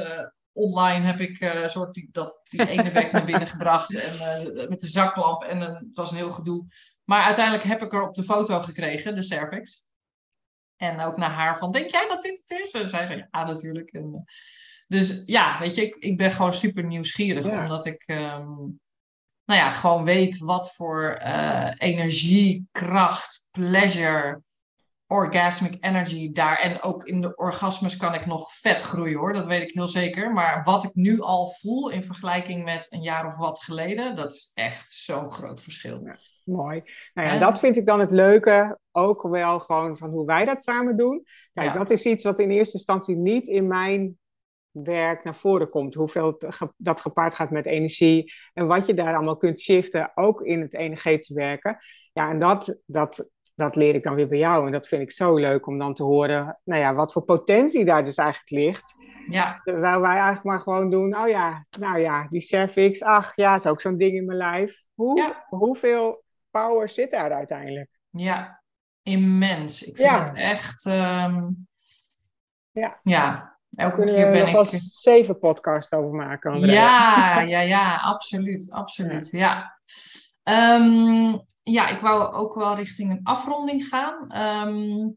online 0.53 1.07
heb 1.07 1.21
ik 1.21 1.41
een 1.41 1.71
soort 1.71 1.95
die, 1.95 2.09
dat, 2.13 2.41
die 2.49 2.69
ene 2.69 2.91
bek 2.91 3.13
naar 3.13 3.25
binnen 3.25 3.49
gebracht. 3.49 3.95
En 3.95 4.69
met 4.69 4.81
de 4.81 4.89
zaklamp. 4.89 5.43
En 5.43 5.61
het 5.61 5.97
was 5.97 6.11
een 6.11 6.17
heel 6.17 6.33
gedoe. 6.33 6.67
Maar 7.05 7.25
uiteindelijk 7.25 7.65
heb 7.65 7.83
ik 7.83 7.93
er 7.93 8.09
op 8.09 8.15
de 8.15 8.23
foto 8.23 8.61
gekregen, 8.61 9.15
de 9.15 9.23
cervix. 9.23 9.86
En 10.77 11.01
ook 11.01 11.17
naar 11.17 11.31
haar 11.31 11.59
van, 11.59 11.73
denk 11.73 11.91
jij 11.91 12.09
dat 12.09 12.23
dit 12.23 12.43
het 12.47 12.61
is? 12.61 12.73
En 12.73 12.89
zij 12.89 13.07
zei, 13.07 13.27
ja, 13.31 13.45
natuurlijk. 13.45 13.91
En, 13.91 14.11
eh, 14.15 14.35
dus 14.87 15.23
ja, 15.25 15.59
weet 15.59 15.75
je, 15.75 15.83
ik, 15.83 15.95
ik 15.95 16.17
ben 16.17 16.33
gewoon 16.33 16.53
super 16.53 16.85
nieuwsgierig. 16.85 17.47
Omdat 17.47 17.87
ik, 17.87 18.05
um, 18.07 18.81
nou 19.45 19.61
ja, 19.61 19.71
gewoon 19.71 20.05
weet 20.05 20.39
wat 20.39 20.75
voor 20.75 21.21
uh, 21.23 21.71
energie, 21.79 22.69
kracht, 22.73 23.47
pleasure, 23.51 24.43
orgasmic 25.07 25.85
energy 25.85 26.33
daar. 26.33 26.59
En 26.59 26.83
ook 26.83 27.05
in 27.05 27.21
de 27.21 27.37
orgasmes 27.37 27.97
kan 27.97 28.15
ik 28.15 28.27
nog 28.27 28.53
vet 28.53 28.81
groeien 28.81 29.19
hoor, 29.19 29.33
dat 29.33 29.47
weet 29.47 29.63
ik 29.63 29.75
heel 29.75 29.89
zeker. 29.89 30.33
Maar 30.33 30.65
wat 30.65 30.85
ik 30.85 30.95
nu 30.95 31.21
al 31.21 31.49
voel 31.49 31.89
in 31.89 32.05
vergelijking 32.05 32.65
met 32.65 32.87
een 32.91 33.03
jaar 33.03 33.27
of 33.27 33.37
wat 33.37 33.63
geleden, 33.63 34.17
dat 34.17 34.33
is 34.33 34.51
echt 34.55 34.93
zo'n 34.93 35.31
groot 35.31 35.63
verschil. 35.63 36.05
Ja. 36.05 36.19
Mooi. 36.47 36.83
Nou 37.15 37.29
ja, 37.29 37.39
dat 37.39 37.59
vind 37.59 37.77
ik 37.77 37.87
dan 37.87 38.01
het 38.01 38.11
leuke, 38.11 38.79
ook 38.93 39.23
wel 39.23 39.61
gewoon 39.61 39.97
van 39.97 40.11
hoe 40.11 40.27
wij 40.27 40.45
dat 40.45 40.63
samen 40.63 40.97
doen. 40.97 41.25
Kijk, 41.53 41.75
dat 41.75 41.91
is 41.91 42.05
iets 42.05 42.25
wat 42.25 42.39
in 42.39 42.51
eerste 42.51 42.77
instantie 42.77 43.17
niet 43.17 43.47
in 43.47 43.67
mijn 43.67 44.19
werk 44.71 45.25
naar 45.25 45.35
voren 45.35 45.69
komt. 45.69 45.95
Hoeveel 45.95 46.39
dat 46.77 47.01
gepaard 47.01 47.35
gaat 47.35 47.51
met 47.51 47.67
energie. 47.67 48.33
En 48.53 48.67
wat 48.67 48.87
je 48.87 48.95
daar 48.95 49.15
allemaal 49.15 49.37
kunt 49.37 49.61
shiften, 49.61 50.11
ook 50.15 50.41
in 50.41 50.61
het 50.61 50.75
energetische 50.75 51.35
werken. 51.35 51.77
Ja, 52.13 52.31
en 52.31 52.39
dat, 52.39 52.79
dat, 52.87 53.29
dat 53.55 53.77
leer 53.77 53.95
ik 53.95 54.03
dan 54.03 54.15
weer 54.15 54.29
bij 54.29 54.39
jou. 54.39 54.67
En 54.67 54.73
dat 54.73 54.89
vind 54.89 55.03
ik 55.03 55.13
zo 55.13 55.37
leuk 55.37 55.67
om 55.67 55.79
dan 55.79 55.95
te 55.95 56.03
horen, 56.03 56.61
nou 56.65 56.81
ja, 56.81 56.95
wat 56.95 57.13
voor 57.13 57.23
potentie 57.25 57.85
daar 57.85 58.05
dus 58.05 58.17
eigenlijk 58.17 58.51
ligt. 58.51 58.95
Ja. 59.29 59.61
Terwijl 59.65 60.01
wij 60.01 60.15
eigenlijk 60.15 60.45
maar 60.45 60.61
gewoon 60.61 60.91
doen, 60.91 61.17
oh 61.17 61.29
ja, 61.29 61.67
nou 61.79 62.01
ja, 62.01 62.27
die 62.29 62.41
cervix, 62.41 63.03
ach 63.03 63.37
ja, 63.37 63.55
is 63.55 63.67
ook 63.67 63.81
zo'n 63.81 63.99
ding 63.99 64.17
in 64.17 64.25
mijn 64.25 64.39
lijf. 64.39 64.83
Hoe, 64.95 65.35
Hoeveel 65.49 66.25
power 66.61 66.91
zit 66.91 67.11
daar 67.11 67.33
uiteindelijk? 67.33 67.91
Ja, 68.11 68.63
immens. 69.03 69.83
Ik 69.83 69.97
vind 69.97 70.11
het 70.11 70.35
echt, 70.35 70.87
ehm, 70.87 71.49
ja. 72.71 73.01
ja, 73.03 73.57
Elke 73.77 73.97
Kunnen 73.97 74.15
keer 74.15 74.31
ben 74.31 74.41
nog 74.41 74.49
ik... 74.49 74.55
wel 74.55 74.81
zeven 74.81 75.39
podcasts 75.39 75.93
over 75.93 76.15
maken, 76.15 76.53
André. 76.53 76.73
Ja, 76.73 77.41
ja, 77.55 77.61
ja, 77.61 77.97
absoluut, 77.97 78.71
absoluut, 78.71 79.29
ja. 79.31 79.79
Ehm, 80.43 81.39
ja, 81.63 81.89
ik 81.89 82.01
wou 82.01 82.35
ook 82.35 82.55
wel 82.55 82.77
richting 82.77 83.11
een 83.11 83.21
afronding 83.23 83.87
gaan. 83.89 84.31
Ehm, 84.31 85.09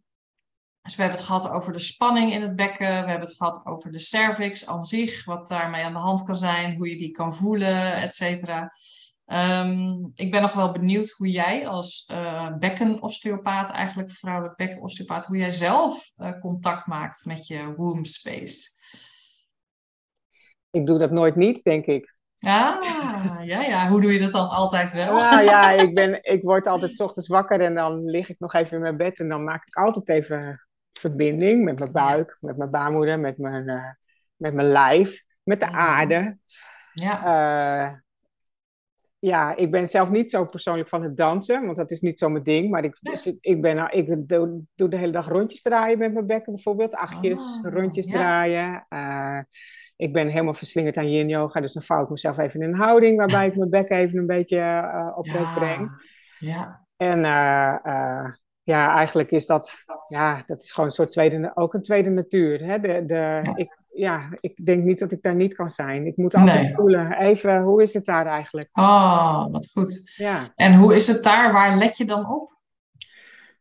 dus 0.82 0.96
we 0.96 1.02
hebben 1.02 1.20
het 1.20 1.28
gehad 1.28 1.50
over 1.50 1.74
de 1.74 1.80
spanning 1.80 2.34
in 2.34 2.42
het 2.42 2.56
bekken. 2.56 2.88
We 2.88 3.10
hebben 3.10 3.28
het 3.28 3.38
gehad 3.38 3.66
over 3.66 3.92
de 3.92 4.00
cervix 4.00 4.68
aan 4.68 4.86
zich, 4.86 5.26
wat 5.26 5.48
daarmee 5.48 5.84
aan 5.84 5.94
de 5.94 6.00
hand 6.00 6.24
kan 6.24 6.36
zijn, 6.36 6.76
hoe 6.76 6.90
je 6.90 6.98
die 6.98 7.12
kan 7.12 7.36
voelen, 7.36 7.94
et 7.94 8.16
cetera. 8.16 8.72
Ehm, 9.30 10.06
ik 10.16 10.32
ben 10.32 10.42
nog 10.42 10.54
wel 10.54 10.72
benieuwd 10.72 11.10
hoe 11.10 11.32
jij 11.32 11.68
als 11.68 12.10
uh, 12.12 12.58
bekkenosteopaat, 12.58 13.72
eigenlijk 13.72 14.12
vrouwelijk 14.12 14.56
bekkenosteopaat, 14.56 15.26
hoe 15.26 15.38
jij 15.38 15.52
zelf 15.52 16.12
uh, 16.18 16.40
contact 16.40 16.88
maakt 16.88 17.26
met 17.26 17.48
je 17.48 17.74
womb 17.76 18.06
space. 18.06 18.70
Ik 20.72 20.86
doe 20.86 20.98
dat 20.98 21.12
nooit 21.12 21.36
niet, 21.36 21.64
denk 21.64 21.86
ik. 21.86 22.16
Ah, 22.40 22.84
ja, 23.44 23.62
ja. 23.62 23.88
Hoe 23.88 24.02
doe 24.02 24.14
je 24.14 24.20
dat 24.20 24.32
dan 24.32 24.50
altijd 24.50 24.94
wel? 24.94 25.16
Nou 25.16 25.44
ja, 25.44 25.70
ik, 25.86 25.94
ben, 25.94 26.24
ik 26.24 26.44
word 26.44 26.68
altijd 26.68 26.96
s 26.96 27.00
ochtends 27.00 27.28
wakker 27.28 27.62
en 27.62 27.76
dan 27.76 28.06
lig 28.06 28.30
ik 28.30 28.40
nog 28.40 28.54
even 28.54 28.76
in 28.76 28.82
mijn 28.82 28.98
bed 28.98 29.20
en 29.20 29.30
dan 29.30 29.44
maak 29.44 29.68
ik 29.68 29.76
altijd 29.76 30.10
even 30.10 30.68
verbinding 30.92 31.64
met 31.64 31.80
mijn 31.80 31.92
buik, 31.92 32.38
met 32.40 32.58
mijn 32.58 32.70
baarmoeder, 32.70 33.20
met 33.20 33.38
mijn, 33.38 33.68
uh, 33.70 33.92
met 34.36 34.54
mijn 34.54 34.68
lijf, 34.68 35.24
met 35.44 35.60
de 35.60 35.66
mhm. 35.66 35.76
aarde. 35.76 36.38
Ja 36.94 38.08
ja, 39.20 39.56
ik 39.56 39.72
ben 39.72 39.88
zelf 39.88 40.12
niet 40.12 40.30
zo 40.30 40.46
persoonlijk 40.46 40.90
van 40.90 41.04
het 41.04 41.18
dansen, 41.18 41.66
want 41.66 41.78
dat 41.78 41.92
is 41.92 42.02
niet 42.02 42.20
zo 42.20 42.30
mijn 42.30 42.44
ding. 42.44 42.70
Maar 42.70 42.84
ik, 42.84 42.98
ik, 43.42 43.62
ben, 43.62 43.92
ik 43.92 44.28
doe, 44.28 44.62
doe, 44.76 44.90
de 44.90 44.98
hele 44.98 45.12
dag 45.12 45.28
rondjes 45.28 45.62
draaien 45.62 45.98
met 45.98 46.14
mijn 46.14 46.28
bekken 46.28 46.54
bijvoorbeeld. 46.54 46.96
Achtjes, 46.96 47.42
oh, 47.42 47.74
rondjes 47.74 48.06
draaien. 48.06 48.86
Uh, 48.90 49.40
ik 49.96 50.14
ben 50.14 50.28
helemaal 50.28 50.54
verslingerd 50.54 50.98
aan 50.98 51.12
yin 51.12 51.30
yoga, 51.30 51.62
dus 51.62 51.74
dan 51.74 51.84
vouw 51.84 52.04
ik 52.04 52.10
mezelf 52.10 52.38
even 52.38 52.62
in 52.62 52.68
een 52.68 52.80
houding 52.80 53.18
waarbij 53.18 53.48
ik 53.48 53.56
mijn 53.56 53.70
bekken 53.70 53.98
even 53.98 54.20
een 54.20 54.26
beetje 54.26 54.58
uh, 54.58 55.12
op 55.16 55.26
ja. 55.26 55.54
breng. 55.54 55.92
Ja. 56.38 56.88
En 56.98 57.20
uh, 57.20 58.34
ja, 58.64 58.96
eigenlijk 58.96 59.32
is 59.32 59.46
dat, 59.46 59.84
ja, 60.08 60.42
dat 60.46 60.62
is 60.62 60.72
gewoon 60.72 60.90
een 60.90 60.96
soort 60.96 61.12
tweede, 61.12 61.52
ook 61.54 61.74
een 61.74 61.82
tweede 61.82 62.10
natuur. 62.10 62.66
Hè? 62.66 62.80
De, 62.80 63.06
de, 63.06 63.52
ik, 63.56 63.79
ja, 63.94 64.30
ik 64.40 64.66
denk 64.66 64.84
niet 64.84 65.00
dat 65.00 65.12
ik 65.12 65.22
daar 65.22 65.36
niet 65.36 65.54
kan 65.54 65.70
zijn. 65.70 66.06
Ik 66.06 66.18
moet 66.18 66.36
altijd 66.36 66.76
voelen, 66.76 67.12
even, 67.12 67.62
hoe 67.62 67.82
is 67.82 67.94
het 67.94 68.06
daar 68.06 68.26
eigenlijk? 68.26 68.70
Oh, 68.72 69.46
wat 69.52 69.72
goed. 69.72 70.14
Ja. 70.16 70.52
En 70.56 70.76
hoe 70.76 70.96
is 70.96 71.08
het 71.08 71.24
daar? 71.24 71.54
Waar 71.54 71.78
let 71.78 71.98
je 71.98 72.06
dan 72.06 72.32
op? 72.32 72.58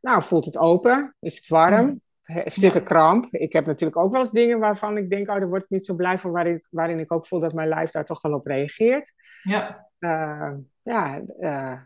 Nou, 0.01 0.23
voelt 0.23 0.45
het 0.45 0.59
open? 0.59 1.17
Is 1.21 1.37
het 1.37 1.49
warm? 1.49 2.01
Zit 2.45 2.75
er 2.75 2.83
kramp? 2.83 3.27
Ik 3.31 3.53
heb 3.53 3.67
natuurlijk 3.67 3.99
ook 3.99 4.13
wel 4.13 4.21
eens 4.21 4.31
dingen 4.31 4.59
waarvan 4.59 4.97
ik 4.97 5.11
denk, 5.11 5.29
oh, 5.29 5.37
daar 5.37 5.49
word 5.49 5.63
ik 5.63 5.71
niet 5.71 5.87
zo 5.87 5.95
blij 5.95 6.19
van, 6.19 6.31
waarin, 6.31 6.65
waarin 6.71 6.99
ik 6.99 7.13
ook 7.13 7.27
voel 7.27 7.41
dat 7.41 7.53
mijn 7.53 7.69
lijf 7.69 7.91
daar 7.91 8.05
toch 8.05 8.23
wel 8.23 8.33
op 8.33 8.47
reageert. 8.47 9.13
Ja. 9.43 9.89
Uh, 9.99 10.53
ja, 10.83 11.21
uh, 11.41 11.81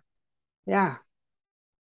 ja. 0.63 1.03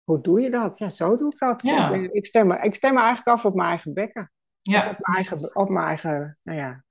Hoe 0.03 0.21
doe 0.21 0.41
je 0.41 0.49
dat? 0.49 0.77
Ja, 0.77 0.89
zo 0.89 1.15
doe 1.15 1.31
ik 1.31 1.37
dat. 1.37 1.61
Ja. 1.61 1.93
Ik, 1.93 2.11
ik, 2.11 2.25
stem, 2.25 2.51
ik 2.51 2.75
stem 2.75 2.93
me 2.93 2.99
eigenlijk 2.99 3.37
af 3.37 3.45
op 3.45 3.55
mijn 3.55 3.69
eigen 3.69 3.93
bekken. 3.93 4.31
Ja. 4.63 4.79
op 4.79 4.97
mijn 4.99 5.15
eigen, 5.15 5.55
op 5.55 5.69
mijn 5.69 5.85
eigen 5.85 6.37
nou 6.43 6.57
ja, 6.57 6.83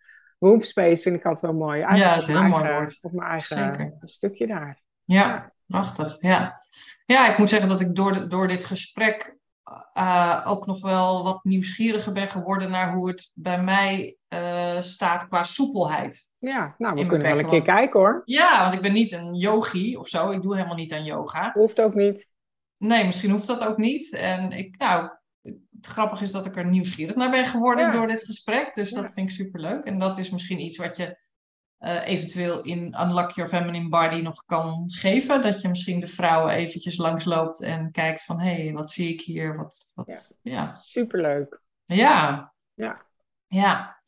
space 0.61 1.03
vind 1.03 1.17
ik 1.17 1.25
altijd 1.25 1.53
wel 1.53 1.61
mooi. 1.61 1.79
Ja, 1.79 2.15
dat 2.15 2.23
is 2.23 2.29
een 2.29 2.41
heel 2.41 2.59
mooi 2.59 2.73
woord. 2.73 2.99
Op 3.03 3.13
mijn 3.13 3.31
eigen 3.31 3.99
stukje 4.01 4.47
daar. 4.47 4.83
Ja, 5.05 5.53
prachtig. 5.67 6.17
Ja. 6.21 6.67
ja, 7.07 7.33
ik 7.33 7.39
moet 7.39 7.49
zeggen 7.49 7.69
dat 7.69 7.81
ik 7.81 7.95
door, 7.95 8.13
de, 8.13 8.27
door 8.27 8.49
dit 8.49 8.65
gesprek 8.65 9.37
uh, 9.95 10.43
ook 10.45 10.67
nog 10.67 10.81
wel 10.81 11.25
wat 11.25 11.45
nieuwsgieriger 11.45 12.13
ben 12.13 12.29
geworden 12.29 12.71
naar 12.71 12.93
hoe 12.93 13.09
het 13.09 13.31
bij 13.35 13.63
mij 13.63 14.17
uh, 14.29 14.81
staat 14.81 15.29
qua 15.29 15.43
soepelheid. 15.43 16.31
Ja, 16.39 16.75
nou, 16.79 16.95
we 16.95 17.07
kunnen 17.07 17.29
wel 17.29 17.39
een 17.39 17.51
keer 17.51 17.63
kijken 17.63 18.01
hoor. 18.01 18.23
Ja, 18.25 18.63
want 18.63 18.75
ik 18.75 18.81
ben 18.81 18.93
niet 18.93 19.13
een 19.13 19.35
yogi 19.35 19.97
of 19.97 20.09
zo. 20.09 20.31
Ik 20.31 20.43
doe 20.43 20.55
helemaal 20.55 20.77
niet 20.77 20.93
aan 20.93 21.05
yoga. 21.05 21.51
Hoeft 21.55 21.81
ook 21.81 21.95
niet. 21.95 22.29
Nee, 22.77 23.05
misschien 23.05 23.31
hoeft 23.31 23.47
dat 23.47 23.67
ook 23.67 23.77
niet. 23.77 24.15
En 24.15 24.53
ik, 24.53 24.79
nou, 24.79 25.11
het 25.43 25.87
grappige 25.87 26.25
is 26.25 26.33
dat 26.33 26.47
ik 26.47 26.57
er 26.57 26.67
nieuwsgierig 26.67 27.17
naar 27.17 27.31
ben 27.31 27.47
geworden 27.47 27.93
door 27.93 28.07
dit 28.07 28.25
gesprek. 28.25 28.75
Dus 28.75 28.91
dat 28.91 29.13
vind 29.13 29.29
ik 29.29 29.35
superleuk. 29.35 29.85
En 29.85 29.99
dat 29.99 30.19
is 30.19 30.31
misschien 30.31 30.61
iets 30.61 30.79
wat 30.79 30.97
je 30.97 31.19
uh, 31.81 32.07
eventueel 32.07 32.63
in 32.63 32.97
Unlock 33.01 33.31
Your 33.31 33.51
Feminine 33.51 33.89
Body 33.89 34.21
nog 34.21 34.45
kan 34.45 34.85
geven. 34.87 35.43
Dat 35.43 35.61
je 35.61 35.69
misschien 35.69 36.01
de 36.01 36.07
vrouwen 36.07 36.53
eventjes 36.53 36.97
langsloopt 36.97 37.63
en 37.63 37.91
kijkt 37.91 38.25
van... 38.25 38.41
hé, 38.41 38.63
hey, 38.63 38.73
wat 38.73 38.91
zie 38.91 39.13
ik 39.13 39.21
hier? 39.21 39.57
Wat, 39.57 39.93
wat, 39.95 40.39
ja. 40.43 40.81
Superleuk. 40.83 41.61
Ja. 41.85 42.53
Ja. 42.75 43.03
Ja. 43.47 44.01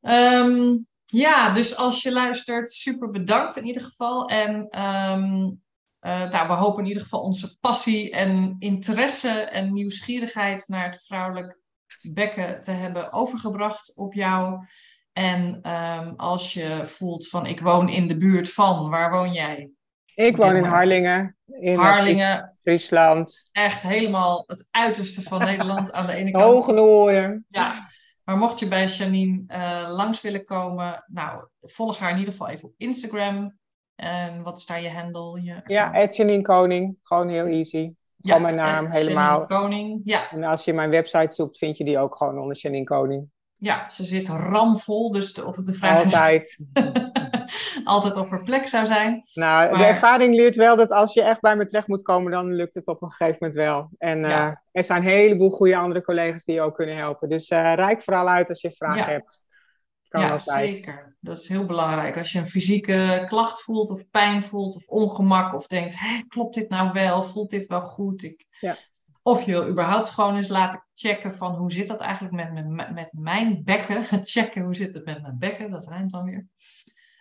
Um, 0.00 0.86
ja, 1.04 1.50
dus 1.52 1.76
als 1.76 2.02
je 2.02 2.12
luistert, 2.12 2.72
super 2.72 3.10
bedankt 3.10 3.56
in 3.56 3.64
ieder 3.64 3.82
geval. 3.82 4.28
En 4.28 4.82
um, 4.82 5.62
uh, 6.00 6.30
nou, 6.30 6.48
we 6.48 6.54
hopen 6.54 6.82
in 6.82 6.88
ieder 6.88 7.02
geval 7.02 7.20
onze 7.20 7.58
passie 7.58 8.10
en 8.10 8.56
interesse 8.58 9.30
en 9.30 9.72
nieuwsgierigheid 9.72 10.64
naar 10.68 10.84
het 10.84 11.04
vrouwelijk 11.06 11.58
bekken 12.00 12.60
te 12.60 12.70
hebben 12.70 13.12
overgebracht 13.12 13.96
op 13.96 14.14
jou. 14.14 14.66
En 15.12 15.70
um, 15.70 16.14
als 16.16 16.52
je 16.52 16.80
voelt 16.84 17.28
van 17.28 17.46
ik 17.46 17.60
woon 17.60 17.88
in 17.88 18.08
de 18.08 18.16
buurt 18.16 18.52
van, 18.52 18.90
waar 18.90 19.10
woon 19.10 19.32
jij? 19.32 19.70
Ik 20.14 20.36
woon 20.36 20.56
in 20.56 20.64
Harlingen. 20.64 21.36
In 21.46 21.76
Harlingen. 21.76 22.58
Friesland. 22.62 23.48
Echt 23.52 23.82
helemaal 23.82 24.44
het 24.46 24.68
uiterste 24.70 25.22
van 25.22 25.38
Nederland 25.38 25.92
aan 25.92 26.06
de 26.06 26.12
ene 26.12 26.30
kant. 26.32 26.44
Hoge 26.44 26.72
Noorden. 26.72 27.46
Ja. 27.48 27.88
Maar 28.24 28.36
mocht 28.36 28.58
je 28.58 28.66
bij 28.66 28.86
Janine 28.86 29.44
uh, 29.46 29.94
langs 29.96 30.20
willen 30.20 30.44
komen, 30.44 31.04
nou, 31.06 31.48
volg 31.60 31.98
haar 31.98 32.10
in 32.10 32.18
ieder 32.18 32.32
geval 32.32 32.48
even 32.48 32.68
op 32.68 32.74
Instagram. 32.76 33.58
En 33.98 34.42
wat 34.42 34.56
is 34.56 34.66
daar 34.66 34.82
je 34.82 34.90
handle? 34.90 35.42
Je 35.42 35.60
ja, 35.66 36.06
Janine 36.06 36.42
Koning. 36.42 36.96
Gewoon 37.02 37.28
heel 37.28 37.46
easy. 37.46 37.92
Gewoon 38.20 38.42
mijn 38.42 38.54
naam 38.54 38.90
helemaal. 38.90 39.42
Koning, 39.42 40.00
ja. 40.04 40.30
En 40.30 40.44
als 40.44 40.64
je 40.64 40.72
mijn 40.72 40.90
website 40.90 41.34
zoekt, 41.34 41.58
vind 41.58 41.76
je 41.76 41.84
die 41.84 41.98
ook 41.98 42.16
gewoon 42.16 42.38
onder 42.38 42.56
Janine 42.56 42.84
Koning. 42.84 43.30
Ja, 43.56 43.88
ze 43.90 44.04
zit 44.04 44.28
ramvol, 44.28 45.12
dus 45.12 45.34
de, 45.34 45.44
of 45.44 45.56
de 45.56 45.72
vraag 45.72 46.02
altijd. 46.02 46.42
is... 46.42 46.58
altijd 47.84 48.16
of 48.16 48.32
er 48.32 48.42
plek 48.42 48.66
zou 48.66 48.86
zijn. 48.86 49.22
Nou, 49.32 49.78
de 49.78 49.84
ervaring 49.84 50.34
leert 50.34 50.56
wel 50.56 50.76
dat 50.76 50.90
als 50.90 51.14
je 51.14 51.22
echt 51.22 51.40
bij 51.40 51.56
me 51.56 51.66
terecht 51.66 51.88
moet 51.88 52.02
komen, 52.02 52.32
dan 52.32 52.54
lukt 52.54 52.74
het 52.74 52.86
op 52.86 53.02
een 53.02 53.10
gegeven 53.10 53.36
moment 53.40 53.58
wel. 53.58 53.90
En 53.98 54.18
uh, 54.18 54.52
er 54.72 54.84
zijn 54.84 55.02
een 55.02 55.08
heleboel 55.08 55.50
goede 55.50 55.76
andere 55.76 56.02
collega's 56.02 56.44
die 56.44 56.54
je 56.54 56.60
ook 56.60 56.74
kunnen 56.74 56.96
helpen. 56.96 57.28
Dus 57.28 57.50
uh, 57.50 57.74
rijk 57.74 58.02
vooral 58.02 58.28
uit 58.28 58.48
als 58.48 58.60
je 58.60 58.72
vragen 58.72 58.98
ja. 58.98 59.04
hebt. 59.04 59.42
Kan 60.08 60.20
ja, 60.20 60.30
altijd. 60.30 60.74
zeker. 60.74 61.07
Dat 61.20 61.38
is 61.38 61.48
heel 61.48 61.64
belangrijk. 61.64 62.16
Als 62.16 62.32
je 62.32 62.38
een 62.38 62.46
fysieke 62.46 63.24
klacht 63.26 63.62
voelt 63.62 63.90
of 63.90 64.10
pijn 64.10 64.42
voelt 64.42 64.74
of 64.74 64.86
ongemak 64.86 65.54
of 65.54 65.66
denkt, 65.66 65.98
Hé, 65.98 66.22
klopt 66.28 66.54
dit 66.54 66.68
nou 66.68 66.92
wel? 66.92 67.24
Voelt 67.24 67.50
dit 67.50 67.66
wel 67.66 67.80
goed? 67.80 68.22
Ik... 68.22 68.44
Ja. 68.60 68.76
Of 69.22 69.44
je 69.44 69.52
wil 69.52 69.68
überhaupt 69.68 70.10
gewoon 70.10 70.36
eens 70.36 70.48
laten 70.48 70.86
checken 70.94 71.36
van 71.36 71.54
hoe 71.54 71.72
zit 71.72 71.86
dat 71.86 72.00
eigenlijk 72.00 72.34
met, 72.34 72.68
met, 72.68 72.94
met 72.94 73.08
mijn 73.12 73.64
bekken. 73.64 74.04
checken 74.22 74.62
hoe 74.62 74.74
zit 74.74 74.94
het 74.94 75.04
met 75.04 75.22
mijn 75.22 75.38
bekken, 75.38 75.70
dat 75.70 75.86
rijmt 75.86 76.10
dan 76.10 76.24
weer. 76.24 76.46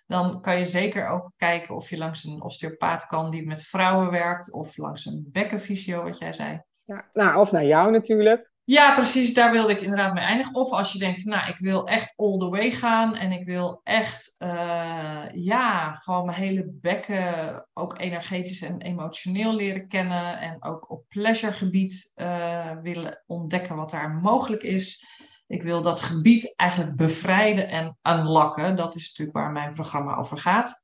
Dan 0.05 0.41
kan 0.41 0.57
je 0.57 0.65
zeker 0.65 1.07
ook 1.07 1.31
kijken 1.35 1.75
of 1.75 1.89
je 1.89 1.97
langs 1.97 2.23
een 2.23 2.41
osteopaat 2.41 3.05
kan 3.05 3.31
die 3.31 3.45
met 3.45 3.61
vrouwen 3.61 4.11
werkt. 4.11 4.53
Of 4.53 4.77
langs 4.77 5.05
een 5.05 5.27
bekkenfysio, 5.31 6.03
wat 6.03 6.17
jij 6.17 6.33
zei. 6.33 6.61
Ja, 6.85 7.07
nou, 7.11 7.39
of 7.39 7.51
naar 7.51 7.65
jou 7.65 7.91
natuurlijk. 7.91 8.51
Ja, 8.69 8.93
precies, 8.93 9.33
daar 9.33 9.51
wilde 9.51 9.71
ik 9.71 9.81
inderdaad 9.81 10.13
mee 10.13 10.23
eindigen. 10.23 10.55
Of 10.55 10.71
als 10.71 10.91
je 10.91 10.99
denkt, 10.99 11.25
nou, 11.25 11.49
ik 11.49 11.59
wil 11.59 11.87
echt 11.87 12.13
all 12.15 12.37
the 12.37 12.49
way 12.49 12.71
gaan 12.71 13.15
en 13.15 13.31
ik 13.31 13.45
wil 13.45 13.81
echt, 13.83 14.35
uh, 14.39 15.23
ja, 15.33 15.95
gewoon 15.95 16.25
mijn 16.25 16.37
hele 16.37 16.69
bekken 16.69 17.67
ook 17.73 17.99
energetisch 17.99 18.61
en 18.61 18.81
emotioneel 18.81 19.53
leren 19.53 19.87
kennen 19.87 20.39
en 20.39 20.63
ook 20.63 20.91
op 20.91 21.05
pleasuregebied 21.09 22.11
uh, 22.15 22.71
willen 22.81 23.23
ontdekken 23.25 23.75
wat 23.75 23.89
daar 23.89 24.09
mogelijk 24.09 24.63
is. 24.63 25.05
Ik 25.47 25.63
wil 25.63 25.81
dat 25.81 25.99
gebied 25.99 26.53
eigenlijk 26.55 26.95
bevrijden 26.95 27.69
en 27.69 27.97
unlocken. 28.03 28.75
Dat 28.75 28.95
is 28.95 29.07
natuurlijk 29.07 29.37
waar 29.37 29.51
mijn 29.51 29.73
programma 29.73 30.15
over 30.15 30.37
gaat. 30.37 30.83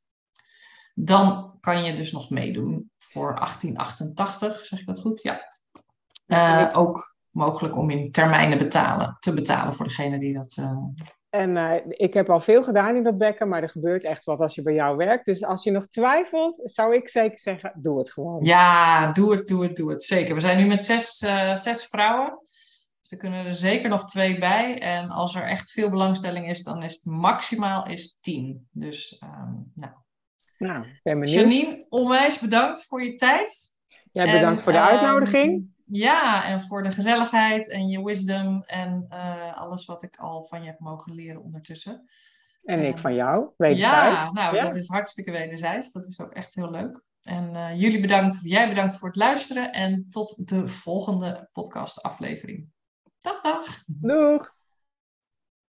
Dan 0.94 1.58
kan 1.60 1.84
je 1.84 1.94
dus 1.94 2.12
nog 2.12 2.30
meedoen 2.30 2.92
voor 2.98 3.36
1888, 3.36 4.66
zeg 4.66 4.80
ik 4.80 4.86
dat 4.86 5.00
goed? 5.00 5.22
Ja. 5.22 5.52
Uh, 6.28 6.70
ook 6.78 7.13
mogelijk 7.34 7.78
om 7.78 7.90
in 7.90 8.12
termijnen 8.12 8.58
betalen, 8.58 9.18
te 9.20 9.34
betalen 9.34 9.74
voor 9.74 9.86
degene 9.86 10.20
die 10.20 10.34
dat 10.34 10.56
uh, 10.60 10.78
En 11.30 11.56
uh, 11.56 11.74
ik 11.88 12.14
heb 12.14 12.30
al 12.30 12.40
veel 12.40 12.64
gedaan 12.64 12.96
in 12.96 13.04
dat 13.04 13.18
bekken, 13.18 13.48
maar 13.48 13.62
er 13.62 13.70
gebeurt 13.70 14.04
echt 14.04 14.26
wat 14.26 14.40
als 14.40 14.56
je 14.56 14.62
bij 14.62 14.74
jou 14.74 14.98
werkt. 14.98 15.26
Dus 15.26 15.44
als 15.44 15.64
je 15.64 15.72
nog 15.72 15.88
twijfelt, 15.88 16.62
zou 16.64 16.96
ik 16.96 17.10
zeker 17.10 17.40
zeggen, 17.40 17.74
doe 17.76 18.00
het 18.00 18.12
gewoon. 18.12 18.44
Ja, 18.44 19.12
doe 19.12 19.36
het, 19.36 19.48
doe 19.48 19.64
het, 19.64 19.76
doe 19.76 19.90
het. 19.90 20.04
Zeker. 20.04 20.36
We 20.36 20.42
zijn 20.42 20.58
nu 20.58 20.66
met 20.66 20.86
zes, 20.86 21.22
uh, 21.22 21.56
zes 21.56 21.86
vrouwen. 21.86 22.40
Dus 23.02 23.12
er 23.12 23.18
kunnen 23.18 23.46
er 23.46 23.56
zeker 23.56 23.90
nog 23.90 24.06
twee 24.06 24.38
bij. 24.38 24.80
En 24.80 25.10
als 25.10 25.36
er 25.36 25.44
echt 25.44 25.72
veel 25.72 25.90
belangstelling 25.90 26.50
is, 26.50 26.64
dan 26.64 26.84
is 26.84 26.94
het 26.94 27.06
maximaal 27.06 27.88
is 27.88 28.18
tien. 28.22 28.68
Dus, 28.72 29.22
um, 29.24 29.72
nou. 29.76 29.92
Nou, 30.58 30.86
ben 31.04 31.20
benieuwd. 31.20 31.40
Janine, 31.40 31.86
onwijs 31.90 32.40
bedankt 32.40 32.86
voor 32.86 33.04
je 33.04 33.16
tijd. 33.16 33.76
Jij 34.12 34.26
ja, 34.26 34.34
bedankt 34.34 34.58
en, 34.58 34.64
voor 34.64 34.72
de 34.72 34.82
uitnodiging. 34.82 35.73
Ja, 35.86 36.46
en 36.46 36.62
voor 36.62 36.84
de 36.84 36.92
gezelligheid 36.92 37.70
en 37.70 37.88
je 37.88 38.04
wisdom 38.04 38.64
en 38.66 39.06
uh, 39.10 39.58
alles 39.58 39.86
wat 39.86 40.04
ik 40.04 40.16
al 40.16 40.44
van 40.44 40.62
je 40.62 40.68
heb 40.68 40.80
mogen 40.80 41.14
leren 41.14 41.44
ondertussen. 41.44 42.10
En 42.64 42.86
ik 42.86 42.98
van 42.98 43.14
jou, 43.14 43.50
wederzijds. 43.58 44.24
Ja, 44.24 44.32
nou, 44.32 44.56
ja. 44.56 44.62
dat 44.62 44.76
is 44.76 44.88
hartstikke 44.88 45.32
wederzijds. 45.32 45.92
Dat 45.92 46.06
is 46.06 46.22
ook 46.22 46.34
echt 46.34 46.56
heel 46.56 46.72
leuk. 46.72 47.04
En 47.22 47.56
uh, 47.56 47.80
jullie 47.80 48.02
bedankt, 48.02 48.40
jij 48.42 48.70
bedankt 48.70 48.98
voor 48.98 49.08
het 49.08 49.18
luisteren 49.18 49.72
en 49.72 50.06
tot 50.10 50.48
de 50.50 50.68
volgende 50.68 51.50
podcast 51.52 52.02
aflevering. 52.02 52.70
Dag, 53.22 53.42
dag. 53.42 53.84
Doeg. 53.86 54.62